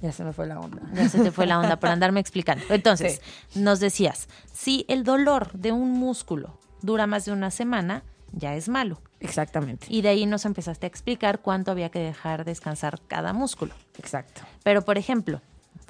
Ya 0.00 0.10
se 0.10 0.24
me 0.24 0.32
fue 0.32 0.48
la 0.48 0.58
onda. 0.58 0.82
Ya 0.94 1.08
se 1.08 1.22
te 1.22 1.30
fue 1.30 1.46
la 1.46 1.60
onda 1.60 1.76
por 1.78 1.88
andarme 1.90 2.18
explicando. 2.18 2.64
Entonces, 2.70 3.22
nos 3.54 3.78
decías, 3.78 4.28
si 4.52 4.84
el 4.88 5.04
dolor 5.04 5.52
de 5.52 5.70
un 5.70 5.92
músculo 5.92 6.58
dura 6.80 7.06
más 7.06 7.24
de 7.24 7.30
una 7.30 7.52
semana, 7.52 8.02
ya 8.32 8.56
es 8.56 8.68
malo. 8.68 9.00
Exactamente, 9.20 9.86
Y 9.88 10.02
de 10.02 10.08
ahí 10.08 10.26
nos 10.26 10.44
empezaste 10.44 10.86
a 10.86 10.88
explicar 10.88 11.38
cuánto 11.40 11.70
había 11.70 11.90
que 11.90 12.00
dejar 12.00 12.44
descansar 12.44 13.00
cada 13.06 13.32
músculo. 13.32 13.74
exacto. 13.96 14.42
Pero, 14.64 14.82
por 14.82 14.98
ejemplo, 14.98 15.40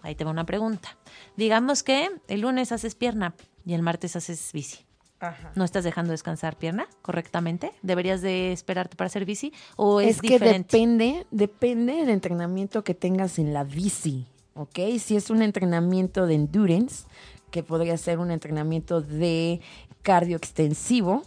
ahí 0.03 0.15
te 0.15 0.25
va 0.25 0.31
una 0.31 0.45
pregunta. 0.45 0.99
Digamos 1.39 1.83
que 1.83 2.11
el 2.29 2.43
lunes 2.43 2.71
haces 2.73 2.95
pierna 2.95 3.33
y 3.65 3.73
el 3.73 3.81
martes 3.81 4.15
haces 4.15 4.51
bici. 4.53 4.85
Ajá. 5.23 5.53
¿No 5.55 5.65
estás 5.65 5.85
dejando 5.85 6.11
descansar 6.11 6.57
pierna 6.57 6.89
correctamente? 7.01 7.71
¿Deberías 7.83 8.23
de 8.23 8.53
esperarte 8.53 8.97
para 8.97 9.07
hacer 9.07 9.25
bici? 9.25 9.53
¿O 9.77 10.01
es, 10.01 10.17
Es, 10.17 10.21
que 10.21 10.31
diferente? 10.31 10.77
depende, 10.77 11.27
depende 11.31 11.93
del 11.95 12.11
entrenamiento 12.11 12.83
que 12.83 12.95
tengas 12.95 13.39
en 13.39 13.55
la 13.55 13.63
bici, 13.63 14.27
¿ok? 14.55 14.79
Si 14.99 15.15
es 15.15 15.31
un 15.31 15.43
entrenamiento 15.43 16.27
de 16.27 16.35
endurance, 16.35 17.05
que 17.53 17.63
podría 17.63 17.97
ser 17.99 18.19
un 18.19 18.33
entrenamiento 18.33 19.01
de 19.01 19.61
cardio 20.03 20.37
extensivo, 20.37 21.23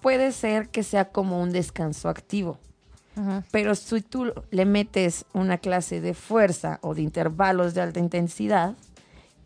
puede 0.00 0.32
ser 0.32 0.68
que 0.68 0.82
sea 0.82 1.04
como 1.10 1.40
un 1.40 1.52
descanso 1.52 2.08
activo. 2.08 2.58
Pero 3.50 3.74
si 3.74 4.00
tú 4.00 4.32
le 4.50 4.64
metes 4.64 5.26
una 5.34 5.58
clase 5.58 6.00
de 6.00 6.14
fuerza 6.14 6.78
o 6.82 6.94
de 6.94 7.02
intervalos 7.02 7.74
de 7.74 7.82
alta 7.82 8.00
intensidad, 8.00 8.74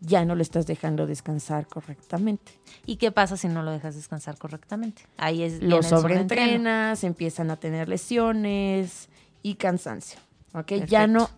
ya 0.00 0.24
no 0.24 0.34
lo 0.34 0.42
estás 0.42 0.66
dejando 0.66 1.06
descansar 1.06 1.66
correctamente. 1.66 2.52
¿Y 2.84 2.96
qué 2.96 3.12
pasa 3.12 3.36
si 3.36 3.48
no 3.48 3.62
lo 3.62 3.70
dejas 3.70 3.94
descansar 3.94 4.38
correctamente? 4.38 5.02
Ahí 5.16 5.42
es 5.42 5.62
Lo 5.62 5.82
sobreentrenas, 5.82 7.04
empiezan 7.04 7.50
a 7.50 7.56
tener 7.56 7.88
lesiones 7.88 9.08
y 9.42 9.54
cansancio. 9.54 10.18
¿ok? 10.54 10.72
Ya 10.86 11.06
no, 11.06 11.28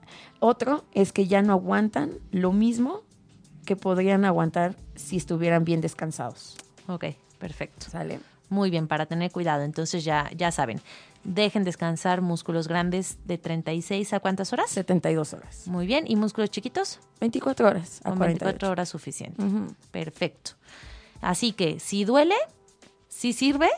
otro 0.41 0.85
es 0.93 1.13
que 1.13 1.27
ya 1.27 1.43
no 1.43 1.53
aguantan 1.53 2.13
lo 2.31 2.53
mismo 2.53 3.03
que 3.65 3.77
podrían 3.77 4.25
aguantar 4.25 4.77
si 4.95 5.17
estuvieran 5.17 5.65
bien 5.65 5.81
descansados. 5.81 6.57
Ok, 6.87 7.05
perfecto. 7.39 7.91
¿Sale? 7.91 8.21
Muy 8.49 8.71
bien, 8.71 8.89
para 8.89 9.07
tener 9.07 9.31
cuidado. 9.31 9.63
Entonces 9.63 10.05
ya, 10.05 10.31
ya 10.37 10.51
saben, 10.51 10.81
dejen 11.25 11.65
descansar 11.65 12.23
músculos 12.23 12.69
grandes 12.69 13.19
de 13.25 13.39
36 13.39 14.13
a 14.13 14.21
cuántas 14.21 14.53
horas? 14.53 14.71
72 14.71 15.33
horas. 15.35 15.67
Muy 15.67 15.87
bien. 15.87 16.05
¿Y 16.07 16.17
músculos 16.17 16.51
chiquitos? 16.51 17.01
24 17.21 17.69
horas 17.69 18.01
a 18.05 18.11
Con 18.11 18.19
48. 18.19 18.45
24 18.45 18.71
horas 18.71 18.89
suficiente. 18.89 19.43
Perfecto. 19.91 20.53
Así 21.21 21.53
que 21.53 21.81
si 21.81 22.05
duele, 22.05 22.37
sí 23.09 23.33
sirve, 23.33 23.69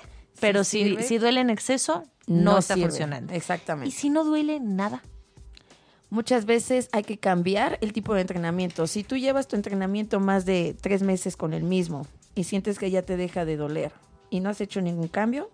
pero 0.40 0.62
si, 0.64 0.84
sirve. 0.84 1.02
si 1.02 1.18
duele 1.18 1.40
en 1.40 1.50
exceso, 1.50 2.04
no, 2.26 2.58
está 2.58 2.74
sirve. 2.74 2.88
funcionando. 2.88 3.32
Exactamente. 3.32 3.88
Y 3.88 3.92
si 3.92 4.10
no 4.10 4.24
duele, 4.24 4.60
nada. 4.60 5.02
Muchas 6.10 6.44
veces 6.44 6.88
hay 6.92 7.04
que 7.04 7.18
cambiar 7.18 7.78
el 7.80 7.92
tipo 7.92 8.14
de 8.14 8.22
entrenamiento. 8.22 8.86
Si 8.88 9.04
tú 9.04 9.16
llevas 9.16 9.46
tu 9.46 9.54
entrenamiento 9.56 10.18
más 10.18 10.44
de 10.44 10.76
tres 10.80 11.02
meses 11.02 11.36
con 11.36 11.52
el 11.52 11.62
mismo 11.62 12.06
y 12.34 12.44
sientes 12.44 12.78
que 12.78 12.90
ya 12.90 13.02
te 13.02 13.16
deja 13.16 13.44
de 13.44 13.56
doler 13.56 13.92
y 14.30 14.40
no 14.40 14.48
has 14.50 14.60
hecho 14.60 14.80
ningún 14.80 15.08
cambio, 15.08 15.50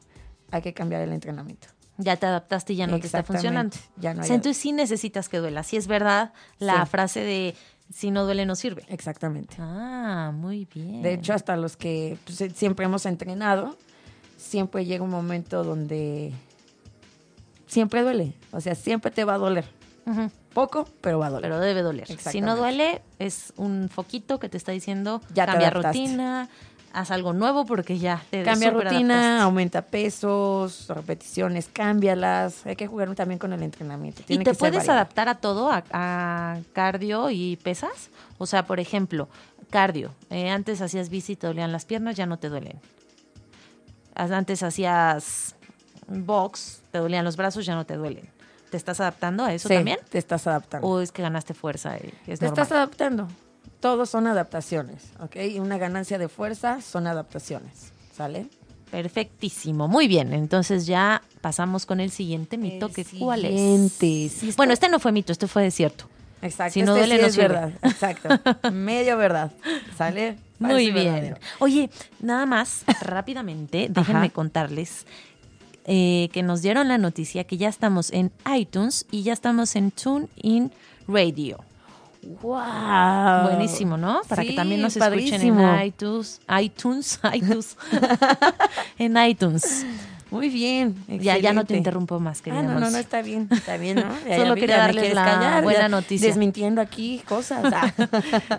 hay 0.50 0.62
que 0.62 0.72
cambiar 0.74 1.02
el 1.02 1.12
entrenamiento. 1.12 1.68
Ya 1.98 2.16
te 2.16 2.26
adaptaste 2.26 2.74
y 2.74 2.76
ya 2.76 2.86
no 2.86 3.00
te 3.00 3.06
está 3.06 3.22
funcionando. 3.22 3.74
Ya 3.96 4.12
no 4.12 4.20
O 4.20 4.22
hay- 4.22 4.26
sea, 4.28 4.36
entonces 4.36 4.60
sí 4.62 4.72
necesitas 4.72 5.28
que 5.30 5.38
duela. 5.38 5.62
Si 5.62 5.76
es 5.78 5.86
verdad 5.86 6.32
la 6.58 6.84
Sí. 6.84 6.90
frase 6.90 7.20
de 7.20 7.54
si 7.92 8.10
no 8.10 8.24
duele, 8.24 8.44
no 8.46 8.54
sirve. 8.54 8.84
Exactamente. 8.88 9.56
Ah, 9.58 10.30
muy 10.34 10.66
bien. 10.74 11.02
De 11.02 11.14
hecho, 11.14 11.32
hasta 11.32 11.56
los 11.56 11.76
que 11.76 12.18
pues, 12.24 12.40
eh, 12.42 12.50
siempre 12.50 12.84
hemos 12.84 13.06
entrenado, 13.06 13.76
siempre 14.36 14.84
llega 14.84 15.02
un 15.04 15.10
momento 15.10 15.64
donde 15.64 16.32
siempre 17.66 18.02
duele. 18.02 18.34
O 18.52 18.60
sea, 18.60 18.74
siempre 18.74 19.10
te 19.10 19.24
va 19.24 19.34
a 19.34 19.38
doler. 19.38 19.64
Poco, 20.54 20.88
pero 21.00 21.18
va 21.18 21.26
a 21.26 21.30
doler. 21.30 21.50
Pero 21.50 21.60
debe 21.60 21.82
doler. 21.82 22.06
Si 22.18 22.40
no 22.40 22.56
duele, 22.56 23.02
es 23.18 23.52
un 23.56 23.88
foquito 23.88 24.38
que 24.38 24.48
te 24.48 24.56
está 24.56 24.70
diciendo 24.72 25.20
Ya 25.34 25.46
cambia 25.46 25.70
rutina, 25.70 26.48
haz 26.96 27.10
algo 27.10 27.32
nuevo 27.34 27.66
porque 27.66 27.98
ya 27.98 28.22
te 28.30 28.42
Cambia 28.42 28.70
rutina, 28.70 29.42
aumenta 29.42 29.82
pesos, 29.82 30.86
repeticiones, 30.88 31.68
cámbialas. 31.72 32.64
Hay 32.64 32.74
que 32.74 32.86
jugar 32.86 33.14
también 33.14 33.38
con 33.38 33.52
el 33.52 33.62
entrenamiento. 33.62 34.22
¿Y 34.28 34.38
te 34.38 34.44
que 34.44 34.54
puedes 34.54 34.88
adaptar 34.88 35.28
a 35.28 35.34
todo, 35.36 35.70
a, 35.70 35.84
a 35.92 36.58
cardio 36.72 37.28
y 37.30 37.56
pesas? 37.56 38.10
O 38.38 38.46
sea, 38.46 38.64
por 38.66 38.80
ejemplo, 38.80 39.28
cardio. 39.70 40.12
eh, 40.30 40.48
antes 40.48 40.80
hacías 40.80 41.10
bici 41.10 41.32
y 41.32 41.36
te 41.36 41.46
dolían 41.46 41.70
las 41.70 41.84
piernas, 41.84 42.16
ya 42.16 42.24
no 42.24 42.38
te 42.38 42.48
duelen. 42.48 42.80
Antes 44.14 44.62
hacías 44.62 45.54
box, 46.08 46.80
te 46.90 46.98
dolían 46.98 47.24
los 47.24 47.36
brazos, 47.36 47.66
ya 47.66 47.74
no 47.74 47.84
te 47.84 47.96
duelen. 47.96 48.28
¿Te 48.70 48.78
estás 48.78 49.00
adaptando 49.00 49.44
a 49.44 49.52
eso 49.52 49.68
Sí, 49.68 49.74
también? 49.74 49.98
Te 50.08 50.18
estás 50.18 50.46
adaptando. 50.46 50.86
¿O 50.88 51.00
es 51.00 51.12
que 51.12 51.20
ganaste 51.22 51.52
fuerza? 51.52 51.96
y 51.98 52.08
es 52.26 52.38
te 52.40 52.46
normal? 52.46 52.62
estás 52.62 52.72
adaptando. 52.72 53.28
Todos 53.86 54.10
son 54.10 54.26
adaptaciones, 54.26 55.04
¿ok? 55.20 55.36
Y 55.54 55.60
una 55.60 55.78
ganancia 55.78 56.18
de 56.18 56.28
fuerza 56.28 56.80
son 56.80 57.06
adaptaciones, 57.06 57.92
¿sale? 58.16 58.48
Perfectísimo, 58.90 59.86
muy 59.86 60.08
bien. 60.08 60.32
Entonces 60.32 60.86
ya 60.86 61.22
pasamos 61.40 61.86
con 61.86 62.00
el 62.00 62.10
siguiente 62.10 62.58
mito, 62.58 62.86
El 62.86 62.92
que 62.92 63.04
¿cuál 63.04 63.44
es? 63.44 63.52
siguiente, 63.52 64.28
sí 64.28 64.48
está- 64.48 64.56
Bueno, 64.56 64.72
este 64.72 64.88
no 64.88 64.98
fue 64.98 65.12
mito, 65.12 65.30
este 65.30 65.46
fue 65.46 65.62
desierto. 65.62 66.06
Exacto. 66.42 66.74
Si 66.74 66.82
no 66.82 66.96
este 66.96 67.06
duele, 67.06 67.14
sí 67.16 67.20
no 67.22 67.28
es 67.28 67.36
verdad. 67.36 67.72
Exacto. 67.82 68.28
Medio 68.72 69.16
verdad. 69.18 69.52
¿Sale? 69.96 70.36
Muy 70.58 70.90
bien. 70.90 71.04
verdadero. 71.14 71.36
Oye, 71.60 71.88
nada 72.20 72.44
más, 72.44 72.82
rápidamente, 73.02 73.86
déjenme 73.88 74.18
Ajá. 74.26 74.30
contarles 74.30 75.06
eh, 75.84 76.28
que 76.32 76.42
nos 76.42 76.60
dieron 76.60 76.88
la 76.88 76.98
noticia 76.98 77.44
que 77.44 77.56
ya 77.56 77.68
estamos 77.68 78.10
en 78.10 78.32
iTunes 78.52 79.06
y 79.12 79.22
ya 79.22 79.32
estamos 79.32 79.76
en 79.76 79.92
TuneIn 79.92 80.72
Radio. 81.06 81.58
¡Wow! 82.42 83.42
Buenísimo, 83.44 83.96
¿no? 83.96 84.20
Para 84.28 84.42
que 84.44 84.52
también 84.52 84.82
nos 84.82 84.96
padrísimo. 84.96 85.36
escuchen 85.38 85.58
en 85.58 85.86
iTunes, 85.86 86.40
iTunes, 86.60 87.20
iTunes, 87.34 87.76
en 88.98 89.16
iTunes. 89.16 89.86
Muy 90.30 90.48
bien. 90.48 90.96
Ya, 91.08 91.38
ya 91.38 91.52
no 91.52 91.64
te 91.64 91.76
interrumpo 91.76 92.18
más, 92.18 92.40
Ah, 92.40 92.42
querida 92.42 92.62
no, 92.62 92.68
no, 92.74 92.80
Monse. 92.80 92.92
no, 92.92 92.98
está 92.98 93.22
bien, 93.22 93.48
está 93.50 93.76
bien, 93.76 93.96
¿no? 93.96 94.08
Ya, 94.28 94.36
Solo 94.38 94.54
ya 94.56 94.60
quería 94.60 94.76
darles 94.78 95.14
la 95.14 95.24
callar, 95.24 95.62
buena 95.62 95.88
noticia. 95.88 96.26
Desmintiendo 96.26 96.80
aquí 96.80 97.22
cosas. 97.28 97.64
Ah. 97.72 97.92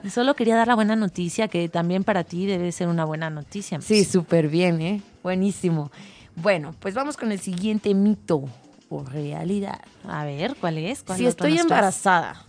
Solo 0.09 0.33
quería 0.35 0.55
dar 0.55 0.67
la 0.69 0.75
buena 0.75 0.95
noticia, 0.95 1.49
que 1.49 1.67
también 1.67 2.05
para 2.05 2.23
ti 2.23 2.45
debe 2.45 2.71
ser 2.71 2.87
una 2.87 3.03
buena 3.03 3.29
noticia. 3.29 3.81
Sí, 3.81 4.05
súper 4.05 4.47
bien, 4.47 4.81
¿eh? 4.81 5.01
Buenísimo. 5.23 5.91
Bueno, 6.35 6.73
pues 6.79 6.93
vamos 6.93 7.17
con 7.17 7.31
el 7.33 7.39
siguiente 7.39 7.93
mito 7.93 8.45
o 8.89 9.03
realidad. 9.03 9.81
A 10.07 10.23
ver, 10.23 10.55
¿cuál 10.61 10.77
es? 10.77 11.03
¿Cuál 11.03 11.17
Si 11.17 11.25
estoy 11.25 11.57
embarazada, 11.57 12.45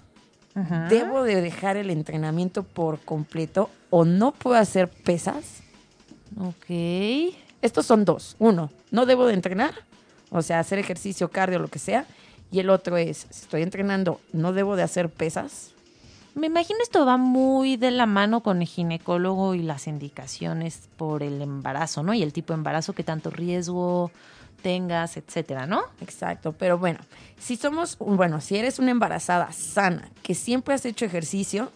Ajá. 0.55 0.89
¿debo 0.89 1.23
de 1.23 1.41
dejar 1.41 1.77
el 1.77 1.91
entrenamiento 1.91 2.63
por 2.63 2.99
completo 3.01 3.71
o 3.91 4.05
no 4.05 4.33
puedo 4.33 4.57
hacer 4.57 4.89
pesas? 4.89 5.63
Ok. 6.37 7.35
Estos 7.63 7.87
son 7.87 8.05
dos. 8.05 8.37
Uno, 8.39 8.71
no 8.91 9.07
debo 9.07 9.27
de 9.27 9.35
entrenar, 9.35 9.75
o 10.31 10.43
sea, 10.43 10.61
hacer 10.61 10.79
ejercicio, 10.79 11.31
cardio, 11.31 11.59
lo 11.59 11.69
que 11.69 11.79
sea. 11.79 12.07
Y 12.51 12.61
el 12.61 12.71
otro 12.71 12.97
es, 12.97 13.27
si 13.31 13.43
estoy 13.43 13.63
entrenando, 13.63 14.21
no 14.33 14.53
debo 14.53 14.77
de 14.77 14.83
hacer 14.83 15.11
pesas. 15.11 15.73
Me 16.35 16.47
imagino 16.47 16.79
esto 16.83 17.05
va 17.05 17.17
muy 17.17 17.77
de 17.77 17.91
la 17.91 18.07
mano 18.07 18.43
con 18.43 18.63
el 18.63 18.69
ginecólogo 18.69 19.55
y 19.55 19.63
las 19.63 19.89
indicaciones 19.89 20.89
por 20.97 21.23
el 21.23 21.43
embarazo, 21.43 22.03
¿no? 22.03 22.15
Y 22.15 22.23
el 22.23 22.33
tipo 22.33 22.53
de 22.53 22.59
embarazo 22.59 22.93
que 22.93 23.03
tanto 23.03 23.31
riesgo 23.31 24.13
tengas, 24.63 25.17
etcétera, 25.17 25.67
¿no? 25.67 25.83
Exacto, 26.01 26.53
pero 26.53 26.79
bueno, 26.79 27.01
si 27.39 27.57
somos, 27.57 27.97
bueno, 27.99 28.41
si 28.41 28.57
eres 28.57 28.79
una 28.79 28.91
embarazada 28.91 29.53
sana, 29.53 30.09
que 30.23 30.35
siempre 30.35 30.75
has 30.75 30.85
hecho 30.85 31.05
ejercicio, 31.05 31.71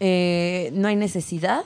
eh, 0.00 0.70
no 0.72 0.88
hay 0.88 0.96
necesidad 0.96 1.64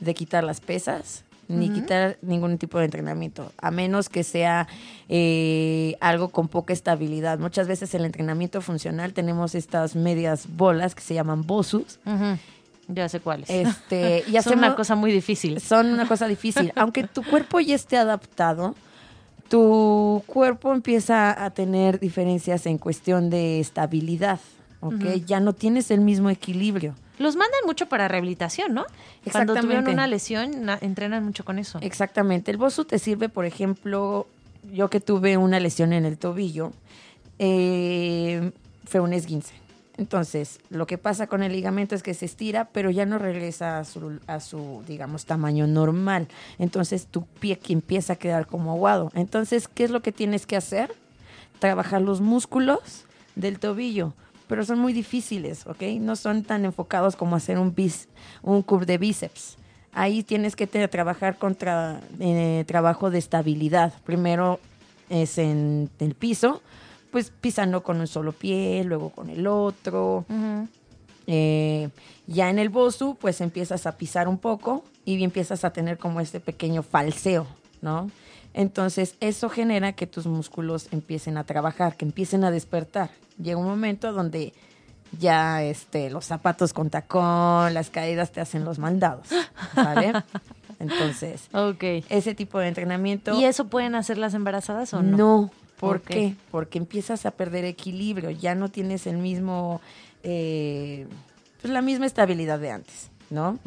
de 0.00 0.14
quitar 0.14 0.44
las 0.44 0.60
pesas 0.60 1.24
ni 1.48 1.70
quitar 1.70 2.18
ningún 2.22 2.58
tipo 2.58 2.78
de 2.78 2.86
entrenamiento, 2.86 3.52
a 3.58 3.70
menos 3.70 4.08
que 4.08 4.24
sea 4.24 4.66
eh, 5.08 5.96
algo 6.00 6.30
con 6.30 6.48
poca 6.48 6.72
estabilidad. 6.72 7.38
Muchas 7.38 7.68
veces 7.68 7.94
el 7.94 8.04
entrenamiento 8.04 8.60
funcional 8.60 9.12
tenemos 9.12 9.54
estas 9.54 9.94
medias 9.94 10.46
bolas 10.56 10.94
que 10.94 11.02
se 11.02 11.14
llaman 11.14 11.46
bosus. 11.46 12.00
Ya 12.88 13.08
sé 13.08 13.20
cuáles. 13.20 13.50
Este, 13.50 14.24
y 14.28 14.40
son 14.42 14.58
una 14.58 14.74
cosa 14.74 14.94
muy 14.94 15.12
difícil. 15.12 15.60
Son 15.60 15.86
una 15.86 16.06
cosa 16.06 16.26
difícil. 16.26 16.72
Aunque 16.76 17.04
tu 17.04 17.22
cuerpo 17.22 17.60
ya 17.60 17.74
esté 17.74 17.96
adaptado, 17.96 18.74
tu 19.48 20.22
cuerpo 20.26 20.72
empieza 20.72 21.44
a 21.44 21.50
tener 21.50 22.00
diferencias 22.00 22.66
en 22.66 22.78
cuestión 22.78 23.30
de 23.30 23.60
estabilidad, 23.60 24.40
¿ok? 24.80 25.04
Ya 25.26 25.40
no 25.40 25.52
tienes 25.52 25.90
el 25.90 26.00
mismo 26.00 26.30
equilibrio. 26.30 26.94
Los 27.18 27.36
mandan 27.36 27.60
mucho 27.64 27.88
para 27.88 28.08
rehabilitación, 28.08 28.74
¿no? 28.74 28.84
Cuando 29.32 29.54
tuvieron 29.54 29.88
una 29.88 30.06
lesión, 30.06 30.68
entrenan 30.80 31.24
mucho 31.24 31.44
con 31.44 31.58
eso. 31.58 31.78
Exactamente. 31.80 32.50
El 32.50 32.56
Bosu 32.58 32.84
te 32.84 32.98
sirve, 32.98 33.28
por 33.28 33.46
ejemplo, 33.46 34.26
yo 34.72 34.90
que 34.90 35.00
tuve 35.00 35.36
una 35.36 35.60
lesión 35.60 35.92
en 35.92 36.04
el 36.04 36.18
tobillo, 36.18 36.72
eh, 37.38 38.50
fue 38.84 39.00
un 39.00 39.12
esguince. 39.12 39.54
Entonces, 39.98 40.60
lo 40.68 40.86
que 40.86 40.98
pasa 40.98 41.26
con 41.26 41.42
el 41.42 41.52
ligamento 41.52 41.94
es 41.94 42.02
que 42.02 42.12
se 42.12 42.26
estira, 42.26 42.66
pero 42.66 42.90
ya 42.90 43.06
no 43.06 43.18
regresa 43.18 43.78
a 43.78 43.84
su, 43.84 44.20
a 44.26 44.40
su, 44.40 44.82
digamos, 44.86 45.24
tamaño 45.24 45.66
normal. 45.66 46.28
Entonces, 46.58 47.06
tu 47.06 47.24
pie 47.24 47.58
empieza 47.68 48.14
a 48.14 48.16
quedar 48.16 48.46
como 48.46 48.72
aguado. 48.72 49.10
Entonces, 49.14 49.68
¿qué 49.68 49.84
es 49.84 49.90
lo 49.90 50.02
que 50.02 50.12
tienes 50.12 50.46
que 50.46 50.56
hacer? 50.56 50.92
Trabajar 51.58 52.02
los 52.02 52.20
músculos 52.20 53.06
del 53.36 53.58
tobillo, 53.58 54.14
pero 54.48 54.64
son 54.64 54.78
muy 54.78 54.92
difíciles, 54.92 55.66
¿ok? 55.66 55.82
No 56.00 56.16
son 56.16 56.42
tan 56.42 56.64
enfocados 56.64 57.16
como 57.16 57.36
hacer 57.36 57.58
un, 57.58 57.74
bis, 57.74 58.08
un 58.42 58.62
curve 58.62 58.86
de 58.86 58.98
bíceps. 58.98 59.56
Ahí 59.92 60.22
tienes 60.22 60.56
que 60.56 60.66
trabajar 60.66 61.38
contra 61.38 62.02
eh, 62.20 62.64
trabajo 62.66 63.10
de 63.10 63.18
estabilidad. 63.18 63.94
Primero 64.04 64.60
es 65.08 65.38
en 65.38 65.88
el 66.00 66.14
piso, 66.14 66.60
pues 67.10 67.30
pisando 67.30 67.82
con 67.82 68.00
un 68.00 68.06
solo 68.06 68.32
pie, 68.32 68.84
luego 68.84 69.10
con 69.10 69.30
el 69.30 69.46
otro. 69.46 70.24
Eh, 71.26 71.88
ya 72.26 72.50
en 72.50 72.58
el 72.58 72.68
bosu, 72.68 73.16
pues 73.20 73.40
empiezas 73.40 73.86
a 73.86 73.96
pisar 73.96 74.28
un 74.28 74.38
poco 74.38 74.84
y 75.04 75.22
empiezas 75.22 75.64
a 75.64 75.70
tener 75.70 75.98
como 75.98 76.20
este 76.20 76.40
pequeño 76.40 76.82
falseo, 76.82 77.46
¿no? 77.82 78.10
Entonces, 78.54 79.16
eso 79.20 79.50
genera 79.50 79.92
que 79.92 80.06
tus 80.06 80.26
músculos 80.26 80.88
empiecen 80.90 81.36
a 81.36 81.44
trabajar, 81.44 81.96
que 81.96 82.06
empiecen 82.06 82.42
a 82.42 82.50
despertar. 82.50 83.10
Llega 83.38 83.58
un 83.58 83.66
momento 83.66 84.12
donde 84.12 84.54
ya 85.18 85.62
este, 85.62 86.10
los 86.10 86.24
zapatos 86.24 86.72
con 86.72 86.88
tacón, 86.88 87.74
las 87.74 87.90
caídas 87.90 88.32
te 88.32 88.40
hacen 88.40 88.64
los 88.64 88.78
mandados, 88.78 89.28
¿vale? 89.74 90.12
Entonces, 90.78 91.48
okay. 91.52 92.04
ese 92.08 92.34
tipo 92.34 92.58
de 92.58 92.68
entrenamiento. 92.68 93.38
¿Y 93.38 93.44
eso 93.44 93.66
pueden 93.66 93.94
hacer 93.94 94.18
las 94.18 94.34
embarazadas 94.34 94.92
o 94.94 95.02
no? 95.02 95.16
No, 95.16 95.50
¿Por, 95.78 96.00
qué? 96.00 96.34
Porque 96.50 96.78
empiezas 96.78 97.26
a 97.26 97.30
perder 97.32 97.64
equilibrio, 97.64 98.30
ya 98.30 98.54
no 98.54 98.70
tienes 98.70 99.06
el 99.06 99.18
mismo, 99.18 99.80
eh, 100.22 101.06
pues 101.60 101.72
la 101.72 101.82
misma 101.82 102.06
estabilidad 102.06 102.58
de 102.58 102.70
antes, 102.70 103.10
¿no? 103.30 103.58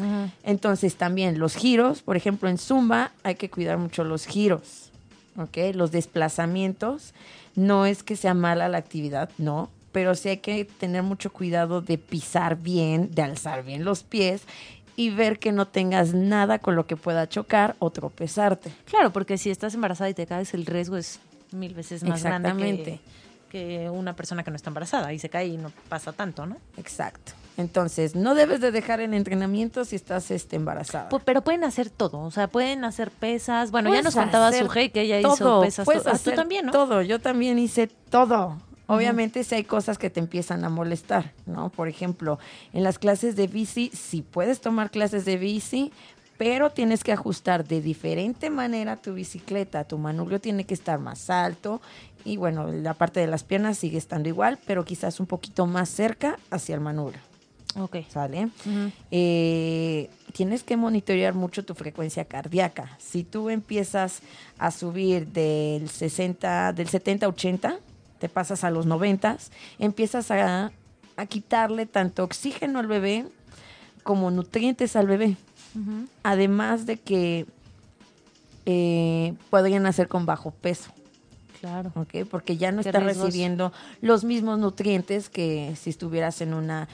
Entonces 0.43 0.95
también 0.95 1.37
los 1.39 1.55
giros, 1.55 2.01
por 2.01 2.17
ejemplo 2.17 2.49
en 2.49 2.57
Zumba 2.57 3.11
hay 3.23 3.35
que 3.35 3.49
cuidar 3.49 3.77
mucho 3.77 4.03
los 4.03 4.25
giros, 4.25 4.89
¿ok? 5.37 5.75
Los 5.75 5.91
desplazamientos, 5.91 7.13
no 7.55 7.85
es 7.85 8.03
que 8.03 8.15
sea 8.15 8.33
mala 8.33 8.69
la 8.69 8.79
actividad, 8.79 9.29
no, 9.37 9.69
pero 9.91 10.15
sí 10.15 10.29
hay 10.29 10.37
que 10.37 10.65
tener 10.65 11.03
mucho 11.03 11.31
cuidado 11.31 11.81
de 11.81 11.97
pisar 11.97 12.57
bien, 12.57 13.11
de 13.13 13.21
alzar 13.21 13.63
bien 13.63 13.83
los 13.83 14.03
pies 14.03 14.43
y 14.95 15.11
ver 15.11 15.39
que 15.39 15.51
no 15.51 15.65
tengas 15.65 16.13
nada 16.13 16.59
con 16.59 16.75
lo 16.75 16.85
que 16.85 16.97
pueda 16.97 17.29
chocar 17.29 17.75
o 17.79 17.89
tropezarte. 17.89 18.71
Claro, 18.85 19.13
porque 19.13 19.37
si 19.37 19.49
estás 19.49 19.73
embarazada 19.73 20.09
y 20.09 20.13
te 20.13 20.27
caes, 20.27 20.53
el 20.53 20.65
riesgo 20.65 20.97
es 20.97 21.19
mil 21.51 21.73
veces 21.73 22.03
más 22.03 22.23
grande 22.23 22.99
que, 23.49 23.89
una 23.89 24.15
persona 24.15 24.43
que 24.43 24.51
no 24.51 24.55
está 24.55 24.69
embarazada 24.69 25.11
y 25.11 25.19
se 25.19 25.29
cae 25.29 25.47
y 25.47 25.57
no 25.57 25.71
pasa 25.89 26.13
tanto, 26.13 26.45
¿no? 26.45 26.57
Exacto. 26.77 27.33
Entonces, 27.57 28.15
no 28.15 28.35
debes 28.35 28.61
de 28.61 28.71
dejar 28.71 29.01
el 29.01 29.13
entrenamiento 29.13 29.83
si 29.83 29.95
estás 29.95 30.31
este, 30.31 30.55
embarazada. 30.55 31.09
pero 31.25 31.41
pueden 31.41 31.63
hacer 31.63 31.89
todo, 31.89 32.19
o 32.19 32.31
sea, 32.31 32.47
pueden 32.47 32.85
hacer 32.85 33.11
pesas. 33.11 33.71
Bueno, 33.71 33.93
ya 33.93 34.01
nos 34.01 34.15
contaba 34.15 34.51
Sujei 34.53 34.91
que 34.91 35.01
ella 35.01 35.19
hizo 35.19 35.61
pesas. 35.61 35.83
Puedes 35.83 36.07
ah, 36.07 36.17
tú 36.23 36.31
también, 36.31 36.67
¿no? 36.67 36.71
Todo, 36.71 37.01
yo 37.01 37.19
también 37.19 37.59
hice 37.59 37.87
todo. 37.87 38.57
Obviamente 38.87 39.43
si 39.43 39.53
hay 39.53 39.65
cosas 39.65 39.99
que 39.99 40.09
te 40.09 40.19
empiezan 40.19 40.63
a 40.65 40.69
molestar, 40.69 41.33
¿no? 41.45 41.69
Por 41.69 41.89
ejemplo, 41.89 42.39
en 42.73 42.83
las 42.83 42.97
clases 42.97 43.35
de 43.35 43.45
bici, 43.45 43.91
si 43.93 44.23
puedes 44.23 44.61
tomar 44.61 44.89
clases 44.89 45.25
de 45.25 45.37
bici, 45.37 45.91
pero 46.39 46.69
tienes 46.69 47.03
que 47.03 47.11
ajustar 47.11 47.67
de 47.67 47.81
diferente 47.81 48.49
manera 48.49 48.95
tu 48.95 49.13
bicicleta. 49.13 49.83
Tu 49.83 49.97
manubrio 49.97 50.39
tiene 50.39 50.63
que 50.63 50.73
estar 50.73 50.97
más 50.97 51.29
alto 51.29 51.81
y 52.23 52.37
bueno, 52.37 52.71
la 52.71 52.93
parte 52.93 53.19
de 53.19 53.27
las 53.27 53.43
piernas 53.43 53.77
sigue 53.77 53.97
estando 53.97 54.29
igual, 54.29 54.57
pero 54.65 54.85
quizás 54.85 55.19
un 55.19 55.25
poquito 55.25 55.67
más 55.67 55.89
cerca 55.89 56.39
hacia 56.49 56.75
el 56.75 56.81
manubrio. 56.81 57.19
Ok. 57.75 57.97
¿Sale? 58.07 58.47
Eh, 59.11 60.09
tienes 60.31 60.63
que 60.63 60.77
monitorear 60.77 61.33
mucho 61.33 61.65
tu 61.65 61.75
frecuencia 61.75 62.23
cardíaca. 62.23 62.97
Si 62.99 63.25
tú 63.25 63.49
empiezas 63.49 64.21
a 64.57 64.71
subir 64.71 65.27
del 65.27 65.89
60, 65.89 66.71
del 66.71 66.87
70 66.87 67.25
a 67.25 67.29
80, 67.29 67.79
te 68.17 68.29
pasas 68.29 68.63
a 68.63 68.71
los 68.71 68.85
90, 68.85 69.37
empiezas 69.77 70.31
a, 70.31 70.71
a 71.17 71.25
quitarle 71.25 71.85
tanto 71.85 72.23
oxígeno 72.23 72.79
al 72.79 72.87
bebé 72.87 73.25
como 74.03 74.31
nutrientes 74.31 74.95
al 74.95 75.07
bebé. 75.07 75.35
Además 76.23 76.85
de 76.85 76.97
que 76.97 77.45
eh, 78.65 79.33
podrían 79.49 79.83
nacer 79.83 80.07
con 80.07 80.25
bajo 80.25 80.51
peso. 80.51 80.91
Claro. 81.59 81.91
¿ok? 81.95 82.27
Porque 82.29 82.57
ya 82.57 82.71
no 82.71 82.81
está 82.81 82.99
recibiendo 82.99 83.73
los 84.01 84.23
mismos 84.23 84.59
nutrientes 84.59 85.29
que 85.29 85.75
si 85.75 85.89
estuvieras 85.89 86.41
en 86.41 86.53
una 86.53 86.87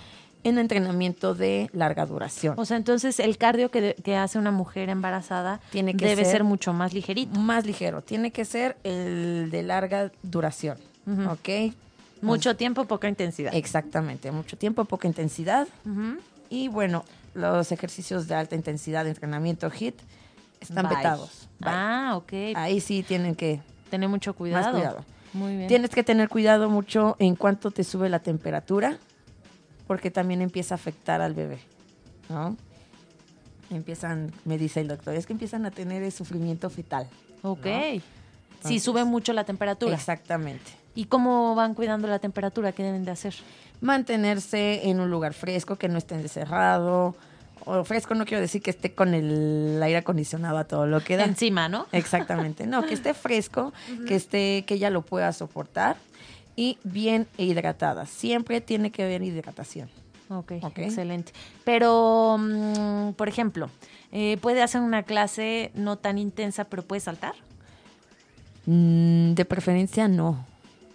en 0.46 0.60
entrenamiento 0.60 1.34
de 1.34 1.72
larga 1.74 2.06
duración. 2.06 2.54
O 2.58 2.66
sea, 2.66 2.78
entonces 2.78 3.20
el 3.20 3.38
cardio 3.38 3.72
que, 3.72 4.16
hace 4.16 4.38
una 4.38 4.52
mujer 4.52 4.90
embarazada 4.90 5.60
tiene 5.72 5.98
que 5.98 6.06
debe 6.06 6.24
ser, 6.24 6.44
mucho 6.44 6.72
más 6.72 6.94
ligerito. 6.94 7.40
Más 7.40 7.66
ligero. 7.66 8.04
Tiene 8.04 8.32
que 8.32 8.46
ser 8.46 8.78
el 8.84 9.50
de 9.50 9.64
larga 9.64 10.12
duración. 10.22 10.78
¿Ok? 11.30 11.74
Mucho 12.22 12.56
tiempo, 12.56 12.86
poca 12.86 13.10
intensidad. 13.10 13.56
Exactamente. 13.56 14.32
Mucho 14.32 14.56
tiempo, 14.56 14.86
poca 14.86 15.08
intensidad. 15.08 15.68
Y 16.50 16.68
bueno, 16.68 17.06
los 17.36 17.72
ejercicios 17.72 18.28
de 18.28 18.36
alta 18.36 18.56
intensidad 18.56 19.04
de 19.04 19.12
entrenamiento 19.12 19.70
HIT 19.70 20.02
están 20.60 20.90
vetados. 20.90 21.48
Ah, 21.62 22.14
ok. 22.16 22.34
Ahí 22.56 22.82
sí 22.82 23.04
tienen 23.04 23.36
que 23.36 23.62
tener 23.90 24.10
mucho 24.10 24.34
cuidado. 24.34 24.72
cuidado. 24.72 25.06
Muy 25.34 25.58
bien. 25.58 25.68
Tienes 25.68 25.92
que 25.92 26.04
tener 26.04 26.30
cuidado 26.30 26.70
mucho 26.70 27.16
en 27.20 27.36
cuanto 27.36 27.70
te 27.72 27.84
sube 27.84 28.10
la 28.10 28.20
temperatura, 28.20 28.98
porque 29.86 30.10
también 30.10 30.42
empieza 30.42 30.76
a 30.76 30.78
afectar 30.78 31.22
al 31.22 31.34
bebé, 31.34 31.60
¿no? 32.30 32.56
Empiezan, 33.70 34.32
me 34.46 34.58
dice 34.58 34.80
el 34.80 34.88
doctor, 34.88 35.14
es 35.16 35.26
que 35.26 35.34
empiezan 35.34 35.66
a 35.66 35.72
tener 35.72 36.04
el 36.04 36.12
sufrimiento 36.12 36.70
fetal. 36.70 37.08
Ok. 37.42 37.68
si 38.64 38.80
sube 38.80 39.04
mucho 39.04 39.34
la 39.34 39.44
temperatura. 39.44 39.94
Exactamente. 39.94 40.72
¿Y 40.96 41.06
cómo 41.06 41.54
van 41.54 41.74
cuidando 41.74 42.08
la 42.08 42.20
temperatura? 42.20 42.72
¿Qué 42.72 42.82
deben 42.82 43.04
de 43.04 43.12
hacer? 43.12 43.36
Mantenerse 43.82 44.90
en 44.90 45.00
un 45.00 45.10
lugar 45.10 45.34
fresco, 45.34 45.76
que 45.76 45.88
no 45.88 45.98
esté 45.98 46.16
encerrado. 46.16 47.16
O 47.66 47.84
fresco 47.84 48.14
no 48.14 48.26
quiero 48.26 48.42
decir 48.42 48.62
que 48.62 48.70
esté 48.70 48.94
con 48.94 49.14
el 49.14 49.82
aire 49.82 49.98
acondicionado 49.98 50.58
a 50.58 50.66
todo 50.66 50.86
lo 50.86 51.02
que 51.02 51.18
da. 51.18 51.24
Encima, 51.24 51.68
¿no? 51.68 51.88
Exactamente. 51.92 52.68
No, 52.68 52.86
que 52.86 52.94
esté 52.94 53.14
fresco, 53.14 53.74
que 54.08 54.16
esté, 54.16 54.66
que 54.68 54.76
ella 54.76 54.90
lo 54.90 55.02
pueda 55.02 55.32
soportar 55.34 55.98
y 56.56 56.78
bien 56.84 57.28
hidratada. 57.38 58.06
Siempre 58.06 58.62
tiene 58.62 58.92
que 58.92 59.04
haber 59.04 59.24
hidratación. 59.24 59.90
Ok, 60.30 60.54
okay. 60.62 60.86
excelente. 60.86 61.34
Pero, 61.64 62.38
mm, 62.40 63.14
por 63.14 63.28
ejemplo, 63.28 63.70
eh, 64.12 64.38
¿puede 64.42 64.62
hacer 64.64 64.82
una 64.82 65.04
clase 65.04 65.72
no 65.76 65.98
tan 65.98 66.18
intensa, 66.18 66.66
pero 66.66 66.84
puede 66.84 67.00
saltar? 67.00 67.34
Mm, 68.66 69.34
de 69.34 69.46
preferencia 69.46 70.08
no. 70.08 70.46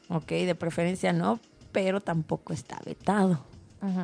Ok, 0.08 0.30
de 0.30 0.54
preferencia 0.56 1.12
no, 1.12 1.38
pero 1.72 2.00
tampoco 2.00 2.52
está 2.52 2.78
vetado. 2.84 3.40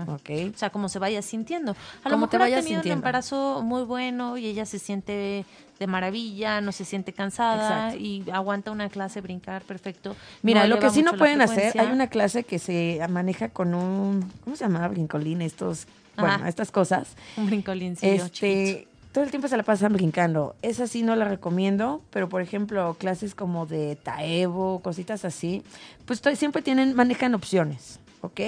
¿ok? 0.07 0.31
O 0.55 0.57
sea, 0.59 0.71
como 0.71 0.89
se 0.89 0.99
vaya 0.99 1.21
sintiendo. 1.21 1.77
A 2.03 2.09
lo 2.09 2.17
mejor 2.17 2.31
te 2.31 2.37
ha 2.37 2.39
vayas 2.39 2.61
tenido 2.61 2.79
un 2.79 2.83
sintiendo. 2.83 2.99
embarazo 2.99 3.62
muy 3.62 3.83
bueno 3.83 4.39
y 4.39 4.47
ella 4.47 4.64
se 4.64 4.79
siente 4.79 5.45
de 5.79 5.87
maravilla, 5.87 6.62
no 6.62 6.73
se 6.73 6.87
siente 6.87 7.12
cansada 7.12 7.89
Exacto. 7.91 7.99
y 8.03 8.25
aguanta 8.31 8.71
una 8.71 8.89
clase, 8.89 9.21
brincar, 9.21 9.62
perfecto. 9.64 10.17
Mira, 10.41 10.62
No 10.62 10.77
lo 10.77 10.79
que 10.81 10.89
sí 10.89 11.03
no 11.03 11.12
pueden 11.19 11.43
hacer, 11.43 11.79
hay 11.79 11.89
una 11.89 12.07
clase 12.07 12.45
que 12.45 12.59
se 12.59 13.01
maneja 13.11 13.51
con 13.51 13.75
un, 13.75 14.33
¿cómo 14.45 14.57
se 14.57 14.64
llama? 14.64 14.89
Brincolín, 14.89 15.43
estos, 15.43 15.87
bueno, 16.17 16.47
estas 16.47 16.71
cosas. 16.71 17.09
Un 17.37 17.45
brincolincillo 17.47 18.29
chiquito. 18.29 18.47
Este, 18.47 18.89
todo 19.17 19.25
el 19.25 19.31
tiempo 19.31 19.49
se 19.49 19.57
la 19.57 19.62
pasan 19.62 19.95
brincando. 19.95 20.57
Esa 20.61 20.87
sí 20.87 21.03
no 21.03 21.17
la 21.17 21.25
recomiendo, 21.25 22.03
pero 22.11 22.29
por 22.29 22.43
ejemplo, 22.43 22.95
clases 22.99 23.35
como 23.35 23.64
de 23.64 23.97
Taevo, 23.97 24.81
cositas 24.81 25.25
así, 25.25 25.62
pues 26.05 26.21
siempre 26.35 26.61
tienen, 26.61 26.95
manejan 26.95 27.35
opciones, 27.35 27.99
¿ok? 28.21 28.41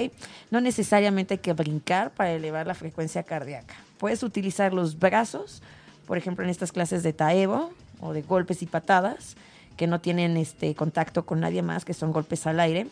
No 0.51 0.61
necesariamente 0.61 1.33
hay 1.33 1.37
que 1.39 1.53
brincar 1.53 2.11
para 2.11 2.33
elevar 2.33 2.67
la 2.67 2.75
frecuencia 2.75 3.23
cardíaca. 3.23 3.73
Puedes 3.97 4.21
utilizar 4.21 4.71
los 4.71 4.99
brazos, 4.99 5.63
por 6.05 6.19
ejemplo, 6.19 6.43
en 6.43 6.51
estas 6.51 6.71
clases 6.71 7.01
de 7.01 7.13
Taevo 7.13 7.71
o 7.99 8.13
de 8.13 8.21
golpes 8.21 8.61
y 8.61 8.67
patadas, 8.67 9.37
que 9.75 9.87
no 9.87 10.01
tienen 10.01 10.37
este 10.37 10.75
contacto 10.75 11.25
con 11.25 11.39
nadie 11.39 11.63
más, 11.63 11.83
que 11.83 11.95
son 11.95 12.11
golpes 12.11 12.45
al 12.45 12.59
aire 12.59 12.85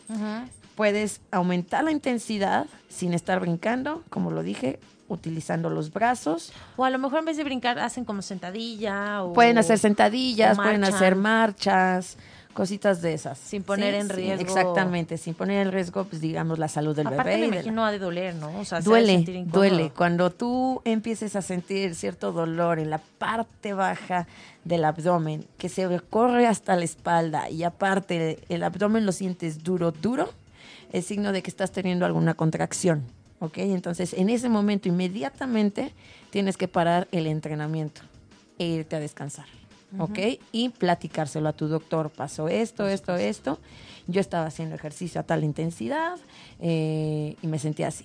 puedes 0.74 1.20
aumentar 1.32 1.82
la 1.82 1.90
intensidad 1.90 2.66
sin 2.88 3.12
estar 3.12 3.40
brincando, 3.40 4.04
como 4.10 4.30
lo 4.30 4.44
dije, 4.44 4.78
utilizando 5.08 5.70
los 5.70 5.92
brazos. 5.92 6.52
O 6.76 6.84
a 6.84 6.90
lo 6.90 6.98
mejor 6.98 7.20
en 7.20 7.24
vez 7.26 7.36
de 7.36 7.44
brincar 7.44 7.78
hacen 7.78 8.04
como 8.04 8.22
sentadilla 8.22 9.22
o 9.24 9.32
Pueden 9.32 9.58
hacer 9.58 9.78
sentadillas, 9.78 10.56
pueden 10.56 10.84
hacer 10.84 11.16
marchas, 11.16 12.16
cositas 12.54 13.00
de 13.02 13.14
esas. 13.14 13.38
Sin 13.38 13.62
poner 13.62 13.94
en 13.94 14.08
riesgo- 14.08 14.40
Exactamente, 14.42 15.16
sin 15.16 15.34
poner 15.34 15.64
en 15.66 15.72
riesgo, 15.72 16.04
pues 16.04 16.20
digamos, 16.20 16.58
la 16.58 16.66
salud 16.68 16.94
del 16.96 17.06
Aparte 17.06 17.30
bebé. 17.30 17.40
me 17.42 17.48
la- 17.48 17.54
imagino 17.56 17.84
ha 17.86 17.92
de 17.92 17.98
doler, 18.00 18.34
¿no? 18.34 18.58
O 18.58 18.64
sea, 18.64 18.82
se 18.82 18.88
Duele, 18.88 19.12
incómodo. 19.14 19.50
duele. 19.52 19.90
Cuando 19.96 20.30
tú 20.30 20.82
empieces 20.84 21.36
a 21.36 21.42
sentir 21.42 21.94
cierto 21.94 22.32
dolor 22.32 22.78
en 22.80 22.90
la 22.90 22.98
parte 23.18 23.74
baja 23.74 24.26
del 24.64 24.84
abdomen, 24.84 25.46
que 25.56 25.68
se 25.68 25.86
recorre 25.86 26.46
hasta 26.46 26.74
la 26.76 26.84
espalda 26.84 27.48
y 27.48 27.62
aparte 27.62 28.40
el 28.48 28.62
abdomen 28.64 29.06
lo 29.06 29.12
sientes 29.12 29.62
duro, 29.62 29.92
duro, 29.92 30.28
es 30.92 31.06
signo 31.06 31.32
de 31.32 31.42
que 31.42 31.50
estás 31.50 31.70
teniendo 31.70 32.06
alguna 32.06 32.34
contracción. 32.34 33.04
¿Ok? 33.40 33.58
Entonces, 33.58 34.14
en 34.14 34.30
ese 34.30 34.48
momento, 34.48 34.88
inmediatamente 34.88 35.92
tienes 36.30 36.56
que 36.56 36.68
parar 36.68 37.08
el 37.12 37.26
entrenamiento 37.26 38.02
e 38.58 38.66
irte 38.66 38.96
a 38.96 39.00
descansar. 39.00 39.46
¿Ok? 39.98 40.18
Y 40.52 40.68
platicárselo 40.68 41.48
a 41.48 41.54
tu 41.54 41.66
doctor. 41.66 42.10
Pasó 42.10 42.48
esto, 42.48 42.86
esto, 42.86 43.16
esto. 43.16 43.58
Yo 44.06 44.20
estaba 44.20 44.46
haciendo 44.46 44.74
ejercicio 44.74 45.18
a 45.20 45.24
tal 45.24 45.44
intensidad 45.44 46.18
eh, 46.60 47.36
y 47.40 47.46
me 47.46 47.58
sentía 47.58 47.88
así. 47.88 48.04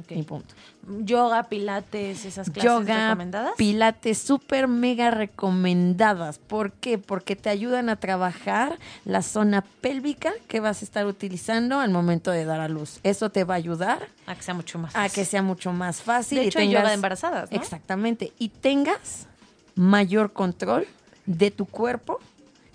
Ok. 0.00 0.12
Y 0.12 0.22
punto. 0.22 0.54
Yoga, 1.00 1.44
pilates, 1.44 2.24
esas 2.24 2.50
clases 2.50 2.62
Yoga, 2.70 3.08
recomendadas. 3.08 3.52
pilates, 3.56 4.18
súper 4.18 4.68
mega 4.68 5.10
recomendadas. 5.10 6.38
¿Por 6.38 6.72
qué? 6.72 6.98
Porque 6.98 7.36
te 7.36 7.48
ayudan 7.50 7.88
a 7.88 7.96
trabajar 7.96 8.78
la 9.04 9.22
zona 9.22 9.62
pélvica 9.80 10.32
que 10.46 10.60
vas 10.60 10.82
a 10.82 10.84
estar 10.84 11.06
utilizando 11.06 11.80
al 11.80 11.90
momento 11.90 12.30
de 12.30 12.44
dar 12.44 12.60
a 12.60 12.68
luz. 12.68 13.00
Eso 13.02 13.30
te 13.30 13.44
va 13.44 13.54
a 13.54 13.56
ayudar 13.56 14.08
a 14.26 14.34
que 14.34 14.42
sea 14.42 14.54
mucho 14.54 14.78
más 14.78 14.94
a 14.94 15.04
que 15.04 15.08
fácil. 15.08 15.26
sea 15.26 15.42
mucho 15.42 15.72
más 15.72 16.02
fácil. 16.02 16.38
De 16.38 16.44
y 16.44 16.48
hecho, 16.48 16.58
hay 16.58 16.66
tengas- 16.68 16.80
yoga 16.82 16.88
de 16.90 16.94
embarazadas, 16.94 17.50
¿no? 17.50 17.56
Exactamente. 17.56 18.32
Y 18.38 18.50
tengas 18.50 19.26
mayor 19.74 20.32
control 20.32 20.86
de 21.26 21.50
tu 21.50 21.66
cuerpo, 21.66 22.18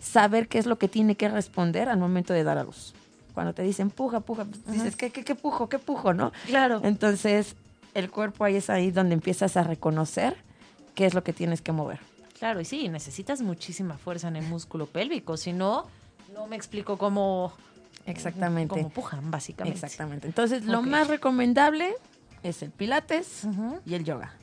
saber 0.02 0.48
qué 0.48 0.58
es 0.60 0.66
lo 0.66 0.78
que 0.78 0.88
tiene 0.88 1.16
que 1.16 1.30
responder 1.30 1.90
al 1.90 1.98
momento 1.98 2.34
de 2.34 2.44
dar 2.44 2.58
a 2.58 2.64
luz. 2.64 2.94
Cuando 3.34 3.54
te 3.54 3.64
dicen 3.64 3.90
puja, 3.90 4.20
puja, 4.20 4.46
pues, 4.46 4.66
dices, 4.66 4.96
¿qué, 4.96 5.10
qué, 5.10 5.24
qué 5.24 5.36
pujo, 5.36 5.70
qué 5.70 5.80
pujo, 5.80 6.14
no? 6.14 6.32
Claro. 6.46 6.82
Entonces, 6.84 7.56
el 7.94 8.10
cuerpo 8.10 8.44
ahí 8.44 8.56
es 8.56 8.70
ahí 8.70 8.92
donde 8.92 9.14
empiezas 9.14 9.58
a 9.58 9.64
reconocer 9.64 10.38
qué 10.96 11.06
es 11.06 11.14
lo 11.14 11.24
que 11.24 11.34
tienes 11.34 11.62
que 11.62 11.72
mover. 11.72 12.00
Claro, 12.38 12.60
y 12.62 12.66
sí, 12.66 12.90
necesitas 12.90 13.42
muchísima 13.42 13.98
fuerza 13.98 14.28
en 14.28 14.36
el 14.36 14.46
músculo 14.46 14.86
pélvico, 14.86 15.38
si 15.38 15.54
no, 15.54 15.86
no 16.34 16.48
me 16.48 16.56
explico 16.56 16.98
cómo... 16.98 17.54
Exactamente. 18.06 18.76
Cómo 18.76 18.90
pujan, 18.90 19.32
básicamente. 19.32 19.78
Exactamente. 19.78 20.28
Entonces, 20.28 20.66
lo 20.66 20.82
más 20.82 21.08
recomendable 21.08 21.96
es 22.44 22.62
el 22.62 22.72
pilates 22.72 23.48
y 23.86 23.94
el 23.94 24.04
yoga. 24.04 24.34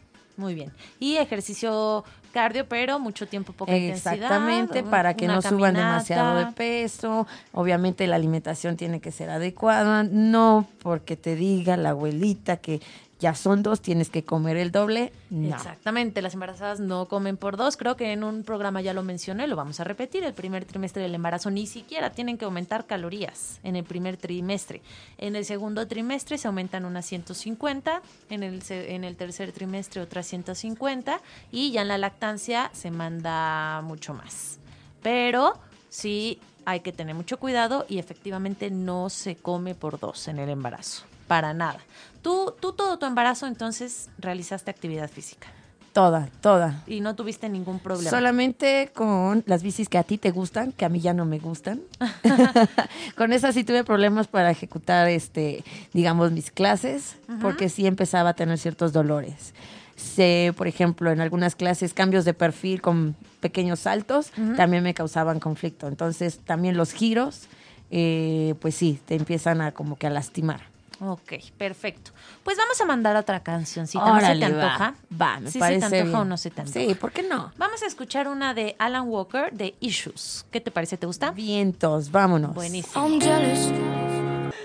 Muy 0.41 0.55
bien. 0.55 0.73
Y 0.99 1.17
ejercicio 1.17 2.03
cardio, 2.33 2.67
pero 2.67 2.99
mucho 2.99 3.29
tiempo, 3.29 3.53
poca 3.53 3.77
intensidad. 3.77 4.15
Exactamente, 4.15 4.83
para 4.83 5.15
que 5.15 5.27
no 5.27 5.43
suban 5.43 5.75
demasiado 5.75 6.39
de 6.39 6.47
peso. 6.53 7.27
Obviamente 7.53 8.07
la 8.07 8.17
alimentación 8.17 8.77
tiene 8.79 9.01
que 9.01 9.13
ser 9.13 9.29
adecuada, 9.29 10.03
no 10.03 10.67
porque 10.83 11.17
te 11.17 11.37
diga 11.37 11.77
la 11.77 11.91
abuelita 11.91 12.57
que 12.57 12.81
ya 13.21 13.35
son 13.35 13.63
dos, 13.63 13.81
tienes 13.83 14.09
que 14.09 14.25
comer 14.25 14.57
el 14.57 14.73
doble. 14.73 15.13
No. 15.29 15.55
Exactamente, 15.55 16.23
las 16.23 16.35
embarazadas 16.35 16.81
no 16.81 17.07
comen 17.07 17.37
por 17.37 17.57
dos. 17.57 17.77
Creo 17.77 17.97
que 17.97 18.13
en 18.13 18.25
un 18.25 18.43
programa 18.43 18.81
ya 18.81 18.95
lo 18.95 19.03
mencioné, 19.03 19.47
lo 19.47 19.57
vamos 19.57 19.79
a 19.79 19.85
repetir. 19.85 20.25
El 20.25 20.33
primer 20.33 20.65
trimestre 20.65 21.03
del 21.03 21.15
embarazo 21.15 21.51
ni 21.51 21.67
siquiera 21.67 22.11
tienen 22.11 22.39
que 22.39 22.47
aumentar 22.47 22.87
calorías 22.87 23.61
en 23.63 23.77
el 23.77 23.85
primer 23.85 24.17
trimestre. 24.17 24.81
En 25.19 25.37
el 25.37 25.45
segundo 25.45 25.87
trimestre 25.87 26.39
se 26.39 26.49
aumentan 26.49 26.87
unas 26.87 27.05
150, 27.07 28.01
en 28.31 28.43
el, 28.43 28.63
en 28.71 29.05
el 29.05 29.17
tercer 29.17 29.53
trimestre 29.53 30.01
otras 30.01 30.27
150 30.27 31.21
y 31.53 31.73
ya 31.73 31.83
en 31.83 31.89
la 31.89 31.99
lactancia 31.99 32.71
se 32.73 32.91
manda 32.91 33.83
mucho 33.83 34.15
más. 34.15 34.59
Pero 35.03 35.59
sí 35.91 36.41
hay 36.65 36.81
que 36.81 36.93
tener 36.93 37.15
mucho 37.15 37.39
cuidado 37.39 37.85
y 37.89 37.99
efectivamente 37.99 38.71
no 38.71 39.11
se 39.11 39.37
come 39.37 39.75
por 39.75 39.99
dos 39.99 40.29
en 40.29 40.39
el 40.39 40.49
embarazo, 40.49 41.05
para 41.27 41.53
nada. 41.53 41.81
Tú, 42.23 42.55
tú 42.61 42.73
todo 42.73 42.99
tu 42.99 43.07
embarazo 43.07 43.47
entonces 43.47 44.11
realizaste 44.19 44.71
actividad 44.71 45.09
física 45.11 45.49
Toda, 45.93 46.29
toda. 46.41 46.85
y 46.87 47.01
no 47.01 47.17
tuviste 47.17 47.49
ningún 47.49 47.81
problema. 47.81 48.11
Solamente 48.11 48.91
con 48.95 49.43
las 49.47 49.65
bicis 49.65 49.89
que 49.89 49.99
a 49.99 50.05
ti 50.05 50.19
te 50.19 50.31
gustan, 50.31 50.71
que 50.71 50.85
a 50.85 50.89
mí 50.89 51.01
ya 51.01 51.15
no 51.15 51.25
me 51.25 51.41
gustan. 51.41 51.81
con 53.17 53.33
esas 53.33 53.55
sí 53.55 53.65
tuve 53.65 53.83
problemas 53.83 54.29
para 54.29 54.51
ejecutar, 54.53 55.09
este, 55.09 55.65
digamos, 55.93 56.31
mis 56.31 56.53
clases, 56.53 57.17
porque 57.41 57.69
sí 57.69 57.87
empezaba 57.87 58.31
a 58.31 58.35
tener 58.35 58.57
ciertos 58.59 58.93
dolores. 58.93 59.53
Sé, 59.97 60.55
por 60.57 60.69
ejemplo, 60.69 61.11
en 61.11 61.21
algunas 61.21 61.57
clases 61.57 61.93
cambios 61.93 62.25
de 62.25 62.35
perfil 62.35 62.81
con 62.81 63.17
pequeños 63.41 63.81
saltos 63.81 64.31
también 64.57 64.85
me 64.85 64.95
causaban 64.95 65.41
conflicto. 65.41 65.89
Entonces, 65.89 66.39
también 66.39 66.77
los 66.77 66.93
giros, 66.93 67.49
eh, 67.91 68.55
pues 68.61 68.77
sí, 68.77 69.01
te 69.07 69.17
empiezan 69.17 69.61
a 69.61 69.73
como 69.73 69.97
que 69.99 70.07
a 70.07 70.11
lastimar. 70.11 70.70
Ok, 71.03 71.33
perfecto. 71.57 72.11
Pues 72.45 72.59
vamos 72.59 72.79
a 72.81 72.85
mandar 72.85 73.17
otra 73.17 73.43
cancioncita. 73.43 74.05
¿No 74.05 74.21
se 74.21 74.27
Órale, 74.27 74.47
te 74.47 74.53
va. 74.53 74.63
antoja? 74.65 74.95
Va, 75.21 75.41
me 75.41 75.51
¿Sí 75.51 75.59
parece 75.59 75.81
se 75.87 75.91
te 75.91 75.97
antoja 76.01 76.19
bien. 76.19 76.21
o 76.21 76.25
no 76.27 76.37
se 76.37 76.51
te 76.51 76.61
antoja? 76.61 76.79
Sí, 76.87 76.95
¿por 76.95 77.11
qué 77.13 77.23
no? 77.23 77.53
Vamos 77.57 77.83
a 77.83 77.87
escuchar 77.87 78.29
una 78.29 78.53
de 78.53 78.77
Alan 78.79 79.09
Walker 79.09 79.51
de 79.53 79.75
Issues. 79.81 80.45
¿Qué 80.51 80.61
te 80.61 80.71
parece? 80.71 80.99
¿Te 80.99 81.07
gusta? 81.07 81.31
Vientos, 81.31 82.11
vámonos. 82.11 82.55
Buenísimo. 82.55 83.03
I'm 83.09 83.19
jealous. 83.21 84.10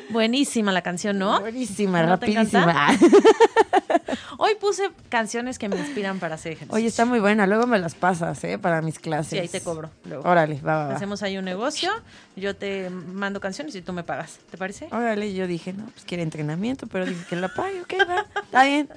Buenísima 0.10 0.72
la 0.72 0.82
canción, 0.82 1.18
¿no? 1.18 1.40
Buenísima, 1.42 2.04
¿No 2.04 2.20
te 2.20 2.28
rapidísima. 2.28 2.88
Hoy 4.38 4.56
puse 4.60 4.92
canciones 5.10 5.58
que 5.58 5.70
me 5.70 5.78
inspiran 5.78 6.20
para 6.20 6.36
hacer 6.36 6.54
ejercicio. 6.54 6.76
Oye, 6.76 6.88
está 6.88 7.06
muy 7.06 7.20
buena. 7.20 7.48
Luego 7.48 7.68
me 7.68 7.80
las 7.80 7.96
pasas, 7.96 8.44
¿eh? 8.44 8.58
Para 8.58 8.82
mis 8.82 9.00
clases. 9.00 9.30
Sí, 9.32 9.38
ahí 9.40 9.48
te 9.48 9.62
cobro 9.62 9.90
luego. 10.06 10.30
Órale, 10.30 10.60
va, 10.62 10.76
va, 10.78 10.88
va. 10.88 10.96
Hacemos 10.96 11.24
ahí 11.24 11.38
un 11.38 11.46
negocio, 11.46 11.92
yo 12.36 12.56
te 12.56 12.90
mando 12.90 13.40
canciones 13.40 13.74
y 13.76 13.82
tú 13.82 13.94
me 13.94 14.04
pagas. 14.04 14.40
¿Te 14.52 14.58
parece? 14.58 14.88
Órale, 14.92 15.34
yo 15.34 15.48
dije, 15.48 15.74
no, 15.74 15.86
pues 15.86 16.06
quiere 16.06 16.24
entrenamiento, 16.24 16.88
pero 16.88 17.06
dije 17.06 17.24
que 17.30 17.36
la 17.38 17.48
pague, 17.50 17.82
ok, 17.82 17.94
va. 18.10 18.26
Está 18.44 18.64
bien. 18.66 18.90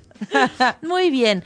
Muy 0.83 1.11
bien. 1.11 1.45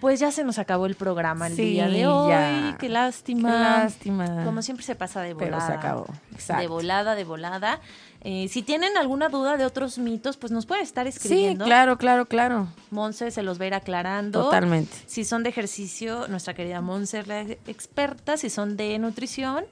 Pues 0.00 0.18
ya 0.20 0.30
se 0.30 0.42
nos 0.44 0.58
acabó 0.58 0.86
el 0.86 0.94
programa 0.94 1.46
el 1.48 1.56
Sí, 1.56 1.62
día 1.72 1.88
de 1.88 2.06
hoy. 2.06 2.30
ya. 2.30 2.76
Qué 2.78 2.88
lástima. 2.88 3.50
Qué 3.52 3.58
lástima. 3.58 4.44
Como 4.44 4.62
siempre 4.62 4.84
se 4.84 4.94
pasa 4.94 5.20
de 5.20 5.34
Pero 5.34 5.52
volada. 5.52 5.66
se 5.66 5.72
acabó. 5.78 6.06
Exacto. 6.32 6.62
De 6.62 6.68
volada, 6.68 7.14
de 7.14 7.24
volada. 7.24 7.80
Eh, 8.28 8.48
si 8.48 8.62
tienen 8.62 8.96
alguna 8.96 9.28
duda 9.28 9.56
de 9.56 9.64
otros 9.64 9.98
mitos, 9.98 10.36
pues 10.36 10.50
nos 10.50 10.66
pueden 10.66 10.82
estar 10.82 11.04
Sí, 11.06 11.10
escribiendo. 11.10 11.64
claro, 11.64 11.96
claro, 11.96 12.26
claro. 12.26 12.66
Monse 12.90 13.30
se 13.30 13.44
los 13.44 13.60
va 13.60 13.64
a 13.64 13.66
ir 13.68 13.74
aclarando. 13.74 14.42
Totalmente. 14.42 14.92
Si 15.06 15.24
son 15.24 15.44
de 15.44 15.50
ejercicio, 15.50 16.26
nuestra 16.26 16.52
querida 16.52 16.80
Monse 16.80 17.20
es 17.20 17.28
la 17.28 17.42
experta. 17.42 18.36
Si 18.36 18.50
son 18.50 18.76
de 18.76 18.98
nutrición, 18.98 19.64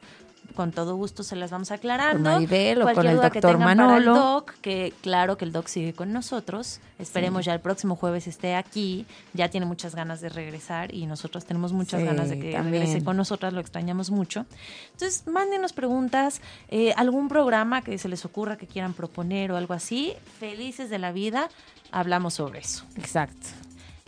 con 0.55 0.71
todo 0.73 0.95
gusto 0.97 1.23
se 1.23 1.35
las 1.37 1.51
vamos 1.51 1.71
aclarando. 1.71 2.23
Con 2.31 2.33
Maribel 2.35 2.83
o 2.83 2.85
con 2.85 2.95
Cualquier 2.95 3.11
el 3.13 3.17
duda 3.19 3.31
que 3.31 3.41
doctor 3.41 3.59
tengan 3.59 3.77
para 3.79 3.97
el 3.99 4.05
Manolo. 4.07 4.15
doc, 4.15 4.53
que 4.61 4.93
claro 5.03 5.37
que 5.37 5.45
el 5.45 5.53
doc 5.53 5.67
sigue 5.67 5.93
con 5.95 6.13
nosotros. 6.13 6.81
Esperemos 6.99 7.45
ya 7.45 7.53
el 7.55 7.61
próximo 7.61 7.97
jueves 7.97 8.27
esté 8.29 8.55
aquí. 8.55 9.05
Ya 9.33 9.49
tiene 9.49 9.67
muchas 9.67 9.95
ganas 9.97 10.21
de 10.21 10.29
regresar 10.29 10.95
y 10.95 11.07
nosotros 11.07 11.45
tenemos 11.45 11.73
muchas 11.73 12.01
Sí, 12.01 12.07
ganas 12.07 12.29
de 12.29 12.39
que 12.39 12.53
también. 12.53 12.83
regrese 12.83 13.05
con 13.05 13.17
nosotras. 13.17 13.53
Lo 13.53 13.61
extrañamos 13.61 14.11
mucho. 14.11 14.47
Entonces, 14.93 15.27
mándenos 15.27 15.73
preguntas, 15.73 16.41
eh, 16.69 16.93
algún 16.97 17.29
programa 17.29 17.83
que 17.83 17.99
se 17.99 18.09
les 18.09 18.25
ocurra 18.25 18.57
que 18.57 18.67
quieran 18.69 18.93
proponer 18.95 19.51
o 19.51 19.57
algo 19.57 19.75
así. 19.75 20.13
Felices 20.39 20.89
de 20.89 20.99
la 21.01 21.11
vida, 21.11 21.49
hablamos 21.91 22.35
sobre 22.35 22.61
eso. 22.61 22.85
Exacto. 22.97 23.49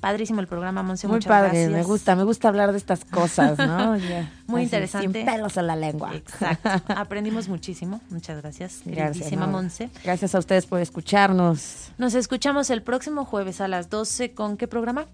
Padrísimo 0.07 0.41
el 0.41 0.47
programa, 0.47 0.85
Monse. 0.85 1.09
Muy 1.09 1.17
muchas 1.17 1.29
padre, 1.29 1.49
gracias. 1.49 1.73
me 1.73 1.83
gusta, 1.83 2.15
me 2.15 2.23
gusta 2.23 2.47
hablar 2.47 2.71
de 2.71 2.79
estas 2.79 3.05
cosas, 3.05 3.59
¿no? 3.59 3.91
Muy 4.47 4.61
así, 4.61 4.63
interesante. 4.63 5.19
Sin 5.19 5.27
pelos 5.27 5.57
en 5.57 5.67
la 5.67 5.75
lengua. 5.75 6.15
Exacto. 6.15 6.71
Aprendimos 6.95 7.49
muchísimo. 7.49 8.01
Muchas 8.11 8.41
gracias, 8.41 8.83
Gracias, 8.85 9.33
no. 9.33 9.49
Monse. 9.49 9.91
Gracias 10.05 10.37
a 10.37 10.39
ustedes 10.39 10.65
por 10.67 10.81
escucharnos. 10.81 11.91
Nos 11.99 12.15
escuchamos 12.15 12.71
el 12.71 12.83
próximo 12.83 13.25
jueves 13.25 13.61
a 13.61 13.67
las 13.67 13.91
12 13.91 14.31
con 14.31 14.57
qué 14.57 14.69
programa? 14.69 15.07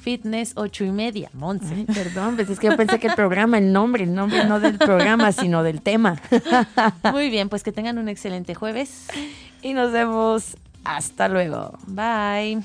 Fitness 0.00 0.52
8 0.56 0.84
y 0.84 0.92
media, 0.92 1.28
Monse. 1.34 1.84
Perdón, 1.92 2.36
pues 2.36 2.48
es 2.48 2.58
que 2.58 2.68
yo 2.68 2.76
pensé 2.78 2.98
que 2.98 3.08
el 3.08 3.14
programa, 3.14 3.58
el 3.58 3.70
nombre, 3.70 4.04
el 4.04 4.14
nombre 4.14 4.46
no 4.46 4.60
del 4.60 4.78
programa, 4.78 5.30
sino 5.32 5.62
del 5.62 5.82
tema. 5.82 6.18
Muy 7.12 7.28
bien, 7.28 7.50
pues 7.50 7.62
que 7.62 7.70
tengan 7.70 7.98
un 7.98 8.08
excelente 8.08 8.54
jueves. 8.54 9.08
Y 9.60 9.74
nos 9.74 9.92
vemos. 9.92 10.56
Hasta 10.84 11.28
luego. 11.28 11.78
Bye. 11.86 12.62